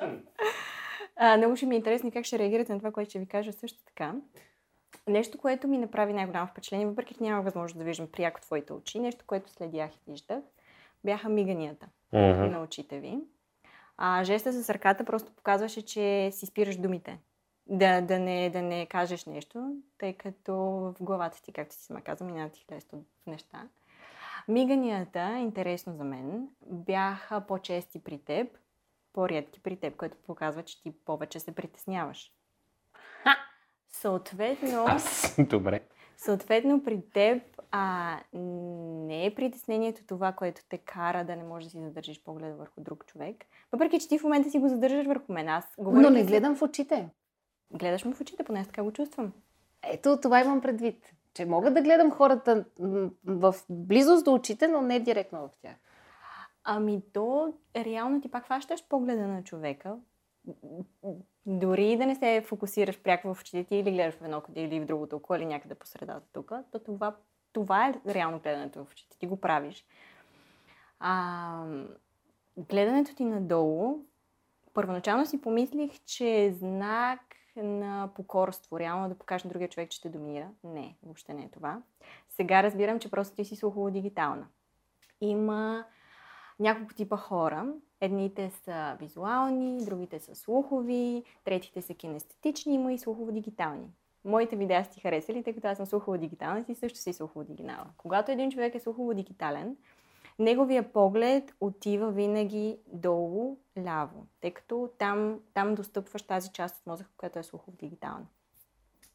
А, 1.16 1.38
много 1.38 1.56
ще 1.56 1.66
ми 1.66 1.76
е 1.76 1.78
интересно 1.78 2.12
как 2.12 2.26
ще 2.26 2.40
реагирате 2.40 2.74
на 2.74 2.80
това, 2.80 2.92
което 2.92 3.10
ще 3.10 3.20
ви 3.20 3.28
кажа 3.28 3.54
също 3.54 3.80
така. 3.86 4.14
Нещо, 5.08 5.38
което 5.38 5.68
ми 5.68 5.78
направи 5.78 6.14
най-голямо 6.14 6.48
впечатление, 6.48 6.88
въпреки 6.88 7.14
че 7.14 7.24
нямах 7.24 7.46
възможност 7.46 7.78
да 7.78 7.84
виждам 7.84 8.08
пряко 8.08 8.42
твоите 8.42 8.74
очи, 8.74 9.00
нещо, 9.00 9.26
което 9.28 9.52
следях 9.52 9.92
и 9.96 10.12
виждах, 10.12 10.44
бяха 11.04 11.30
миганията 11.30 11.88
uh-huh. 12.14 12.50
на 12.52 12.62
очите 12.64 13.00
ви. 13.00 13.20
А 13.98 14.24
жеста 14.24 14.54
с 14.54 14.70
ръката 14.70 15.06
просто 15.06 15.32
показваше, 15.32 15.82
че 15.82 16.30
си 16.32 16.46
спираш 16.46 16.78
думите. 16.78 17.20
Да, 17.68 18.02
да, 18.02 18.20
не, 18.20 18.50
да 18.50 18.62
не 18.62 18.86
кажеш 18.86 19.26
нещо, 19.26 19.76
тъй 19.98 20.14
като 20.14 20.56
в 20.56 20.96
главата 21.02 21.42
ти, 21.42 21.52
както 21.52 21.76
си 21.76 21.84
сама 21.84 22.02
казвам, 22.02 22.32
минават 22.32 22.54
ти 22.54 22.66
хлесто 22.68 22.98
неща. 23.28 23.68
Миганията, 24.48 25.38
интересно 25.40 25.94
за 25.94 26.04
мен, 26.04 26.48
бяха 26.66 27.42
по-чести 27.42 28.04
при 28.04 28.18
теб, 28.18 28.58
по-редки 29.14 29.60
при 29.60 29.76
теб, 29.76 29.96
което 29.96 30.18
показва, 30.18 30.64
че 30.64 30.82
ти 30.82 30.92
повече 31.06 31.40
се 31.40 31.56
притесняваш. 31.56 32.32
Съответно... 34.02 34.86
Аз, 34.88 35.36
добре. 35.40 35.82
Съответно 36.18 36.84
при 36.84 37.02
теб 37.14 37.44
а, 37.72 38.18
не 38.34 39.26
е 39.26 39.36
притеснението 39.36 40.02
това, 40.08 40.32
което 40.32 40.62
те 40.70 40.78
кара 40.78 41.26
да 41.26 41.36
не 41.36 41.44
можеш 41.44 41.66
да 41.66 41.72
си 41.72 41.84
задържиш 41.84 42.24
погледа 42.24 42.56
върху 42.56 42.82
друг 42.82 43.06
човек. 43.06 43.46
Въпреки, 43.72 44.00
че 44.00 44.08
ти 44.08 44.20
в 44.20 44.24
момента 44.24 44.50
си 44.50 44.60
го 44.60 44.70
задържаш 44.70 45.06
върху 45.06 45.34
мен. 45.34 45.50
Аз 45.50 45.66
говоря, 45.78 46.02
Но 46.02 46.10
не 46.10 46.24
гледам 46.24 46.56
в 46.56 46.62
очите. 46.62 47.10
Гледаш 47.72 48.06
ме 48.06 48.14
в 48.14 48.22
очите, 48.22 48.44
поне 48.44 48.60
аз 48.60 48.68
така 48.68 48.84
го 48.84 48.92
чувствам. 48.92 49.34
Ето, 49.84 50.20
това 50.22 50.40
имам 50.40 50.62
предвид. 50.62 51.14
Че 51.34 51.46
мога 51.46 51.74
да 51.74 51.82
гледам 51.82 52.12
хората 52.12 52.66
в 53.26 53.56
близост 53.70 54.26
до 54.26 54.34
очите, 54.34 54.68
но 54.68 54.82
не 54.82 55.00
директно 55.00 55.40
в 55.40 55.50
тях. 55.62 55.76
Ами 56.64 57.02
то, 57.14 57.54
реално 57.76 58.22
ти 58.22 58.32
пак 58.32 58.46
хващаш 58.46 58.88
погледа 58.88 59.28
на 59.28 59.44
човека, 59.44 59.96
дори 61.48 61.98
да 61.98 62.06
не 62.06 62.16
се 62.16 62.44
фокусираш 62.46 63.02
пряко 63.02 63.34
в 63.34 63.42
очите 63.42 63.64
ти 63.64 63.76
или 63.76 63.92
гледаш 63.92 64.16
в 64.16 64.22
едно 64.22 64.42
или 64.56 64.80
в 64.80 64.86
другото 64.86 65.16
око 65.16 65.36
или 65.36 65.46
някъде 65.46 65.76
по 65.76 65.88
средата 65.88 66.28
тук, 66.34 66.52
то 66.72 66.80
това, 66.80 67.16
това 67.54 67.88
е 67.88 67.94
реално 68.08 68.40
гледането 68.40 68.86
в 68.86 68.92
очите. 68.92 69.18
Ти 69.18 69.28
го 69.28 69.42
правиш. 69.42 69.86
А, 71.00 71.66
гледането 72.58 73.16
ти 73.16 73.26
надолу, 73.26 74.00
първоначално 74.74 75.26
си 75.26 75.42
помислих, 75.42 76.00
че 76.06 76.46
е 76.46 76.52
знак 76.52 77.20
на 77.56 78.10
покорство, 78.16 78.80
реално 78.80 79.10
да 79.10 79.18
покажеш 79.18 79.44
на 79.44 79.50
другия 79.50 79.70
човек, 79.70 79.90
че 79.90 80.02
те 80.02 80.10
доминира. 80.10 80.50
Не, 80.64 80.96
въобще 81.04 81.34
не 81.34 81.44
е 81.44 81.50
това. 81.50 81.82
Сега 82.30 82.64
разбирам, 82.64 83.00
че 83.00 83.12
просто 83.12 83.36
ти 83.36 83.46
си 83.46 83.56
слухово-дигитална. 83.56 84.48
Има 85.22 85.86
няколко 86.60 86.94
типа 86.94 87.18
хора. 87.18 87.74
Едните 88.02 88.50
са 88.50 88.98
визуални, 89.00 89.86
другите 89.86 90.20
са 90.20 90.36
слухови, 90.36 91.24
третите 91.44 91.82
са 91.82 91.94
кинестетични, 91.94 92.74
има 92.74 92.94
и 92.94 92.98
слухово-дигитални. 92.98 93.88
Моите 94.26 94.56
видеа 94.56 94.86
си 94.86 95.00
харесали, 95.00 95.44
тъй 95.44 95.54
като 95.54 95.68
аз 95.68 95.78
съм 95.78 95.86
слухово-дигитална, 95.86 96.64
ти 96.64 96.76
също 96.76 97.00
си 97.00 97.14
слухово-дигитална. 97.14 97.90
Когато 97.98 98.32
един 98.32 98.52
човек 98.52 98.76
е 98.76 98.80
слухово-дигитален, 98.80 99.78
неговия 100.40 100.94
поглед 100.94 101.54
отива 101.62 102.12
винаги 102.12 102.78
долу, 102.88 103.58
ляво, 103.78 104.28
тъй 104.42 104.52
като 104.52 104.90
там, 104.98 105.40
там 105.54 105.76
достъпваш 105.76 106.22
тази 106.22 106.52
част 106.52 106.80
от 106.80 106.88
мозъка, 106.88 107.10
която 107.18 107.40
е 107.40 107.44
слухово-дигитална. 107.44 108.26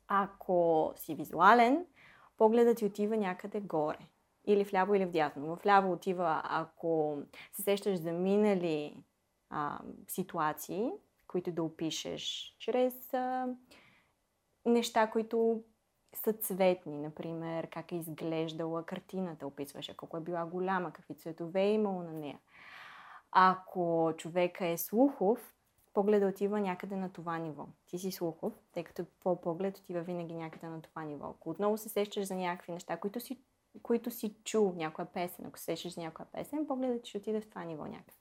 Ако 0.09 0.93
си 0.97 1.15
визуален, 1.15 1.87
погледът 2.39 2.77
ти 2.77 2.85
отива 2.85 3.17
някъде 3.17 3.61
горе. 3.61 3.99
Или 4.47 4.65
вляво, 4.65 4.95
или 4.95 5.05
вдясно. 5.05 5.59
Вляво 5.65 5.93
отива, 5.93 6.43
ако 6.45 7.19
се 7.53 7.63
сещаш 7.63 7.99
за 7.99 8.13
минали 8.13 8.97
а, 9.51 9.79
ситуации, 10.09 10.91
които 11.27 11.53
да 11.53 11.63
опишеш 11.63 12.57
чрез 12.59 13.15
а, 13.15 13.47
неща, 14.67 15.11
които 15.11 15.63
са 16.15 16.33
цветни, 16.33 16.99
например, 16.99 17.69
как 17.71 17.93
е 17.93 17.97
изглеждала 17.97 18.87
картината, 18.87 19.47
описваше 19.47 19.97
колко 19.97 20.17
е 20.17 20.21
била 20.21 20.45
голяма, 20.45 20.93
какви 20.93 21.15
цветове 21.15 21.63
е 21.63 21.73
имало 21.73 22.03
на 22.03 22.13
нея. 22.13 22.39
Ако 23.33 24.13
човека 24.17 24.67
е 24.67 24.79
слухов, 24.79 25.55
погледа 25.95 26.27
отива 26.27 26.61
някъде 26.61 26.97
на 26.97 27.13
това 27.13 27.39
ниво. 27.39 27.67
Ти 27.87 27.99
си 27.99 28.11
слухов, 28.11 28.53
тъй 28.73 28.85
като 28.85 29.05
по 29.21 29.41
поглед 29.41 29.79
отива 29.79 30.01
винаги 30.01 30.35
някъде 30.35 30.67
на 30.67 30.83
това 30.83 31.05
ниво. 31.05 31.27
Ако 31.27 31.51
отново 31.51 31.79
се 31.79 31.89
сещаш 31.89 32.27
за 32.27 32.35
някакви 32.35 32.73
неща, 32.73 32.97
които 32.97 33.21
си, 33.21 33.39
които 33.83 34.11
си 34.11 34.35
чул 34.45 34.73
някоя 34.77 35.07
песен, 35.07 35.47
ако 35.47 35.59
се 35.59 35.65
сещаш 35.65 35.95
за 35.95 36.01
някоя 36.01 36.27
песен, 36.33 36.67
погледът 36.67 37.07
ще 37.07 37.19
отиде 37.19 37.41
в 37.41 37.49
това 37.49 37.65
ниво 37.65 37.85
някъде. 37.85 38.13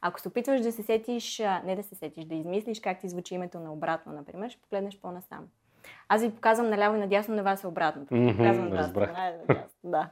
Ако 0.00 0.20
се 0.20 0.28
опитваш 0.28 0.60
да 0.60 0.72
се 0.72 0.82
сетиш, 0.82 1.38
не 1.38 1.76
да 1.76 1.82
се 1.82 1.94
сетиш, 1.94 2.24
да 2.24 2.34
измислиш 2.34 2.80
как 2.80 3.00
ти 3.00 3.08
звучи 3.08 3.34
името 3.34 3.60
на 3.60 3.72
обратно, 3.72 4.12
например, 4.12 4.50
ще 4.50 4.62
погледнеш 4.62 5.00
по-насам. 5.00 5.48
Аз 6.08 6.22
ви 6.22 6.34
показвам 6.34 6.70
наляво 6.70 6.96
и 6.96 6.98
надясно, 6.98 7.34
на 7.34 7.42
вас 7.42 7.64
е 7.64 7.66
обратното. 7.66 8.14
Мгм, 8.14 8.36
Показвам 8.36 8.72
разбрах. 8.72 9.12
надясно, 9.12 9.68
да. 9.84 10.10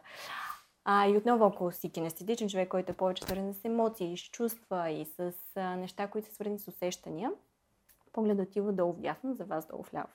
А, 0.85 1.09
и 1.09 1.17
отново, 1.17 1.45
ако 1.45 1.73
си 1.73 1.93
кинестетичен 1.93 2.49
човек, 2.49 2.69
който 2.69 2.93
е 2.93 2.97
повече 2.97 3.25
свързан 3.25 3.55
с 3.55 3.65
емоции, 3.65 4.17
с 4.17 4.21
чувства 4.21 4.91
и 4.91 5.05
с 5.05 5.33
а, 5.57 5.77
неща, 5.77 6.07
които 6.07 6.29
са 6.29 6.35
свързани 6.35 6.59
с 6.59 6.69
усещания, 6.69 7.31
погледът 8.13 8.49
отива 8.49 8.73
долу 8.73 8.93
вдясно, 8.93 9.35
за 9.35 9.45
вас 9.45 9.67
долу 9.67 9.83
вляво. 9.83 10.09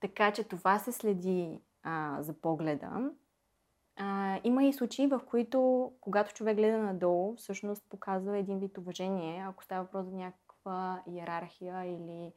Така 0.00 0.32
че 0.32 0.44
това 0.44 0.78
се 0.78 0.92
следи 0.92 1.58
а, 1.82 2.22
за 2.22 2.32
погледа. 2.32 3.10
А, 3.98 4.40
има 4.44 4.64
и 4.64 4.72
случаи, 4.72 5.06
в 5.06 5.20
които, 5.26 5.92
когато 6.00 6.34
човек 6.34 6.56
гледа 6.56 6.78
надолу, 6.78 7.36
всъщност 7.36 7.82
показва 7.88 8.38
един 8.38 8.58
вид 8.58 8.78
уважение, 8.78 9.44
ако 9.48 9.64
става 9.64 9.82
въпрос 9.82 10.06
за 10.06 10.16
някаква 10.16 11.02
иерархия 11.06 11.84
или 11.84 12.32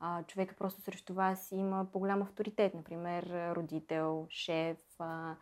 а, 0.00 0.22
човека 0.22 0.54
просто 0.54 0.80
срещу 0.80 1.14
вас 1.14 1.52
има 1.52 1.86
по-голям 1.92 2.22
авторитет, 2.22 2.74
например 2.74 3.52
родител, 3.56 4.26
шеф, 4.30 4.78
а, 4.98 5.34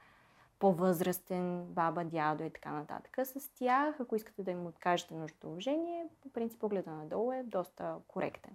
по-възрастен, 0.59 1.65
баба, 1.65 2.05
дядо 2.05 2.45
и 2.45 2.51
така 2.51 2.73
нататък. 2.73 3.19
С 3.25 3.55
тях, 3.55 4.01
ако 4.01 4.17
искате 4.17 4.43
да 4.43 4.51
им 4.51 4.67
откажете 4.67 5.15
нужното 5.15 5.49
уважение, 5.49 6.07
по 6.23 6.33
принцип 6.33 6.61
погледа 6.61 6.91
надолу 6.91 7.33
е 7.33 7.43
доста 7.43 7.97
коректен. 8.09 8.53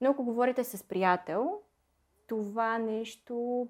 Но 0.00 0.10
ако 0.10 0.24
говорите 0.24 0.64
с 0.64 0.88
приятел, 0.88 1.60
това 2.26 2.78
нещо, 2.78 3.68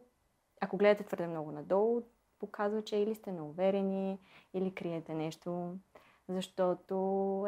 ако 0.60 0.76
гледате 0.76 1.04
твърде 1.04 1.26
много 1.26 1.52
надолу, 1.52 2.02
показва, 2.40 2.82
че 2.82 2.96
или 2.96 3.14
сте 3.14 3.32
неуверени, 3.32 4.18
или 4.54 4.74
криете 4.74 5.14
нещо, 5.14 5.74
защото 6.28 6.94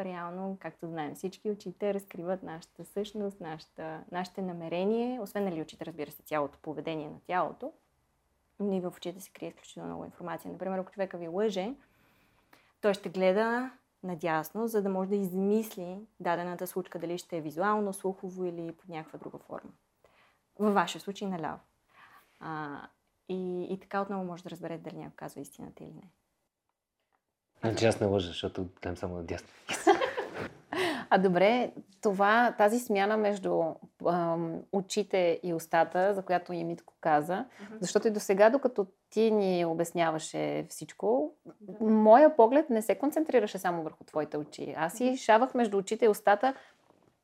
реално, 0.00 0.57
както 0.61 0.87
знаем 0.87 1.14
всички, 1.14 1.50
очите 1.50 1.94
разкриват 1.94 2.42
нашата 2.42 2.85
същност, 2.85 3.40
нашата, 3.40 4.00
нашите 4.12 4.42
намерение, 4.42 5.20
освен 5.20 5.44
нали 5.44 5.62
очите, 5.62 5.87
разбира 5.87 6.11
се, 6.11 6.22
цялото 6.22 6.59
поведение 6.62 7.11
на 7.11 7.20
тялото, 7.26 7.72
но 8.61 8.76
и 8.76 8.81
в 8.81 8.92
очите 8.96 9.20
се 9.20 9.31
крие 9.31 9.48
изключително 9.48 9.88
много 9.88 10.05
информация. 10.05 10.52
Например, 10.52 10.78
ако 10.78 10.92
човека 10.92 11.18
ви 11.18 11.28
лъже, 11.28 11.74
той 12.81 12.94
ще 12.94 13.09
гледа 13.09 13.70
надясно, 14.02 14.68
за 14.68 14.83
да 14.83 14.88
може 14.88 15.11
да 15.11 15.16
измисли 15.16 15.98
дадената 16.20 16.66
случка, 16.66 16.98
дали 16.98 17.18
ще 17.18 17.37
е 17.37 17.40
визуално, 17.40 17.92
слухово 17.92 18.44
или 18.44 18.72
под 18.72 18.88
някаква 18.88 19.18
друга 19.18 19.38
форма. 19.38 19.70
Във 20.59 20.74
вашия 20.74 21.00
случай 21.00 21.28
наляво. 21.28 21.59
А, 22.40 22.81
и, 23.33 23.64
и 23.75 23.81
така 23.81 24.01
отново 24.01 24.25
може 24.25 24.42
да 24.42 24.51
разберете 24.51 24.83
дали 24.83 24.97
някой 24.97 25.16
казва 25.16 25.40
истината 25.40 25.85
или 25.85 25.92
не. 25.95 26.11
Значи 27.61 27.87
аз 27.87 28.01
не 28.01 28.07
лъжа, 28.07 28.29
защото 28.29 28.68
гледам 28.83 28.97
само 28.97 29.16
на 29.16 29.23
дясно. 29.23 29.49
А 31.14 31.18
добре, 31.18 31.73
това, 32.01 32.55
тази 32.59 32.79
смяна 32.79 33.16
между 33.16 33.62
ам, 34.09 34.61
очите 34.73 35.40
и 35.42 35.55
устата, 35.55 36.14
за 36.14 36.23
която 36.23 36.53
и 36.53 36.64
Митко 36.64 36.95
каза, 37.01 37.45
защото 37.81 38.09
и 38.09 38.11
до 38.11 38.21
сега, 38.21 38.51
докато 38.51 38.87
ти 39.11 39.31
ни 39.31 39.64
обясняваше 39.64 40.66
всичко, 40.68 41.33
моя 41.81 42.37
поглед 42.37 42.71
не 42.71 42.83
се 42.83 42.95
концентрираше 42.95 43.59
само 43.59 43.83
върху 43.83 44.05
твоите 44.05 44.37
очи. 44.37 44.75
Аз 44.77 44.92
си 44.92 45.16
шавах 45.16 45.55
между 45.55 45.79
очите 45.79 46.05
и 46.05 46.09
устата. 46.09 46.55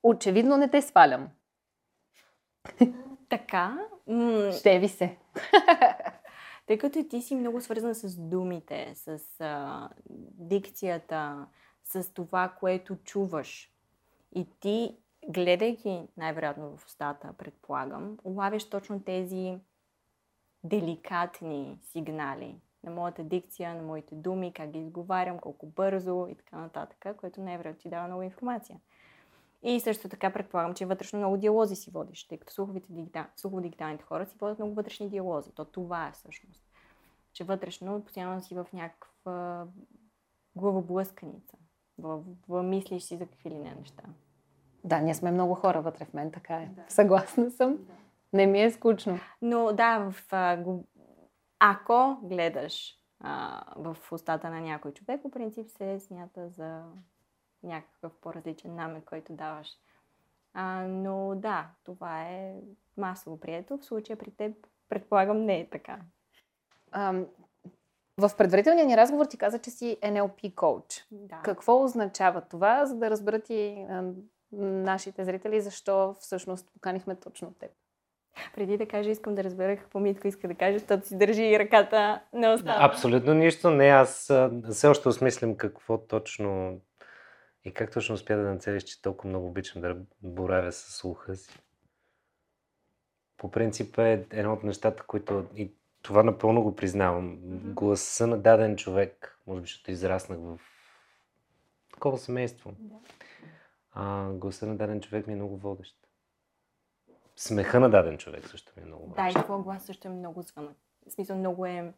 Очевидно 0.03 0.57
не 0.57 0.69
те 0.69 0.83
свалям. 0.83 1.29
Така, 3.29 3.79
м- 4.07 4.53
Ще 4.53 4.79
ви 4.79 4.89
се. 4.89 5.17
Тъй 6.67 6.79
като 6.79 7.05
ти 7.05 7.23
си 7.23 7.35
много 7.35 7.61
свързан 7.61 7.95
с 7.95 8.17
думите, 8.17 8.93
с 8.95 9.21
а, 9.41 9.89
дикцията, 10.39 11.47
с 11.85 12.13
това, 12.15 12.49
което 12.61 12.97
чуваш. 12.97 13.73
И 14.35 14.47
ти, 14.61 14.97
гледайки 15.29 16.09
най-вероятно 16.17 16.77
в 16.77 16.87
устата, 16.87 17.33
предполагам, 17.39 18.19
улавяш 18.25 18.71
точно 18.71 19.03
тези 19.03 19.59
деликатни 20.65 21.79
сигнали 21.83 22.61
на 22.85 22.91
моята 22.91 23.25
дикция, 23.25 23.75
на 23.75 23.83
моите 23.83 24.15
думи, 24.15 24.53
как 24.53 24.71
ги 24.71 24.79
изговарям, 24.79 25.39
колко 25.39 25.67
бързо 25.67 26.27
и 26.31 26.35
така 26.35 26.57
нататък, 26.57 27.17
което 27.17 27.41
най-вероятно 27.41 27.83
ти 27.83 27.89
дава 27.89 28.07
много 28.07 28.23
информация. 28.23 28.81
И 29.63 29.81
също 29.81 30.09
така 30.09 30.33
предполагам, 30.33 30.75
че 30.75 30.87
вътрешно 30.87 31.19
много 31.19 31.37
диалози 31.37 31.77
си 31.77 31.91
водиш, 31.91 32.29
тъй 32.29 32.39
като 32.39 32.53
слуховите 32.53 32.93
дигитал... 32.93 33.25
слухово-дигиталните 33.37 34.05
хора 34.05 34.27
си 34.27 34.37
водят 34.41 34.59
много 34.59 34.75
вътрешни 34.75 35.09
диалози. 35.09 35.53
То 35.55 35.65
това 35.65 36.09
е 36.09 36.13
всъщност. 36.13 36.65
Че 37.33 37.45
вътрешно 37.45 38.05
постоянно 38.05 38.41
си 38.41 38.55
в 38.55 38.67
някаква 38.73 39.67
главоблъсканица. 40.57 41.57
В, 41.99 42.23
в 42.49 42.63
мислиш 42.63 43.03
си 43.03 43.17
за 43.17 43.27
какви 43.27 43.51
ли 43.51 43.59
не 43.59 43.75
неща. 43.75 44.03
Да, 44.85 45.01
ние 45.01 45.15
сме 45.15 45.31
много 45.31 45.55
хора 45.55 45.83
вътре 45.83 46.05
в 46.05 46.15
мен, 46.15 46.33
така 46.33 46.57
е. 46.57 46.71
Съгласна 46.89 47.51
съм. 47.51 47.79
Не 48.33 48.47
ми 48.47 48.63
е 48.63 48.71
скучно. 48.71 49.19
Но 49.43 49.73
да, 49.73 49.99
в, 49.99 50.33
ако 51.59 52.19
гледаш 52.23 52.95
а, 53.21 53.63
в 53.77 53.97
устата 54.13 54.51
на 54.51 54.61
някой 54.61 54.93
човек, 54.93 55.23
по 55.23 55.31
принцип 55.31 55.71
се 55.71 56.01
смята 56.01 56.49
за 56.49 56.83
някакъв 57.63 58.13
по-различен 58.21 58.75
намек, 58.75 59.05
който 59.05 59.33
даваш. 59.33 59.69
А, 60.55 60.87
но 60.89 61.33
да, 61.37 61.67
това 61.85 62.23
е 62.23 62.55
масово 62.97 63.41
прието. 63.41 63.79
В 63.79 63.85
случая 63.85 64.19
при 64.19 64.31
теб, 64.31 64.53
предполагам, 64.89 65.45
не 65.45 65.61
е 65.61 65.71
така. 65.71 65.99
Ам, 66.93 67.27
в 68.19 68.31
предварителния 68.39 68.87
ни 68.87 68.97
разговор 68.97 69.27
ти 69.27 69.37
каза, 69.37 69.59
че 69.59 69.71
си 69.71 69.99
NLP 70.03 70.55
коуч. 70.55 71.07
Да. 71.11 71.41
Какво 71.45 71.85
означава 71.85 72.41
това, 72.41 72.87
за 72.87 72.97
да 72.97 73.11
разберат 73.11 73.51
и 73.51 73.87
а, 73.91 74.05
нашите 74.53 75.25
зрители, 75.25 75.61
защо 75.61 76.15
всъщност 76.21 76.73
поканихме 76.73 77.17
точно 77.17 77.55
теб? 77.55 77.71
Преди 78.55 78.77
да 78.77 78.87
кажа, 78.87 79.11
искам 79.11 79.35
да 79.35 79.45
разбера 79.45 79.77
какво 79.77 80.01
Митко 80.01 80.29
иска 80.29 80.49
да 80.49 80.55
каже, 80.55 80.79
защото 80.79 81.07
си 81.07 81.19
държи 81.19 81.59
ръката 81.59 82.21
на 82.33 82.55
устата. 82.55 82.79
Абсолютно 82.81 83.35
нищо. 83.35 83.71
Не, 83.71 83.87
аз 83.87 84.33
все 84.71 84.89
още 84.89 85.09
осмислям 85.09 85.57
какво 85.57 85.99
точно 85.99 86.81
и 87.65 87.75
как 87.75 87.93
точно 87.93 88.15
успя 88.15 88.37
да 88.37 88.43
нацелиш, 88.43 88.83
че 88.83 89.03
толкова 89.03 89.29
много 89.29 89.47
обичам 89.47 89.83
да 89.83 89.97
боравя 90.23 90.73
с 90.73 90.97
слуха 90.97 91.37
си. 91.37 91.59
По 93.37 93.51
принцип 93.51 93.99
е 93.99 94.27
едно 94.31 94.53
от 94.53 94.63
нещата, 94.63 95.03
които 95.07 95.47
и 95.57 95.73
това 96.03 96.23
напълно 96.23 96.63
го 96.63 96.77
признавам. 96.77 97.39
Гласа 97.75 98.27
на 98.27 98.39
даден 98.39 98.77
човек, 98.77 99.39
може 99.47 99.61
би, 99.61 99.67
защото 99.67 99.91
израснах 99.91 100.39
в 100.39 100.59
такова 101.93 102.19
семейство. 102.19 102.73
Да. 102.79 102.95
А, 103.93 104.33
гласа 104.33 104.67
на 104.67 104.77
даден 104.77 105.01
човек 105.01 105.27
ми 105.27 105.33
е 105.33 105.37
много 105.37 105.57
водещ. 105.57 105.97
Смеха 107.37 107.81
на 107.81 107.91
даден 107.91 108.19
човек 108.19 108.49
също 108.49 108.73
ми 108.77 108.83
е 108.83 108.87
много 108.87 109.15
Да, 109.17 109.23
и 109.23 109.33
водещ. 109.33 109.45
твоя 109.45 109.63
глас 109.63 109.85
също 109.85 110.09
е 110.09 110.11
много 110.11 110.43
звънък. 110.43 110.77
В 111.09 111.13
смисъл, 111.13 111.37
много 111.37 111.67
е, 111.67 111.93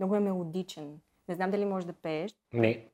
много 0.00 0.14
е 0.14 0.20
мелодичен. 0.20 1.00
Не 1.28 1.34
знам 1.34 1.50
дали 1.50 1.64
можеш 1.64 1.86
да 1.86 1.92
пееш. 1.92 2.34
Не, 2.52 2.88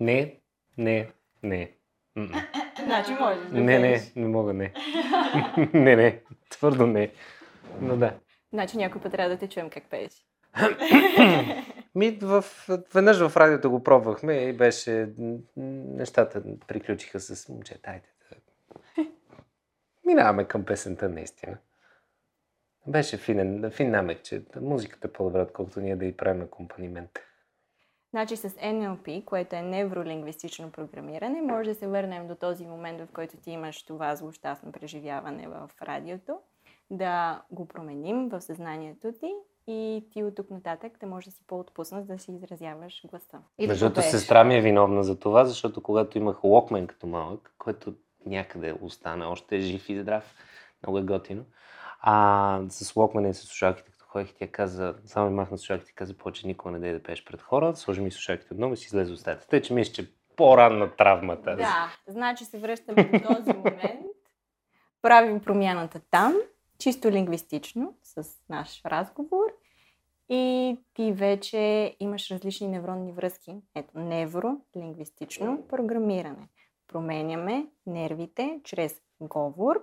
не, 0.00 0.40
не, 0.78 1.10
не. 1.42 1.72
М-м. 2.16 2.42
Значи 2.84 3.12
можеш 3.12 3.44
да 3.44 3.60
Не, 3.60 3.78
не, 3.78 4.00
не 4.16 4.28
мога, 4.28 4.52
не. 4.52 4.72
не, 5.74 5.96
не, 5.96 6.20
твърдо 6.50 6.86
не. 6.86 7.12
Но 7.80 7.96
да. 7.96 8.14
Значи 8.52 8.76
някой 8.76 9.00
път 9.00 9.12
трябва 9.12 9.30
да 9.30 9.38
те 9.38 9.48
чуем 9.48 9.70
как 9.70 9.90
пееш. 9.90 10.24
Ми, 11.94 12.18
в, 12.22 12.44
веднъж 12.94 13.28
в 13.28 13.36
радиото 13.36 13.70
го 13.70 13.82
пробвахме 13.82 14.34
и 14.34 14.52
беше... 14.52 15.08
Нещата 15.56 16.42
приключиха 16.66 17.20
с 17.20 17.48
момчета. 17.48 17.90
Айде 17.90 18.06
да... 18.30 18.36
Минаваме 20.06 20.44
към 20.44 20.64
песента 20.64 21.08
наистина. 21.08 21.58
Беше 22.86 23.16
финен, 23.16 23.70
фин 23.70 23.90
намек, 23.90 24.22
че 24.22 24.42
музиката 24.60 25.08
е 25.08 25.12
по-добра, 25.12 25.42
отколкото 25.42 25.80
ние 25.80 25.96
да 25.96 26.04
и 26.04 26.16
правим 26.16 26.42
акомпанимент. 26.42 27.18
Значи 28.10 28.36
с 28.36 28.48
NLP, 28.48 29.24
което 29.24 29.56
е 29.56 29.62
невролингвистично 29.62 30.70
програмиране, 30.70 31.42
може 31.42 31.70
да 31.70 31.74
се 31.74 31.86
върнем 31.86 32.28
до 32.28 32.34
този 32.34 32.66
момент, 32.66 33.00
в 33.00 33.12
който 33.12 33.36
ти 33.36 33.50
имаш 33.50 33.82
това 33.82 34.16
злощастно 34.16 34.72
преживяване 34.72 35.48
в 35.48 35.70
радиото, 35.82 36.38
да 36.90 37.42
го 37.50 37.68
променим 37.68 38.28
в 38.28 38.40
съзнанието 38.40 39.12
ти 39.20 39.32
и 39.66 40.04
ти 40.12 40.24
от 40.24 40.34
тук 40.34 40.50
нататък 40.50 40.92
да 41.00 41.06
можеш 41.06 41.24
да 41.24 41.30
си 41.30 41.42
по-отпуснат 41.46 42.06
да 42.06 42.18
си 42.18 42.32
изразяваш 42.32 43.06
гласа. 43.06 43.38
И 43.58 43.66
да 43.66 43.72
Между 43.72 44.02
сестра 44.02 44.44
ми 44.44 44.56
е 44.56 44.60
виновна 44.60 45.04
за 45.04 45.18
това, 45.18 45.44
защото 45.44 45.82
когато 45.82 46.18
имах 46.18 46.44
локмен 46.44 46.86
като 46.86 47.06
малък, 47.06 47.54
който 47.58 47.94
някъде 48.26 48.74
остана, 48.82 49.28
още 49.28 49.56
е 49.56 49.60
жив 49.60 49.88
и 49.88 50.00
здрав, 50.00 50.34
много 50.82 50.98
е 50.98 51.02
готино, 51.02 51.44
а 52.00 52.60
с 52.68 52.96
локмена 52.96 53.28
и 53.28 53.34
с 53.34 53.38
слушалките, 53.38 53.90
ходих, 54.08 54.34
тя 54.34 54.46
каза, 54.46 54.94
само 55.04 55.30
ми 55.30 55.36
махна 55.36 55.58
слушалките 55.58 55.90
и 55.90 55.94
каза, 55.94 56.16
повече 56.16 56.46
никога 56.46 56.70
не 56.70 56.78
дай 56.78 56.92
да 56.92 57.02
пееш 57.02 57.24
пред 57.24 57.42
хора, 57.42 57.76
сложи 57.76 58.00
ми 58.00 58.10
слушалките 58.10 58.54
отново 58.54 58.74
и 58.74 58.76
си 58.76 58.86
излезе 58.86 59.12
от 59.12 59.20
стаята. 59.20 59.46
Тъй, 59.46 59.62
че 59.62 59.74
мисля, 59.74 59.92
че 59.92 60.12
по-ранна 60.36 60.96
травма 60.96 61.42
тази. 61.42 61.62
Да, 61.62 61.96
значи 62.06 62.44
се 62.44 62.58
връщаме 62.58 63.04
до 63.04 63.34
този 63.34 63.52
момент. 63.52 64.06
Правим 65.02 65.40
промяната 65.40 66.00
там, 66.10 66.34
чисто 66.78 67.10
лингвистично, 67.10 67.94
с 68.02 68.28
наш 68.48 68.82
разговор. 68.86 69.46
И 70.28 70.76
ти 70.94 71.12
вече 71.12 71.96
имаш 72.00 72.30
различни 72.30 72.68
невронни 72.68 73.12
връзки. 73.12 73.56
Ето, 73.74 73.98
невролингвистично 73.98 75.62
програмиране. 75.68 76.48
Променяме 76.88 77.66
нервите 77.86 78.60
чрез 78.64 79.00
говор 79.20 79.76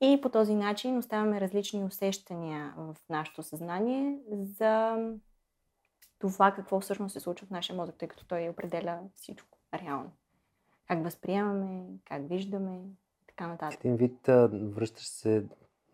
и 0.00 0.20
по 0.22 0.28
този 0.28 0.54
начин 0.54 0.98
оставяме 0.98 1.40
различни 1.40 1.84
усещания 1.84 2.74
в 2.76 2.96
нашето 3.10 3.42
съзнание 3.42 4.18
за 4.30 4.96
това 6.18 6.52
какво 6.52 6.80
всъщност 6.80 7.12
се 7.12 7.20
случва 7.20 7.46
в 7.46 7.50
нашия 7.50 7.76
мозък, 7.76 7.94
тъй 7.98 8.08
като 8.08 8.26
той 8.26 8.48
определя 8.48 9.00
всичко 9.14 9.58
реално. 9.74 10.12
Как 10.88 11.04
възприемаме, 11.04 11.84
как 12.04 12.28
виждаме 12.28 12.76
и 12.76 12.96
така 13.26 13.46
нататък. 13.46 13.80
Един 13.80 13.96
вид 13.96 14.26
връщаш 14.52 15.06
се, 15.06 15.44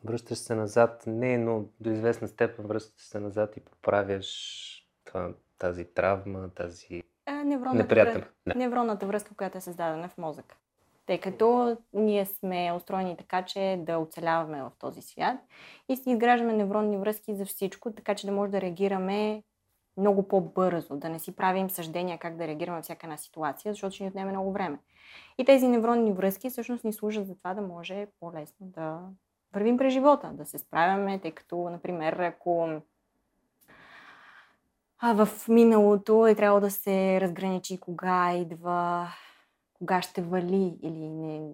връщаш 0.05 0.39
се 0.39 0.55
назад, 0.55 1.05
не, 1.07 1.39
но 1.39 1.65
до 1.81 1.91
известна 1.91 2.29
степен 2.29 2.67
връщаш 2.67 3.03
се 3.03 3.21
назад 3.21 3.57
и 3.57 3.61
поправяш 3.61 4.89
това, 5.05 5.35
тази 5.59 5.85
травма, 5.85 6.49
тази 6.49 7.03
А, 7.27 7.45
невронната, 7.45 8.27
невронната 8.57 9.07
връзка, 9.07 9.35
която 9.35 9.59
е 9.59 9.61
създадена 9.61 10.09
в 10.09 10.19
мозъка. 10.19 10.57
Тъй 11.07 11.21
като 11.21 11.77
ние 11.93 12.27
сме 12.27 12.73
устроени 12.77 13.17
така, 13.17 13.43
че 13.43 13.81
да 13.87 13.99
оцеляваме 13.99 14.63
в 14.63 14.71
този 14.79 15.03
свят 15.03 15.37
и 15.89 15.97
си 15.97 16.11
изграждаме 16.11 16.53
невронни 16.53 16.97
връзки 16.97 17.35
за 17.35 17.47
всичко, 17.47 17.93
така 17.93 18.15
че 18.15 18.27
да 18.27 18.33
може 18.33 18.53
да 18.53 18.61
реагираме 18.61 19.43
много 19.97 20.29
по-бързо, 20.29 20.97
да 20.97 21.09
не 21.09 21.19
си 21.19 21.37
правим 21.37 21.71
съждения 21.71 22.19
как 22.19 22.37
да 22.37 22.47
реагираме 22.47 22.83
всяка 22.83 23.07
една 23.07 23.17
ситуация, 23.17 23.73
защото 23.73 23.95
ще 23.95 24.05
ни 24.05 24.11
отнеме 24.11 24.31
много 24.31 24.53
време. 24.53 24.79
И 25.39 25.45
тези 25.45 25.69
невронни 25.69 26.13
връзки 26.13 26.51
всъщност 26.51 26.85
ни 26.85 26.93
служат 26.93 27.27
за 27.27 27.39
това 27.39 27.55
да 27.55 27.63
може 27.63 28.07
по-лесно 28.21 28.67
да 28.67 29.01
вървим 29.55 29.77
през 29.77 29.93
живота, 29.93 30.31
да 30.33 30.47
се 30.47 30.59
справяме, 30.59 31.19
тъй 31.19 31.31
като, 31.31 31.71
например, 31.71 32.13
ако 32.13 32.81
а 35.05 35.25
в 35.25 35.49
миналото 35.49 36.27
е 36.27 36.35
трябвало 36.35 36.61
да 36.61 36.71
се 36.71 37.21
разграничи 37.21 37.81
кога 37.81 38.33
идва, 38.33 39.09
кога 39.83 40.03
ще 40.03 40.23
вали 40.23 40.79
или 40.83 41.09
не, 41.09 41.51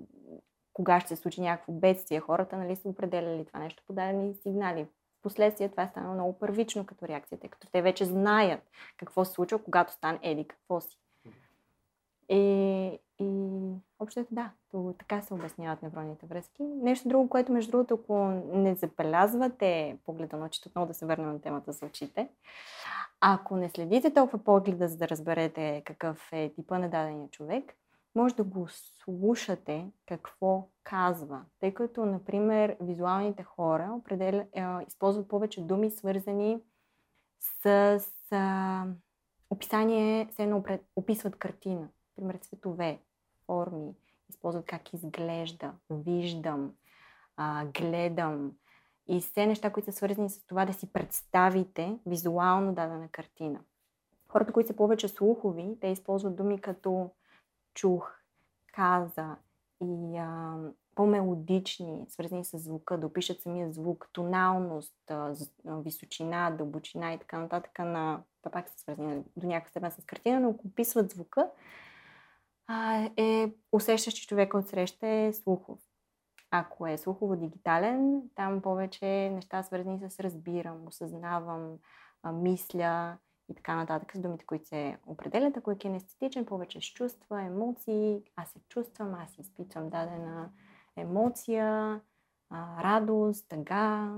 кога 0.72 1.00
ще 1.00 1.08
се 1.08 1.16
случи 1.16 1.40
някакво 1.40 1.72
бедствие. 1.72 2.20
Хората 2.20 2.56
нали, 2.56 2.76
са 2.76 2.88
определяли 2.88 3.44
това 3.44 3.60
нещо 3.60 3.82
по 3.86 3.92
дадени 3.92 4.34
сигнали. 4.34 4.86
Впоследствие 5.18 5.68
това 5.68 5.82
е 5.82 5.88
станало 5.88 6.14
много 6.14 6.38
първично 6.38 6.86
като 6.86 7.08
реакция, 7.08 7.38
тъй 7.38 7.50
като 7.50 7.68
те 7.72 7.82
вече 7.82 8.04
знаят 8.04 8.60
какво 8.96 9.24
се 9.24 9.32
случва, 9.32 9.62
когато 9.64 9.92
стане 9.92 10.18
еди 10.22 10.44
какво 10.44 10.80
си. 10.80 10.98
И, 12.28 12.98
и 13.18 13.58
общо 13.98 14.26
да, 14.30 14.50
така 14.98 15.22
се 15.22 15.34
обясняват 15.34 15.82
невронните 15.82 16.26
връзки. 16.26 16.62
Нещо 16.62 17.08
друго, 17.08 17.28
което 17.28 17.52
между 17.52 17.70
другото, 17.70 17.94
ако 17.94 18.26
не 18.58 18.74
забелязвате 18.74 19.98
погледа 20.04 20.36
на 20.36 20.46
очите, 20.46 20.68
отново 20.68 20.88
да 20.88 20.94
се 20.94 21.06
върнем 21.06 21.32
на 21.32 21.40
темата 21.40 21.72
за 21.72 21.86
очите, 21.86 22.28
ако 23.20 23.56
не 23.56 23.68
следите 23.68 24.14
толкова 24.14 24.44
погледа, 24.44 24.88
за 24.88 24.96
да 24.96 25.08
разберете 25.08 25.82
какъв 25.84 26.32
е 26.32 26.52
типа 26.54 26.78
на 26.78 26.90
дадения 26.90 27.28
човек, 27.30 27.74
може 28.18 28.34
да 28.34 28.44
го 28.44 28.68
слушате 28.68 29.90
какво 30.06 30.68
казва. 30.82 31.44
Тъй 31.60 31.74
като, 31.74 32.06
например, 32.06 32.76
визуалните 32.80 33.42
хора 33.42 33.90
определя, 33.98 34.46
е, 34.52 34.64
използват 34.88 35.28
повече 35.28 35.66
думи, 35.66 35.90
свързани 35.90 36.60
с, 37.40 38.00
с 38.00 38.32
а, 38.32 38.86
описание, 39.50 40.28
все 40.30 40.42
едно 40.42 40.64
описват 40.96 41.36
картина. 41.36 41.88
Например, 42.16 42.38
цветове, 42.40 43.00
форми, 43.46 43.94
използват 44.28 44.66
как 44.66 44.92
изглежда, 44.92 45.72
виждам, 45.90 46.72
а, 47.36 47.66
гледам 47.66 48.52
и 49.08 49.20
все 49.20 49.46
неща, 49.46 49.70
които 49.70 49.92
са 49.92 49.96
свързани 49.96 50.30
с 50.30 50.46
това 50.46 50.66
да 50.66 50.72
си 50.72 50.92
представите 50.92 51.98
визуално 52.06 52.74
дадена 52.74 53.08
картина. 53.08 53.60
Хората, 54.28 54.52
които 54.52 54.66
са 54.66 54.76
повече 54.76 55.08
слухови, 55.08 55.76
те 55.80 55.86
използват 55.86 56.36
думи 56.36 56.60
като 56.60 57.10
чух, 57.78 58.12
каза 58.72 59.36
и 59.82 60.16
а, 60.16 60.56
по-мелодични, 60.94 62.06
свързани 62.08 62.44
с 62.44 62.58
звука, 62.58 62.98
да 62.98 63.06
опишат 63.06 63.40
самия 63.40 63.72
звук, 63.72 64.08
тоналност, 64.12 65.10
а, 65.10 65.34
височина, 65.66 66.50
дълбочина 66.50 67.12
и 67.12 67.18
така 67.18 67.38
нататък. 67.38 67.78
На, 67.78 68.22
това 68.42 68.50
пак 68.52 68.68
са 68.68 68.78
свързани 68.78 69.22
до 69.36 69.46
някаква 69.46 69.70
степен 69.70 69.90
с 69.90 70.04
картина, 70.04 70.40
но 70.40 70.50
ако 70.50 70.66
описват 70.66 71.10
звука, 71.10 71.50
а, 72.66 73.10
е 73.16 73.52
усещаш, 73.72 74.14
че 74.14 74.26
човека 74.26 74.58
отсреща 74.58 75.06
е 75.06 75.32
слухов. 75.32 75.78
Ако 76.50 76.86
е 76.86 76.98
слухово-дигитален, 76.98 78.22
там 78.34 78.62
повече 78.62 79.30
неща 79.30 79.62
свързани 79.62 80.10
с 80.10 80.20
разбирам, 80.20 80.86
осъзнавам, 80.86 81.78
а, 82.22 82.32
мисля 82.32 83.18
и 83.48 83.54
така 83.54 83.76
нататък 83.76 84.12
с 84.14 84.18
думите, 84.18 84.46
които 84.46 84.66
се 84.68 84.98
определят. 85.06 85.56
Ако 85.56 85.70
е 85.70 85.78
кинестетичен, 85.78 86.46
повече 86.46 86.80
с 86.80 86.84
чувства, 86.84 87.42
емоции, 87.42 88.22
аз 88.36 88.50
се 88.50 88.58
чувствам, 88.68 89.14
аз 89.14 89.38
изпитвам 89.38 89.90
дадена 89.90 90.50
емоция, 90.96 92.00
радост, 92.52 93.48
тъга, 93.48 94.16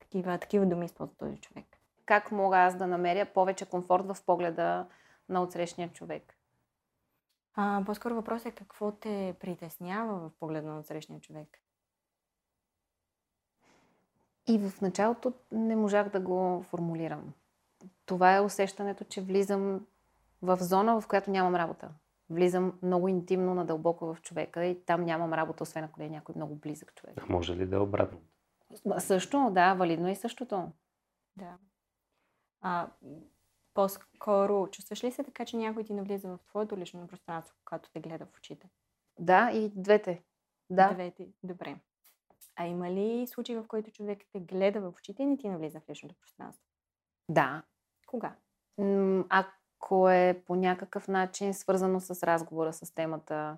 такива, 0.00 0.38
такива 0.38 0.66
думи 0.66 0.84
използва 0.84 1.16
този 1.16 1.36
човек. 1.36 1.66
Как 2.06 2.32
мога 2.32 2.58
аз 2.58 2.76
да 2.76 2.86
намеря 2.86 3.32
повече 3.34 3.66
комфорт 3.66 4.06
в 4.06 4.16
погледа 4.26 4.86
на 5.28 5.42
отсрещния 5.42 5.92
човек? 5.92 6.34
А, 7.54 7.82
по-скоро 7.86 8.14
въпросът 8.14 8.46
е 8.46 8.54
какво 8.54 8.92
те 8.92 9.36
притеснява 9.40 10.18
в 10.18 10.30
погледа 10.40 10.68
на 10.68 10.78
отсрещния 10.78 11.20
човек. 11.20 11.58
И 14.46 14.58
в 14.58 14.80
началото 14.80 15.32
не 15.52 15.76
можах 15.76 16.08
да 16.08 16.20
го 16.20 16.64
формулирам. 16.70 17.32
Това 18.06 18.36
е 18.36 18.40
усещането, 18.40 19.04
че 19.04 19.20
влизам 19.20 19.86
в 20.42 20.56
зона, 20.60 21.00
в 21.00 21.08
която 21.08 21.30
нямам 21.30 21.54
работа. 21.54 21.90
Влизам 22.30 22.78
много 22.82 23.08
интимно, 23.08 23.54
надълбоко 23.54 24.14
в 24.14 24.22
човека 24.22 24.64
и 24.64 24.84
там 24.84 25.04
нямам 25.04 25.32
работа, 25.32 25.62
освен 25.62 25.84
ако 25.84 26.00
не 26.00 26.06
е 26.06 26.10
някой 26.10 26.34
много 26.36 26.54
близък 26.54 26.94
човек. 26.94 27.14
А 27.22 27.32
може 27.32 27.56
ли 27.56 27.66
да 27.66 27.76
е 27.76 27.78
обратно? 27.78 28.18
Също, 28.98 29.50
да, 29.52 29.74
валидно 29.74 30.08
е 30.08 30.12
и 30.12 30.16
същото. 30.16 30.72
Да. 31.36 31.56
А, 32.60 32.88
по-скоро, 33.74 34.68
чувстваш 34.70 35.04
ли 35.04 35.12
се 35.12 35.24
така, 35.24 35.44
че 35.44 35.56
някой 35.56 35.84
ти 35.84 35.94
навлиза 35.94 36.28
в 36.28 36.38
твоето 36.48 36.76
лично 36.76 37.06
пространство, 37.06 37.56
когато 37.64 37.90
те 37.90 38.00
гледа 38.00 38.26
в 38.26 38.36
очите? 38.36 38.68
Да, 39.18 39.50
и 39.50 39.72
двете. 39.74 40.22
Да. 40.70 40.92
Двете. 40.92 41.28
Добре. 41.42 41.76
А 42.56 42.66
има 42.66 42.90
ли 42.90 43.26
случаи, 43.26 43.56
в 43.56 43.64
който 43.68 43.90
човек 43.90 44.18
те 44.32 44.40
гледа 44.40 44.80
в 44.80 44.94
очите 44.98 45.22
и 45.22 45.26
не 45.26 45.36
ти 45.36 45.48
навлиза 45.48 45.80
в 45.80 45.88
личното 45.90 46.14
пространство? 46.20 46.64
Да. 47.28 47.62
Кога? 48.14 48.34
Ако 49.28 50.08
е 50.08 50.42
по 50.46 50.56
някакъв 50.56 51.08
начин 51.08 51.54
свързано 51.54 52.00
с 52.00 52.22
разговора, 52.26 52.72
с 52.72 52.94
темата 52.94 53.56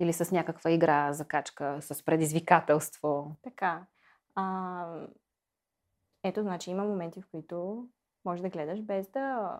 или 0.00 0.12
с 0.12 0.32
някаква 0.32 0.70
игра, 0.70 1.12
закачка, 1.12 1.78
с 1.82 2.04
предизвикателство. 2.04 3.36
Така. 3.42 3.86
А, 4.34 4.86
ето, 6.24 6.42
значи 6.42 6.70
има 6.70 6.84
моменти, 6.84 7.22
в 7.22 7.26
които 7.30 7.88
може 8.24 8.42
да 8.42 8.48
гледаш 8.48 8.82
без 8.82 9.08
да 9.08 9.58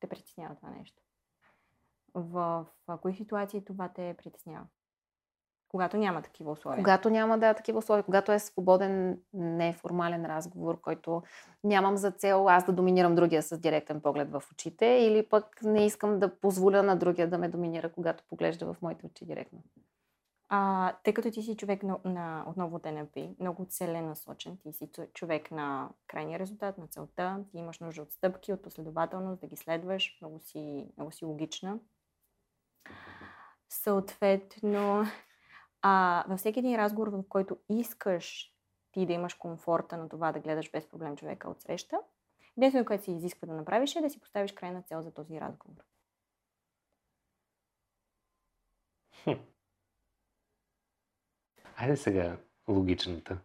те 0.00 0.08
притеснява 0.08 0.54
това 0.54 0.70
нещо. 0.70 1.02
В, 2.14 2.66
в 2.88 2.98
кои 2.98 3.14
ситуации 3.14 3.64
това 3.64 3.88
те 3.88 4.14
притеснява? 4.18 4.66
Когато 5.70 5.96
няма 5.96 6.22
такива 6.22 6.50
условия. 6.50 6.84
Когато 6.84 7.10
няма 7.10 7.38
да 7.38 7.54
такива 7.54 7.78
условия, 7.78 8.02
когато 8.02 8.32
е 8.32 8.38
свободен, 8.38 9.18
неформален 9.34 10.26
разговор, 10.26 10.80
който 10.80 11.22
нямам 11.64 11.96
за 11.96 12.10
цел 12.10 12.48
аз 12.48 12.64
да 12.64 12.72
доминирам 12.72 13.14
другия 13.14 13.42
с 13.42 13.58
директен 13.58 14.00
поглед 14.00 14.30
в 14.30 14.42
очите 14.52 14.86
или 14.86 15.28
пък 15.28 15.62
не 15.62 15.86
искам 15.86 16.18
да 16.18 16.40
позволя 16.40 16.82
на 16.82 16.96
другия 16.96 17.30
да 17.30 17.38
ме 17.38 17.48
доминира, 17.48 17.92
когато 17.92 18.24
поглежда 18.28 18.72
в 18.72 18.82
моите 18.82 19.06
очи 19.06 19.24
директно. 19.24 19.58
А, 20.48 20.92
тъй 21.04 21.14
като 21.14 21.30
ти 21.30 21.42
си 21.42 21.56
човек 21.56 21.82
на, 21.82 21.98
на 22.04 22.44
отново 22.48 22.76
от 22.76 22.82
NLP, 22.82 23.40
много 23.40 23.66
целенасочен, 23.68 24.58
ти 24.62 24.72
си 24.72 24.90
човек 25.14 25.50
на 25.50 25.88
крайния 26.06 26.38
резултат, 26.38 26.78
на 26.78 26.86
целта, 26.86 27.44
ти 27.50 27.58
имаш 27.58 27.80
нужда 27.80 28.02
от 28.02 28.12
стъпки, 28.12 28.52
от 28.52 28.62
последователност, 28.62 29.40
да 29.40 29.46
ги 29.46 29.56
следваш, 29.56 30.18
много 30.20 30.40
си, 30.40 30.86
много 30.96 31.12
си 31.12 31.24
логична. 31.24 31.78
Съответно, 33.68 35.04
а, 35.82 36.24
във 36.28 36.38
всеки 36.38 36.58
един 36.58 36.76
разговор, 36.76 37.08
в 37.08 37.22
който 37.28 37.56
искаш 37.68 38.54
ти 38.92 39.06
да 39.06 39.12
имаш 39.12 39.34
комфорта 39.34 39.96
на 39.96 40.08
това 40.08 40.32
да 40.32 40.40
гледаш 40.40 40.70
без 40.70 40.86
проблем 40.88 41.16
човека 41.16 41.50
от 41.50 41.60
среща, 41.60 41.96
единственото, 42.56 42.86
което 42.86 43.04
си 43.04 43.12
изисква 43.12 43.46
да 43.46 43.54
направиш 43.54 43.96
е 43.96 44.00
да 44.00 44.10
си 44.10 44.20
поставиш 44.20 44.52
крайна 44.52 44.82
цел 44.82 45.02
за 45.02 45.14
този 45.14 45.40
разговор. 45.40 45.84
Хм. 49.24 49.30
Айде 51.76 51.96
сега 51.96 52.36
логичната. 52.68 53.38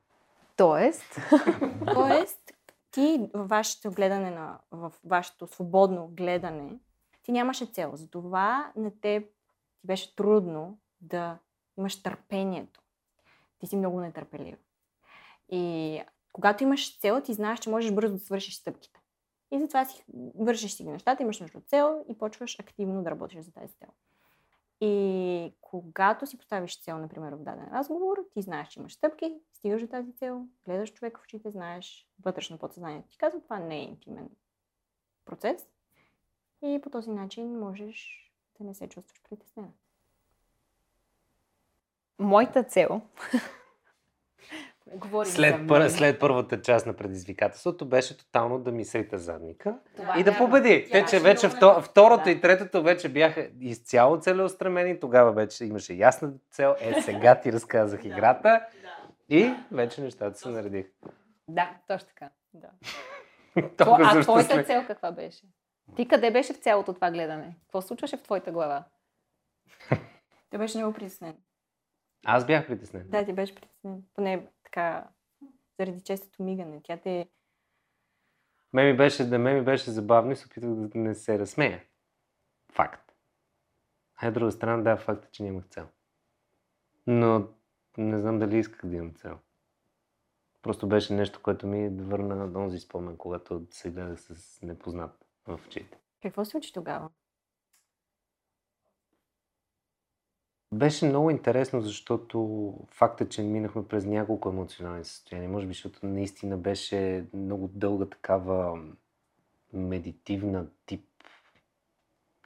Тоест? 0.57 1.19
Тоест, 1.93 2.53
ти 2.91 3.29
във 3.33 3.49
вашето 3.49 3.91
гледане 3.91 4.31
на, 4.31 4.59
в 4.71 4.93
вашето 5.03 5.47
свободно 5.47 6.07
гледане, 6.07 6.79
ти 7.23 7.31
нямаше 7.31 7.65
цел. 7.65 7.91
Затова 7.93 8.71
на 8.75 8.99
теб 9.01 9.23
ти 9.79 9.87
беше 9.87 10.15
трудно 10.15 10.79
да 11.01 11.37
имаш 11.77 12.03
търпението. 12.03 12.81
Ти 13.59 13.67
си 13.67 13.75
много 13.75 13.99
нетърпелив. 13.99 14.59
И 15.49 16.01
когато 16.33 16.63
имаш 16.63 16.99
цел, 16.99 17.21
ти 17.21 17.33
знаеш, 17.33 17.59
че 17.59 17.69
можеш 17.69 17.91
бързо 17.91 18.13
да 18.13 18.19
свършиш 18.19 18.59
стъпките. 18.59 18.99
И 19.51 19.59
затова 19.59 19.85
си 19.85 20.05
вършиш 20.35 20.71
си 20.71 20.83
ги 20.83 20.89
нещата, 20.89 21.23
имаш 21.23 21.39
нужда 21.39 21.61
цел 21.61 22.05
и 22.09 22.17
почваш 22.17 22.59
активно 22.59 23.03
да 23.03 23.11
работиш 23.11 23.39
за 23.39 23.51
тази 23.51 23.73
цел. 23.73 23.89
И 24.81 25.53
когато 25.61 26.27
си 26.27 26.37
поставиш 26.37 26.83
цел, 26.83 26.97
например, 26.97 27.33
в 27.33 27.43
даден 27.43 27.67
разговор, 27.71 28.25
ти 28.33 28.41
знаеш, 28.41 28.67
че 28.67 28.79
имаш 28.79 28.93
стъпки, 28.93 29.37
стигаш 29.53 29.81
до 29.81 29.87
тази 29.87 30.15
цел, 30.15 30.47
гледаш 30.65 30.93
човек 30.93 31.17
в 31.17 31.23
очите, 31.23 31.51
знаеш 31.51 32.09
вътрешно 32.23 32.57
подсъзнанието 32.57 33.09
ти 33.09 33.17
казва, 33.17 33.41
това 33.41 33.59
не 33.59 33.75
е 33.75 33.83
интимен 33.83 34.29
процес. 35.25 35.67
И 36.63 36.79
по 36.83 36.89
този 36.89 37.11
начин 37.11 37.59
можеш 37.59 38.25
да 38.59 38.63
не 38.63 38.73
се 38.73 38.89
чувстваш 38.89 39.21
притеснена. 39.23 39.71
Моята 42.19 42.63
цел 42.63 43.01
след, 45.25 45.67
пър, 45.67 45.89
след 45.89 46.19
първата 46.19 46.61
част 46.61 46.85
на 46.85 46.93
предизвикателството 46.93 47.85
беше 47.85 48.17
тотално 48.17 48.59
да 48.59 48.71
ми 48.71 48.85
сейта 48.85 49.17
задника 49.17 49.77
Това 49.95 50.13
и 50.19 50.23
да 50.23 50.31
вярно. 50.31 50.45
победи. 50.45 50.87
Те, 50.91 51.05
че 51.05 51.19
вече 51.19 51.49
втор, 51.49 51.81
втората 51.81 52.31
и 52.31 52.41
третата 52.41 52.81
вече 52.81 53.09
бяха 53.09 53.49
изцяло 53.61 54.19
целеустремени, 54.19 54.99
тогава 54.99 55.31
вече 55.31 55.65
имаше 55.65 55.93
ясна 55.93 56.31
цел. 56.51 56.75
Е, 56.79 57.01
сега 57.01 57.41
ти 57.41 57.53
разказах 57.53 58.05
играта 58.05 58.65
и 59.29 59.53
вече 59.71 60.01
нещата 60.01 60.37
се 60.39 60.49
наредиха. 60.49 60.89
Да, 61.47 61.69
точно 61.87 62.07
така. 62.07 62.29
Да. 62.53 62.67
Толкова 63.77 64.09
а 64.13 64.21
твоята 64.21 64.43
щастлив. 64.43 64.67
цел 64.67 64.83
каква 64.87 65.11
беше? 65.11 65.43
Ти 65.95 66.07
къде 66.07 66.31
беше 66.31 66.53
в 66.53 66.57
цялото 66.57 66.93
това 66.93 67.11
гледане? 67.11 67.55
Какво 67.61 67.81
случваше 67.81 68.17
в 68.17 68.23
твоята 68.23 68.51
глава? 68.51 68.83
Той 70.49 70.59
беше 70.59 70.77
много 70.77 70.93
притеснен. 70.93 71.35
Аз 72.25 72.45
бях 72.45 72.67
притеснен. 72.67 73.09
Да, 73.09 73.25
ти 73.25 73.33
беше 73.33 73.55
притеснен. 73.55 74.03
Поне 74.13 74.47
така, 74.63 75.07
заради 75.79 76.01
честото 76.01 76.43
мигане. 76.43 76.81
Тя 76.83 76.97
те... 76.97 77.29
Ме 78.73 78.91
ми 78.91 78.97
беше, 78.97 79.29
да 79.29 79.39
ме 79.39 79.53
ми 79.53 79.61
беше 79.61 79.91
забавно 79.91 80.31
и 80.31 80.35
се 80.35 80.47
опитах 80.47 80.69
да 80.69 80.99
не 80.99 81.15
се 81.15 81.39
разсмея. 81.39 81.83
Факт. 82.71 83.11
А 84.15 84.27
от 84.27 84.33
друга 84.33 84.51
страна, 84.51 84.83
да, 84.83 84.97
факт 84.97 85.25
е, 85.25 85.31
че 85.31 85.43
нямах 85.43 85.67
цел. 85.67 85.87
Но 87.07 87.47
не 87.97 88.19
знам 88.19 88.39
дали 88.39 88.57
исках 88.57 88.85
да 88.85 88.95
имам 88.95 89.13
цел. 89.13 89.39
Просто 90.61 90.87
беше 90.87 91.13
нещо, 91.13 91.39
което 91.43 91.67
ми 91.67 92.03
върна 92.03 92.35
на 92.35 92.53
този 92.53 92.79
спомен, 92.79 93.17
когато 93.17 93.65
се 93.69 93.91
гледах 93.91 94.19
с 94.19 94.61
непознат 94.61 95.25
в 95.47 95.59
очите. 95.67 95.97
Какво 96.21 96.45
се 96.45 96.51
случи 96.51 96.73
тогава? 96.73 97.09
Беше 100.75 101.05
много 101.05 101.29
интересно, 101.29 101.81
защото 101.81 102.73
факта, 102.91 103.29
че 103.29 103.43
минахме 103.43 103.87
през 103.87 104.05
няколко 104.05 104.49
емоционални 104.49 105.03
състояния, 105.03 105.49
може 105.49 105.67
би, 105.67 105.73
защото 105.73 106.05
наистина 106.05 106.57
беше 106.57 107.25
много 107.33 107.67
дълга 107.67 108.05
такава 108.05 108.79
медитивна 109.73 110.67
тип, 110.85 111.05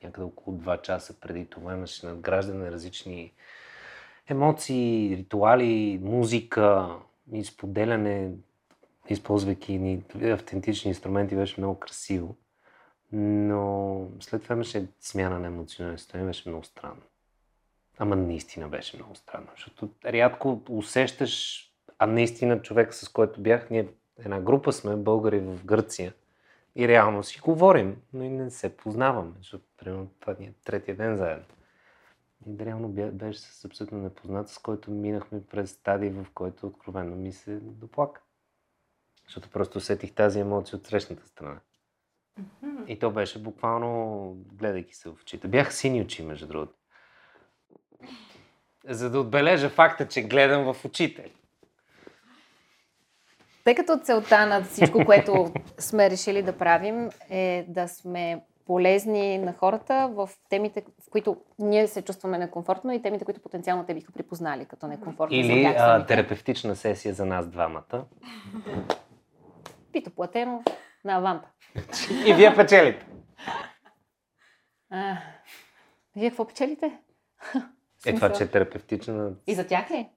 някъде 0.03 0.25
около 0.25 0.57
2 0.57 0.81
часа 0.81 1.19
преди 1.19 1.45
това 1.45 1.73
имаше 1.73 2.05
надграждане 2.05 2.63
на 2.63 2.71
различни 2.71 3.33
емоции, 4.27 5.17
ритуали, 5.17 5.99
музика 6.03 6.95
и 7.33 7.43
споделяне, 7.43 8.31
използвайки 9.09 9.77
ни 9.77 10.03
автентични 10.23 10.89
инструменти, 10.89 11.35
беше 11.35 11.61
много 11.61 11.79
красиво. 11.79 12.35
Но 13.11 14.07
след 14.19 14.43
това 14.43 14.55
имаше 14.55 14.87
смяна 14.99 15.39
на 15.39 15.47
емоционални 15.47 15.97
състояния, 15.97 16.27
беше 16.27 16.49
много 16.49 16.63
странно. 16.63 17.01
Ама 18.01 18.15
наистина 18.15 18.67
беше 18.67 18.97
много 18.97 19.15
странно, 19.15 19.47
защото 19.55 19.89
рядко 20.05 20.62
усещаш, 20.69 21.65
а 21.97 22.07
наистина 22.07 22.62
човек 22.62 22.93
с 22.93 23.09
който 23.09 23.41
бях, 23.41 23.69
ние 23.69 23.88
една 24.17 24.41
група 24.41 24.73
сме, 24.73 24.95
българи 24.95 25.39
в 25.39 25.65
Гърция, 25.65 26.13
и 26.75 26.88
реално 26.88 27.23
си 27.23 27.39
говорим, 27.39 28.01
но 28.13 28.23
и 28.23 28.29
не 28.29 28.49
се 28.49 28.77
познаваме, 28.77 29.31
защото 29.38 29.63
примерно 29.77 30.12
това 30.19 30.35
ни 30.39 30.45
е 30.45 30.53
третия 30.63 30.95
ден 30.95 31.17
заедно. 31.17 31.45
И 32.47 32.65
реално 32.65 32.89
бе- 32.89 33.12
беше 33.12 33.39
с 33.39 33.65
абсолютно 33.65 33.97
непознат, 33.97 34.49
с 34.49 34.57
който 34.57 34.91
минахме 34.91 35.43
през 35.43 35.71
стадии, 35.71 36.09
в 36.09 36.25
който 36.33 36.67
откровенно 36.67 37.15
ми 37.15 37.31
се 37.31 37.55
доплака. 37.55 38.21
Защото 39.25 39.49
просто 39.49 39.77
усетих 39.77 40.13
тази 40.15 40.39
емоция 40.39 40.77
от 40.77 40.85
срещната 40.85 41.27
страна. 41.27 41.59
И 42.88 42.99
то 42.99 43.12
беше 43.12 43.43
буквално, 43.43 44.33
гледайки 44.53 44.95
се 44.95 45.09
в 45.09 45.21
очите. 45.21 45.47
Бяха 45.47 45.71
сини 45.71 46.01
очи, 46.01 46.23
между 46.23 46.47
другото. 46.47 46.78
За 48.88 49.09
да 49.09 49.19
отбележа 49.19 49.69
факта, 49.69 50.07
че 50.07 50.21
гледам 50.21 50.73
в 50.73 50.85
очите. 50.85 51.31
Тъй 53.63 53.75
като 53.75 53.99
целта 54.03 54.45
на 54.45 54.63
всичко, 54.63 55.05
което 55.05 55.53
сме 55.77 56.09
решили 56.09 56.41
да 56.41 56.57
правим 56.57 57.09
е 57.29 57.65
да 57.67 57.88
сме 57.88 58.41
полезни 58.65 59.38
на 59.38 59.53
хората 59.53 60.09
в 60.13 60.29
темите, 60.49 60.83
в 61.07 61.09
които 61.09 61.38
ние 61.59 61.88
се 61.88 62.01
чувстваме 62.01 62.38
некомфортно 62.38 62.93
и 62.93 63.01
темите, 63.01 63.25
които 63.25 63.41
потенциално 63.41 63.85
те 63.85 63.93
биха 63.93 64.12
припознали 64.12 64.65
като 64.65 64.88
некомфортни 64.88 65.39
Или 65.39 65.65
а, 65.65 66.05
терапевтична 66.05 66.75
сесия 66.75 67.13
за 67.13 67.25
нас 67.25 67.47
двамата. 67.47 68.05
Пито 69.91 70.09
платено 70.12 70.63
на 71.05 71.15
Аванта. 71.15 71.49
И 72.25 72.33
вие 72.33 72.55
печелите. 72.55 73.07
А, 74.89 75.17
вие 76.15 76.29
какво 76.29 76.47
печелите? 76.47 76.99
Е, 78.05 78.15
това, 78.15 78.31
че 78.31 78.43
е 78.43 78.47
терапевтична. 78.47 79.31
И 79.47 79.55
за 79.55 79.67
тях 79.67 79.91
ли? 79.91 80.09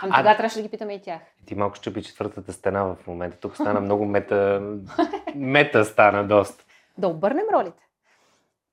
Ами 0.00 0.12
А- 0.14 0.18
тогава 0.18 0.36
трябваше 0.36 0.56
да 0.56 0.62
ги 0.62 0.68
питаме 0.68 0.94
и 0.94 1.02
тях. 1.02 1.20
Ти 1.46 1.54
малко 1.54 1.76
щупи 1.76 2.02
четвъртата 2.02 2.52
стена 2.52 2.84
в 2.84 3.06
момента. 3.06 3.36
Тук 3.36 3.54
стана 3.54 3.80
много 3.80 4.04
мета. 4.04 4.62
Мета 5.34 5.84
стана 5.84 6.28
доста. 6.28 6.64
Да 6.98 7.08
обърнем 7.08 7.44
ролите. 7.52 7.82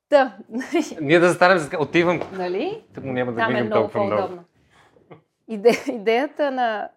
Да, 0.09 0.37
Ние 1.01 1.19
да 1.19 1.27
застанем, 1.29 1.69
отивам. 1.79 2.21
нали? 2.31 2.83
Тук 2.95 3.03
няма 3.03 3.31
да 3.31 3.37
Там 3.37 3.51
е 3.51 3.61
виждам 3.61 3.67
много 3.67 3.89
по-удобно. 3.91 4.43
Иде, 5.47 5.71
идеята, 5.87 6.51
на, 6.51 6.89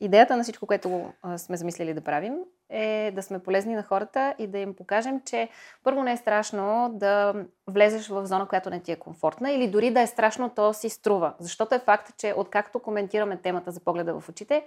идеята 0.00 0.36
на 0.36 0.42
всичко, 0.42 0.66
което 0.66 1.12
сме 1.36 1.56
замислили 1.56 1.94
да 1.94 2.00
правим, 2.00 2.34
е 2.70 3.12
да 3.14 3.22
сме 3.22 3.38
полезни 3.38 3.74
на 3.74 3.82
хората 3.82 4.34
и 4.38 4.46
да 4.46 4.58
им 4.58 4.74
покажем, 4.74 5.20
че 5.24 5.48
първо 5.84 6.02
не 6.02 6.12
е 6.12 6.16
страшно 6.16 6.90
да 6.94 7.34
влезеш 7.66 8.08
в 8.08 8.26
зона, 8.26 8.46
която 8.48 8.70
не 8.70 8.80
ти 8.80 8.92
е 8.92 8.96
комфортна 8.96 9.50
или 9.50 9.68
дори 9.68 9.90
да 9.90 10.00
е 10.00 10.06
страшно, 10.06 10.50
то 10.50 10.72
си 10.72 10.88
струва. 10.88 11.34
Защото 11.38 11.74
е 11.74 11.78
факт, 11.78 12.16
че 12.16 12.34
откакто 12.36 12.78
коментираме 12.78 13.36
темата 13.36 13.70
за 13.70 13.80
погледа 13.80 14.20
в 14.20 14.28
очите, 14.28 14.64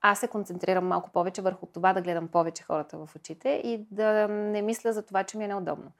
аз 0.00 0.20
се 0.20 0.28
концентрирам 0.28 0.86
малко 0.86 1.10
повече 1.10 1.42
върху 1.42 1.66
това 1.66 1.92
да 1.92 2.00
гледам 2.00 2.28
повече 2.28 2.62
хората 2.62 2.98
в 2.98 3.16
очите 3.16 3.48
и 3.48 3.86
да 3.90 4.28
не 4.28 4.62
мисля 4.62 4.92
за 4.92 5.02
това, 5.02 5.24
че 5.24 5.38
ми 5.38 5.44
е 5.44 5.48
неудобно. 5.48 5.92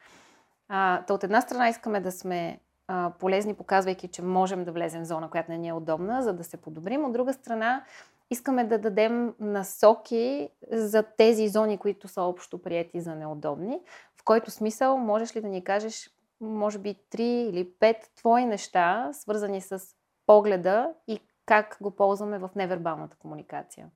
А, 0.68 1.02
та 1.02 1.14
от 1.14 1.24
една 1.24 1.40
страна 1.40 1.68
искаме 1.68 2.00
да 2.00 2.12
сме 2.12 2.60
а, 2.88 3.12
полезни, 3.18 3.54
показвайки, 3.54 4.08
че 4.08 4.22
можем 4.22 4.64
да 4.64 4.72
влезем 4.72 5.02
в 5.02 5.06
зона, 5.06 5.30
която 5.30 5.50
не 5.50 5.58
ни 5.58 5.68
е 5.68 5.72
удобна, 5.72 6.22
за 6.22 6.32
да 6.32 6.44
се 6.44 6.56
подобрим. 6.56 7.04
От 7.04 7.12
друга 7.12 7.32
страна, 7.32 7.84
искаме 8.30 8.64
да 8.64 8.78
дадем 8.78 9.34
насоки 9.40 10.50
за 10.72 11.02
тези 11.02 11.48
зони, 11.48 11.78
които 11.78 12.08
са 12.08 12.22
общо 12.22 12.62
прияти 12.62 13.00
за 13.00 13.14
неудобни, 13.14 13.80
в 14.20 14.24
който 14.24 14.50
смисъл 14.50 14.98
можеш 14.98 15.36
ли 15.36 15.40
да 15.40 15.48
ни 15.48 15.64
кажеш, 15.64 16.10
може 16.40 16.78
би, 16.78 16.96
три 17.10 17.24
или 17.24 17.72
пет 17.78 18.10
твои 18.16 18.44
неща, 18.44 19.10
свързани 19.12 19.60
с 19.60 19.82
погледа 20.26 20.94
и 21.06 21.20
как 21.46 21.78
го 21.80 21.96
ползваме 21.96 22.38
в 22.38 22.50
невербалната 22.56 23.16
комуникация? 23.16 23.90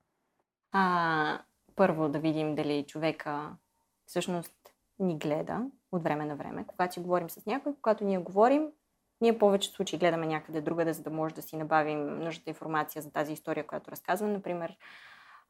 А, 0.73 1.41
първо 1.77 2.09
да 2.09 2.19
видим 2.19 2.55
дали 2.55 2.87
човека 2.87 3.57
всъщност 4.07 4.55
ни 4.99 5.19
гледа 5.19 5.67
от 5.93 6.03
време 6.03 6.25
на 6.25 6.37
време. 6.37 6.67
Когато 6.67 6.95
си 6.95 7.01
говорим 7.01 7.31
с 7.31 7.47
някой, 7.47 7.75
когато 7.83 8.05
ние 8.05 8.19
говорим, 8.19 8.69
ние 9.23 9.39
повече 9.39 9.71
случаи 9.71 9.99
гледаме 9.99 10.27
някъде 10.27 10.61
другаде, 10.61 10.93
за 10.93 11.03
да 11.03 11.11
може 11.11 11.35
да 11.35 11.43
си 11.43 11.57
набавим 11.57 12.19
нужната 12.19 12.51
информация 12.51 13.03
за 13.03 13.13
тази 13.13 13.33
история, 13.33 13.67
която 13.67 13.91
разказваме. 13.91 14.33
Например, 14.33 14.77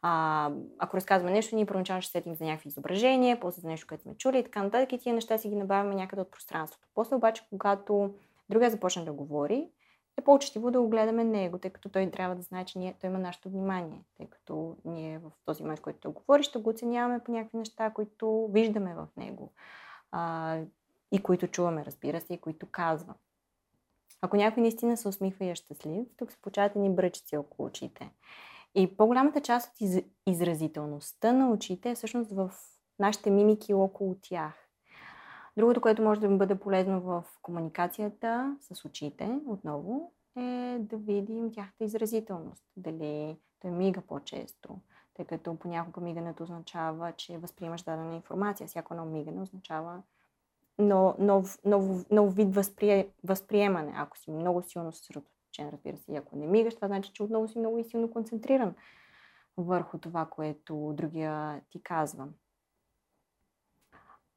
а, 0.03 0.51
ако 0.79 0.97
разказваме 0.97 1.33
нещо, 1.33 1.57
ние 1.57 1.67
първоначално 1.67 2.03
ще 2.03 2.13
сетим 2.13 2.35
за 2.35 2.45
някакви 2.45 2.69
изображения, 2.69 3.41
после 3.41 3.61
за 3.61 3.69
нещо, 3.69 3.87
което 3.87 4.03
сме 4.03 4.17
чули 4.17 4.39
и 4.39 4.45
така 4.45 4.63
нататък. 4.63 4.93
И 4.93 4.99
тия 4.99 5.15
неща 5.15 5.39
си 5.39 5.49
ги 5.49 5.57
набавяме 5.57 5.95
някъде 5.95 6.23
от 6.23 6.31
пространството. 6.31 6.89
После 6.95 7.17
обаче, 7.17 7.47
когато 7.51 8.15
другия 8.49 8.71
започне 8.71 9.05
да 9.05 9.13
говори, 9.13 9.69
е 10.17 10.23
по-учтиво 10.23 10.71
да 10.71 10.81
го 10.81 10.89
гледаме 10.89 11.25
него, 11.25 11.59
тъй 11.59 11.71
като 11.71 11.89
той 11.89 12.11
трябва 12.11 12.35
да 12.35 12.43
знае, 12.43 12.65
че 12.65 12.79
ние, 12.79 12.95
той 13.01 13.11
има 13.11 13.19
нашето 13.19 13.51
внимание, 13.51 14.05
тъй 14.17 14.27
като 14.27 14.77
ние 14.85 15.19
в 15.19 15.31
този 15.45 15.63
момент, 15.63 15.81
който 15.81 15.99
той 16.01 16.13
говори, 16.13 16.43
ще 16.43 16.59
го 16.59 16.71
оценяваме 16.71 17.21
по 17.25 17.33
някакви 17.33 17.59
неща, 17.59 17.91
които 17.91 18.49
виждаме 18.53 18.95
в 18.95 19.07
него 19.17 19.53
а, 20.13 20.59
и 21.13 21.23
които 21.23 21.47
чуваме, 21.47 21.85
разбира 21.85 22.21
се, 22.21 22.35
и 22.35 22.41
които 22.41 22.67
казва. 22.71 23.15
Ако 24.25 24.37
някой 24.37 24.61
наистина 24.61 24.97
се 24.97 25.09
усмихва 25.09 25.45
и 25.45 25.51
е 25.51 25.55
щастлив, 25.55 26.07
тук 26.17 26.33
се 26.33 26.41
получават 26.43 26.77
ни 26.77 26.95
бръчици 26.95 27.37
около 27.37 27.67
очите. 27.67 28.11
И 28.75 28.97
по-голямата 28.97 29.41
част 29.41 29.71
от 29.71 29.81
из, 29.81 30.03
изразителността 30.27 31.33
на 31.33 31.51
очите 31.51 31.91
е 31.91 31.95
всъщност 31.95 32.31
в 32.31 32.51
нашите 32.99 33.31
мимики 33.31 33.75
около 33.75 34.17
тях. 34.23 34.69
Другото, 35.57 35.81
което 35.81 36.03
може 36.03 36.21
да 36.21 36.29
ми 36.29 36.39
бъде 36.39 36.55
полезно 36.55 37.01
в 37.01 37.25
комуникацията 37.43 38.57
с 38.61 38.85
очите, 38.85 39.41
отново, 39.47 40.13
е 40.37 40.77
да 40.81 40.97
видим 40.97 41.53
тяхната 41.53 41.85
изразителност. 41.85 42.65
Дали 42.77 43.37
той 43.61 43.71
мига 43.71 44.01
по-често, 44.01 44.79
тъй 45.15 45.25
като 45.25 45.59
понякога 45.59 46.01
мигането 46.01 46.43
означава, 46.43 47.13
че 47.13 47.39
възприемаш 47.39 47.83
дадена 47.83 48.15
информация. 48.15 48.67
Всяко 48.67 48.95
едно 48.95 49.07
мигане 49.07 49.43
означава 49.43 50.03
но, 50.79 51.15
нов, 51.19 51.59
нов, 51.65 52.11
нов 52.11 52.35
вид 52.35 52.55
възприе, 52.55 53.09
възприемане. 53.25 53.93
Ако 53.97 54.19
си 54.19 54.31
много 54.31 54.63
силно 54.63 54.93
съсредоточен, 54.93 55.69
разбира 55.73 55.97
се, 55.97 56.13
и 56.13 56.17
ако 56.17 56.37
не 56.37 56.47
мигаш, 56.47 56.75
това 56.75 56.87
значи, 56.87 57.13
че 57.13 57.23
отново 57.23 57.49
си 57.49 57.59
много 57.59 57.79
и 57.79 57.85
силно 57.85 58.11
концентриран 58.11 58.75
върху 59.57 59.99
това, 59.99 60.27
което 60.27 60.93
другия 60.97 61.61
ти 61.71 61.83
казва. 61.83 62.29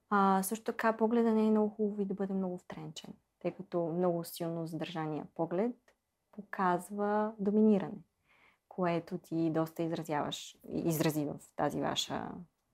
А, 0.10 0.44
също 0.44 0.66
така, 0.66 0.98
погледа 0.98 1.34
не 1.34 1.48
е 1.48 1.52
много 1.52 1.70
хубаво 1.70 2.02
и 2.02 2.06
да 2.06 2.14
бъде 2.14 2.34
много 2.34 2.58
втренчен, 2.58 3.14
тъй 3.40 3.52
като 3.52 3.94
много 3.98 4.24
силно 4.24 4.68
задържания 4.68 5.26
поглед 5.36 5.76
показва 6.32 7.34
доминиране, 7.40 8.04
което 8.68 9.18
ти 9.18 9.50
доста 9.50 9.84
изразяваш, 9.84 10.58
изрази 10.74 11.26
в 11.26 11.36
тази 11.56 11.82
ваша 11.82 12.32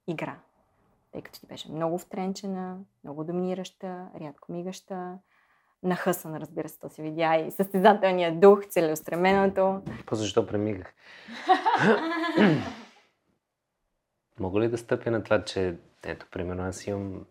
игра. 0.08 0.40
Тъй 1.12 1.22
като 1.22 1.40
ти 1.40 1.48
беше 1.48 1.72
много 1.72 1.98
втренчена, 1.98 2.78
много 3.04 3.24
доминираща, 3.24 4.08
рядко 4.20 4.52
мигаща, 4.52 5.18
нахъсана, 5.84 6.40
разбира 6.40 6.70
се, 6.70 6.80
то 6.80 6.90
се 6.90 7.02
видя 7.02 7.36
и 7.36 7.52
състезателния 7.52 8.40
дух, 8.40 8.66
целеустременото. 8.66 9.82
По 10.06 10.16
защо 10.16 10.48
премигах? 10.48 10.94
Мога 14.40 14.60
ли 14.60 14.68
да 14.68 14.78
стъпя 14.78 15.12
на 15.12 15.24
това, 15.24 15.46
че 15.46 15.78
ето, 16.06 16.28
примерно, 16.32 16.64
аз 16.64 16.88
имам 16.88 17.26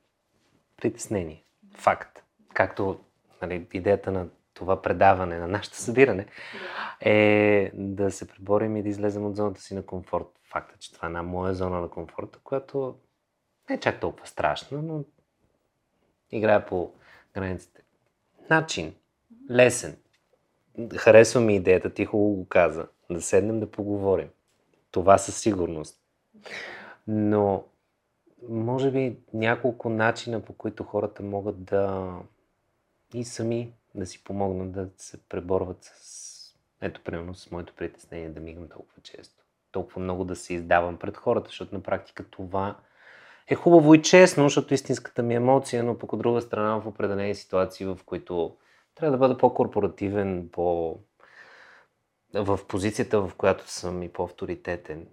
притеснение. 0.77 1.45
Факт. 1.77 2.25
Както 2.55 3.01
нали, 3.43 3.69
идеята 3.73 4.11
на 4.11 4.29
това 4.55 4.83
предаване, 4.83 5.39
на 5.39 5.47
нашето 5.47 5.77
събиране, 5.77 6.27
е 7.01 7.71
да 7.75 8.11
се 8.11 8.29
преборим 8.29 8.77
и 8.77 8.83
да 8.83 8.89
излезем 8.89 9.27
от 9.27 9.37
зоната 9.37 9.61
си 9.61 9.75
на 9.75 9.87
комфорт. 9.87 10.27
Факта, 10.51 10.79
че 10.79 10.93
това 10.93 11.07
е 11.07 11.11
една 11.11 11.23
моя 11.23 11.55
зона 11.55 11.81
на 11.81 11.89
комфорта, 11.89 12.39
която 12.45 12.97
не 13.69 13.77
е 13.77 13.81
чак 13.81 14.01
толкова 14.01 14.27
страшна, 14.27 14.83
но 14.83 15.05
играе 16.31 16.67
по 16.67 16.93
границите. 17.35 17.83
Начин. 18.51 18.95
Лесен. 19.51 19.97
Харесва 20.97 21.41
ми 21.41 21.57
идеята, 21.57 21.95
ти 21.95 22.05
хубаво 22.05 22.35
го 22.35 22.49
каза. 22.49 22.89
Да 23.11 23.23
седнем 23.23 23.61
да 23.61 23.71
поговорим. 23.71 24.29
Това 24.91 25.19
със 25.19 25.41
сигурност. 25.41 26.01
Но 27.07 27.65
може 28.49 28.91
би 28.91 29.19
няколко 29.35 29.89
начина, 29.89 30.41
по 30.41 30.53
които 30.53 30.85
хората 30.85 31.23
могат 31.23 31.65
да 31.65 32.13
и 33.15 33.25
сами 33.25 33.73
да 33.95 34.07
си 34.07 34.25
помогнат 34.25 34.73
да 34.73 34.89
се 34.97 35.23
преборват 35.29 35.79
с, 35.83 36.55
ето, 36.81 37.01
примерно, 37.05 37.35
с 37.35 37.51
моето 37.51 37.75
притеснение 37.75 38.29
да 38.29 38.41
мигам 38.41 38.69
толкова 38.69 39.03
често. 39.03 39.45
Толкова 39.73 40.03
много 40.03 40.25
да 40.25 40.37
се 40.37 40.55
издавам 40.55 40.99
пред 40.99 41.17
хората, 41.17 41.49
защото 41.49 41.75
на 41.75 41.83
практика 41.83 42.25
това 42.31 42.79
е 43.51 43.55
хубаво 43.55 43.95
и 43.95 44.03
честно, 44.03 44.45
защото 44.45 44.75
истинската 44.75 45.23
ми 45.23 45.35
емоция, 45.35 45.85
но 45.85 45.99
пък 45.99 46.13
от 46.13 46.19
друга 46.19 46.41
страна 46.41 46.81
в 46.81 46.87
определени 46.87 47.35
ситуации, 47.35 47.87
в 47.87 47.99
които 48.07 48.57
трябва 48.95 49.13
да 49.13 49.19
бъда 49.19 49.39
по-корпоративен, 49.39 50.49
по... 50.53 50.97
в 52.35 52.61
позицията, 52.69 53.21
в 53.21 53.35
която 53.35 53.71
съм 53.71 54.03
и 54.03 54.09
по-авторитетен. 54.09 55.07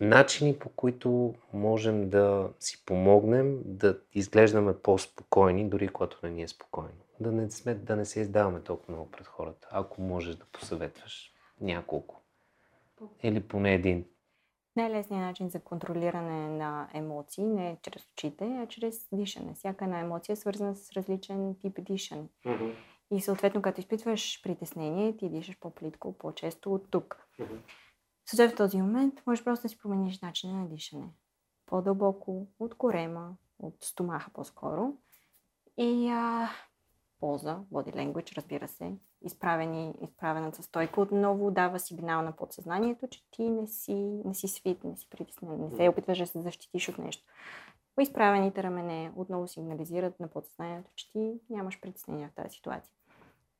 Начини, 0.00 0.58
по 0.58 0.68
които 0.68 1.34
можем 1.52 2.08
да 2.08 2.48
си 2.60 2.84
помогнем 2.86 3.58
да 3.64 3.98
изглеждаме 4.12 4.78
по-спокойни, 4.78 5.68
дори 5.68 5.88
когато 5.88 6.18
не 6.22 6.30
ни 6.30 6.42
е 6.42 6.48
спокойно. 6.48 6.98
Да 7.20 7.32
не, 7.32 7.50
сме, 7.50 7.74
да 7.74 7.96
не 7.96 8.04
се 8.04 8.20
издаваме 8.20 8.60
толкова 8.60 8.94
много 8.94 9.10
пред 9.10 9.26
хората. 9.26 9.68
Ако 9.70 10.02
можеш 10.02 10.36
да 10.36 10.44
посъветваш 10.44 11.32
няколко. 11.60 12.22
Или 13.22 13.40
поне 13.40 13.74
един. 13.74 14.04
Най-лесният 14.76 15.22
начин 15.22 15.48
за 15.48 15.60
контролиране 15.60 16.48
на 16.48 16.88
емоции 16.94 17.44
не 17.44 17.70
е 17.70 17.78
чрез 17.82 18.12
очите, 18.12 18.44
а 18.44 18.66
чрез 18.66 19.08
дишане. 19.12 19.54
Всяка 19.54 19.84
една 19.84 20.00
емоция 20.00 20.32
е 20.32 20.36
свързана 20.36 20.76
с 20.76 20.92
различен 20.92 21.56
тип 21.60 21.84
дишане. 21.84 22.28
Mm-hmm. 22.46 22.74
И 23.10 23.20
съответно, 23.20 23.62
като 23.62 23.80
изпитваш 23.80 24.42
притеснение, 24.42 25.16
ти 25.16 25.28
дишаш 25.28 25.58
по-плитко, 25.60 26.18
по-често 26.18 26.74
от 26.74 26.90
тук. 26.90 27.28
Mm-hmm. 27.40 27.60
Също 28.26 28.54
в 28.54 28.56
този 28.56 28.82
момент 28.82 29.22
може 29.26 29.44
просто 29.44 29.62
да 29.62 29.68
си 29.68 29.78
промениш 29.78 30.20
начина 30.20 30.54
на 30.54 30.68
дишане. 30.68 31.08
По-дълбоко, 31.66 32.46
от 32.58 32.74
корема, 32.74 33.36
от 33.58 33.74
стомаха 33.80 34.30
по-скоро. 34.30 34.92
И 35.78 36.08
а, 36.08 36.48
полза, 37.20 37.60
body 37.72 37.94
language, 37.94 38.36
разбира 38.36 38.68
се, 38.68 38.92
изправени, 39.22 39.94
изправената 40.02 40.62
стойка 40.62 41.00
отново 41.00 41.50
дава 41.50 41.80
сигнал 41.80 42.22
на 42.22 42.32
подсъзнанието, 42.32 43.08
че 43.08 43.30
ти 43.30 43.50
не 43.50 43.66
си, 43.66 43.94
не 44.24 44.34
си 44.34 44.48
свит, 44.48 44.84
не 44.84 44.96
си 44.96 45.10
притеснен, 45.10 45.60
не 45.60 45.76
се 45.76 45.88
опитваш 45.88 46.18
да 46.18 46.26
се 46.26 46.40
защитиш 46.40 46.88
от 46.88 46.98
нещо. 46.98 47.24
Изправените 48.00 48.62
рамене 48.62 49.12
отново 49.16 49.48
сигнализират 49.48 50.20
на 50.20 50.28
подсъзнанието, 50.28 50.90
че 50.96 51.12
ти 51.12 51.40
нямаш 51.50 51.80
притеснение 51.80 52.28
в 52.28 52.34
тази 52.34 52.54
ситуация. 52.54 52.92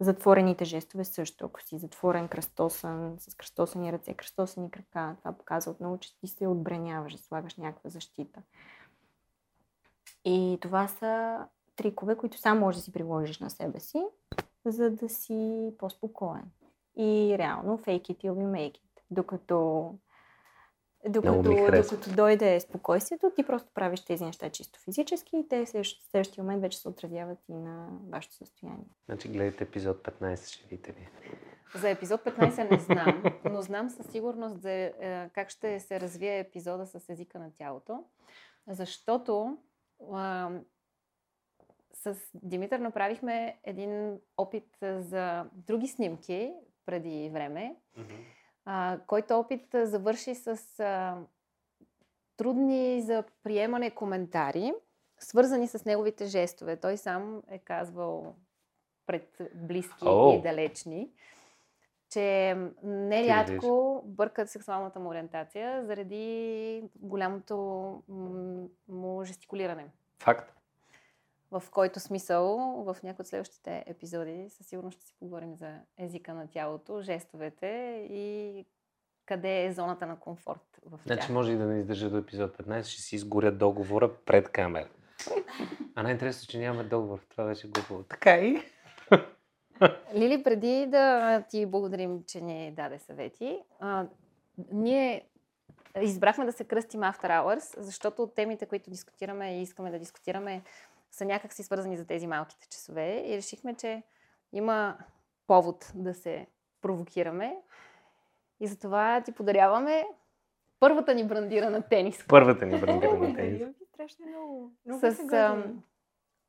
Затворените 0.01 0.65
жестове 0.65 1.05
също. 1.05 1.45
Ако 1.45 1.63
си 1.63 1.79
затворен 1.79 2.29
кръстосан, 2.29 3.17
с 3.19 3.35
кръстосани 3.35 3.93
ръце, 3.93 4.15
кръстосани 4.15 4.71
крака, 4.71 5.17
това 5.19 5.33
показва 5.33 5.73
отново, 5.73 5.99
че 5.99 6.19
ти 6.19 6.29
се 6.29 6.47
отбраняваш, 6.47 7.13
да 7.13 7.19
слагаш 7.19 7.57
някаква 7.57 7.91
защита. 7.91 8.43
И 10.25 10.59
това 10.61 10.89
са 10.89 11.39
трикове, 11.77 12.17
които 12.17 12.39
само 12.39 12.61
можеш 12.61 12.79
да 12.79 12.85
си 12.85 12.93
приложиш 12.93 13.39
на 13.39 13.51
себе 13.51 13.81
си, 13.81 14.05
за 14.71 14.91
да 14.91 15.09
си 15.09 15.73
по-спокоен. 15.79 16.45
И 16.99 17.37
реално 17.39 17.79
fake 17.79 18.11
it 18.11 18.17
till 18.17 18.33
you 18.33 18.51
make 18.51 18.75
it. 18.75 19.01
Докато 19.11 19.91
докато, 21.09 21.43
докато 21.43 22.15
дойде 22.17 22.61
спокойствието, 22.61 23.31
ти 23.37 23.47
просто 23.47 23.69
правиш 23.75 24.05
тези 24.05 24.25
неща 24.25 24.51
чисто 24.51 24.81
физически 24.81 25.37
и 25.37 25.49
те 25.49 25.65
в 25.65 25.85
следващия 26.11 26.45
момент 26.45 26.63
вече 26.63 26.79
се 26.79 26.89
отразяват 26.89 27.39
и 27.49 27.55
на 27.55 27.89
вашето 28.11 28.35
състояние. 28.35 28.87
Значи 29.07 29.29
гледайте 29.29 29.65
епизод 29.65 30.03
15, 30.03 30.55
ще 30.55 30.69
видите 30.69 30.93
ви. 30.93 31.09
За 31.75 31.91
епизод 31.91 32.21
15 32.21 32.71
не 32.71 32.79
знам, 32.79 33.23
но 33.45 33.63
знам 33.63 33.91
със 33.91 34.07
сигурност 34.07 34.61
за 34.61 34.71
е, 34.71 35.31
как 35.35 35.51
ще 35.51 35.81
се 35.81 36.01
развие 36.01 36.39
епизода 36.39 36.87
с 36.87 37.09
езика 37.09 37.39
на 37.39 37.51
тялото, 37.59 38.05
защото 38.69 39.57
с 42.15 42.31
Димитър 42.35 42.79
направихме 42.79 43.59
един 43.65 44.19
опит 44.37 44.69
за 44.83 45.47
други 45.53 45.89
снимки 45.89 46.53
преди 46.87 47.31
време. 47.33 47.77
Mm-hmm 47.99 48.37
а, 48.67 48.99
който 49.07 49.39
опит 49.39 49.67
завърши 49.75 50.35
с 50.35 50.81
а, 50.81 51.17
трудни 52.37 53.03
за 53.03 53.25
приемане 53.43 53.91
коментари, 53.91 54.73
свързани 55.19 55.69
с 55.69 55.85
неговите 55.85 56.27
жестове. 56.27 56.77
Той 56.77 56.97
сам 56.97 57.43
е 57.49 57.59
казвал 57.59 58.35
пред 59.07 59.43
близки 59.55 60.05
oh. 60.05 60.39
и 60.39 60.43
далечни, 60.43 61.11
че 62.11 62.57
нерядко 62.83 64.03
бъркат 64.07 64.51
сексуалната 64.51 65.01
му 65.01 65.09
ориентация 65.09 65.87
заради 65.87 66.83
голямото 66.95 67.57
му 68.89 69.25
жестикулиране. 69.25 69.87
Факт. 70.23 70.56
В 71.51 71.63
който 71.71 72.01
смисъл 72.01 72.57
в 72.85 72.97
някои 73.03 73.23
от 73.23 73.27
следващите 73.27 73.85
епизоди 73.87 74.47
със 74.51 74.67
сигурност 74.67 74.97
ще 74.97 75.07
си 75.07 75.15
поговорим 75.19 75.57
за 75.57 75.75
езика 75.99 76.35
на 76.35 76.47
тялото, 76.47 77.03
жестовете 77.03 77.67
и 78.11 78.65
къде 79.27 79.65
е 79.65 79.73
зоната 79.73 80.07
на 80.07 80.21
комфорт 80.21 80.81
в 80.87 80.91
тях. 80.91 81.17
Значи 81.17 81.33
може 81.33 81.53
и 81.53 81.57
да 81.57 81.65
не 81.65 81.79
издържа 81.79 82.11
до 82.11 82.17
епизод 82.17 82.57
15, 82.57 82.83
ще 82.83 83.03
си 83.03 83.17
изгоря 83.17 83.53
договора 83.53 84.15
пред 84.27 84.49
камера. 84.49 84.89
А 85.95 86.03
най-интересно, 86.03 86.49
че 86.49 86.59
нямаме 86.59 86.85
договор. 86.85 87.19
Това 87.29 87.45
беше 87.45 87.69
глупо. 87.69 88.03
Така 88.09 88.37
и. 88.37 88.63
Лили, 90.15 90.43
преди 90.43 90.87
да 90.87 91.43
ти 91.51 91.67
благодарим, 91.67 92.23
че 92.27 92.41
ни 92.41 92.73
даде 92.73 92.99
съвети, 92.99 93.59
а, 93.81 94.07
ние 94.73 95.27
избрахме 96.03 96.45
да 96.45 96.53
се 96.53 96.65
кръстим 96.65 97.01
After 97.01 97.29
Hours, 97.29 97.81
защото 97.81 98.27
темите, 98.27 98.67
които 98.67 98.91
дискутираме 98.91 99.59
и 99.59 99.63
искаме 99.63 99.91
да 99.91 99.99
дискутираме, 99.99 100.63
са 101.17 101.25
някакси 101.25 101.63
свързани 101.63 101.97
за 101.97 102.07
тези 102.07 102.27
малките 102.27 102.69
часове 102.69 103.25
и 103.27 103.37
решихме, 103.37 103.75
че 103.75 104.03
има 104.53 104.99
повод 105.47 105.93
да 105.95 106.15
се 106.15 106.47
провокираме 106.81 107.57
и 108.61 108.67
затова 108.67 109.23
ти 109.25 109.33
подаряваме 109.33 110.07
първата 110.81 111.15
ни 111.15 111.27
брандирана 111.27 111.83
тенис. 111.83 112.25
Първата 112.29 112.67
ни 112.67 112.81
брандирана 112.81 113.35
тенис. 113.35 113.63
Страшно 113.89 114.27
много. 114.27 114.73
много 114.87 115.01
С 115.01 115.33
а, 115.33 115.65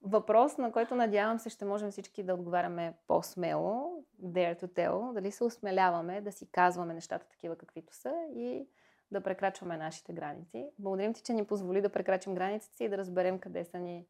въпрос, 0.02 0.58
на 0.58 0.72
който 0.72 0.96
надявам 0.96 1.40
се 1.40 1.50
ще 1.50 1.66
можем 1.66 1.92
всички 1.92 2.24
да 2.24 2.34
отговаряме 2.34 2.94
по-смело, 3.08 4.04
dare 4.24 4.64
to 4.64 4.66
tell, 4.66 5.14
дали 5.14 5.32
се 5.32 5.44
осмеляваме 5.44 6.22
да 6.22 6.32
си 6.32 6.52
казваме 6.52 6.94
нещата 6.94 7.28
такива 7.30 7.56
каквито 7.56 7.96
са 7.96 8.14
и 8.36 8.68
да 9.12 9.22
прекрачваме 9.22 9.78
нашите 9.78 10.14
граници. 10.14 10.70
Благодарим 10.80 11.14
ти, 11.14 11.22
че 11.22 11.34
ни 11.34 11.46
позволи 11.46 11.82
да 11.82 11.90
прекрачим 11.90 12.36
границите 12.36 12.78
си 12.78 12.84
и 12.84 12.90
да 12.90 12.98
разберем 12.98 13.40
къде 13.40 13.64
са 13.66 13.80
ни 13.80 14.06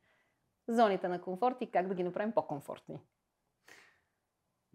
зоните 0.67 1.07
на 1.07 1.21
комфорт 1.21 1.55
и 1.61 1.71
как 1.71 1.87
да 1.87 1.95
ги 1.95 2.03
направим 2.03 2.31
по-комфортни. 2.31 2.99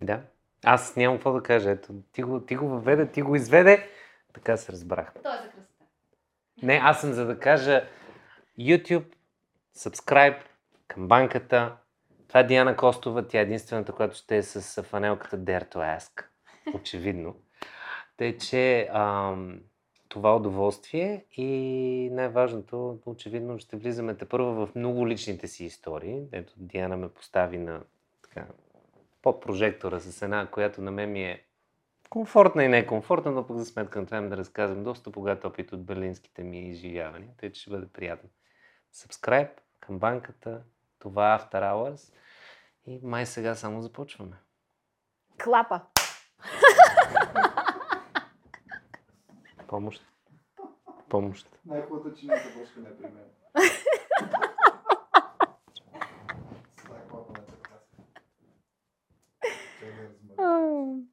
Да. 0.00 0.22
Аз 0.64 0.96
нямам 0.96 1.16
какво 1.16 1.32
да 1.32 1.42
кажа. 1.42 1.70
Ето, 1.70 1.92
ти 2.12 2.22
го, 2.22 2.40
ти 2.40 2.56
го 2.56 2.68
въведе, 2.68 3.10
ти 3.10 3.22
го 3.22 3.36
изведе. 3.36 3.88
Така 4.32 4.56
се 4.56 4.72
разбрах. 4.72 5.12
То 5.22 5.34
е 5.34 5.36
за 5.36 5.50
красота. 5.50 5.84
Не, 6.62 6.80
аз 6.82 7.00
съм 7.00 7.12
за 7.12 7.26
да 7.26 7.38
кажа 7.38 7.88
YouTube, 8.58 9.14
subscribe 9.76 10.42
към 10.88 11.08
банката. 11.08 11.76
Това 12.28 12.40
е 12.40 12.46
Диана 12.46 12.76
Костова. 12.76 13.28
Тя 13.28 13.38
е 13.38 13.42
единствената, 13.42 13.92
която 13.92 14.16
ще 14.16 14.36
е 14.36 14.42
с 14.42 14.82
фанелката 14.82 15.38
Dare 15.38 15.74
to 15.74 15.98
Ask. 15.98 16.26
Очевидно. 16.74 17.36
Тъй, 18.16 18.38
че 18.38 18.88
ам, 18.92 19.60
това 20.12 20.36
удоволствие 20.36 21.24
и 21.36 22.08
най-важното, 22.12 22.98
очевидно, 23.06 23.58
ще 23.58 23.76
влизаме 23.76 24.14
те 24.14 24.24
първо 24.24 24.66
в 24.66 24.74
много 24.74 25.08
личните 25.08 25.48
си 25.48 25.64
истории. 25.64 26.22
Ето 26.32 26.52
Диана 26.56 26.96
ме 26.96 27.08
постави 27.08 27.58
на 27.58 27.82
така, 28.22 28.46
под 29.22 29.40
прожектора 29.40 30.00
с 30.00 30.22
една, 30.22 30.46
която 30.46 30.82
на 30.82 30.90
мен 30.90 31.12
ми 31.12 31.24
е 31.24 31.44
комфортна 32.10 32.64
и 32.64 32.68
некомфортна, 32.68 33.30
но 33.30 33.46
пък 33.46 33.56
за 33.56 33.64
сметка 33.64 34.00
на 34.00 34.06
това 34.06 34.20
да 34.20 34.36
разказвам 34.36 34.84
доста 34.84 35.10
богат 35.10 35.44
опит 35.44 35.72
от 35.72 35.84
берлинските 35.84 36.42
ми 36.42 36.68
изживявания, 36.68 37.30
тъй 37.36 37.52
че 37.52 37.60
ще 37.60 37.70
бъде 37.70 37.86
приятно. 37.86 38.30
Subscribe 38.94 39.50
към 39.80 39.98
банката, 39.98 40.62
това 40.98 41.34
е 41.34 41.38
After 41.38 41.62
Hours 41.62 42.14
и 42.86 43.00
май 43.02 43.26
сега 43.26 43.54
само 43.54 43.82
започваме. 43.82 44.36
Клапа! 45.44 45.80
Поможет, 49.72 50.02
поможет. 51.08 51.48
Най-хубавото, 51.64 52.16
че 52.16 52.26
не 52.26 52.34
например. 52.76 53.24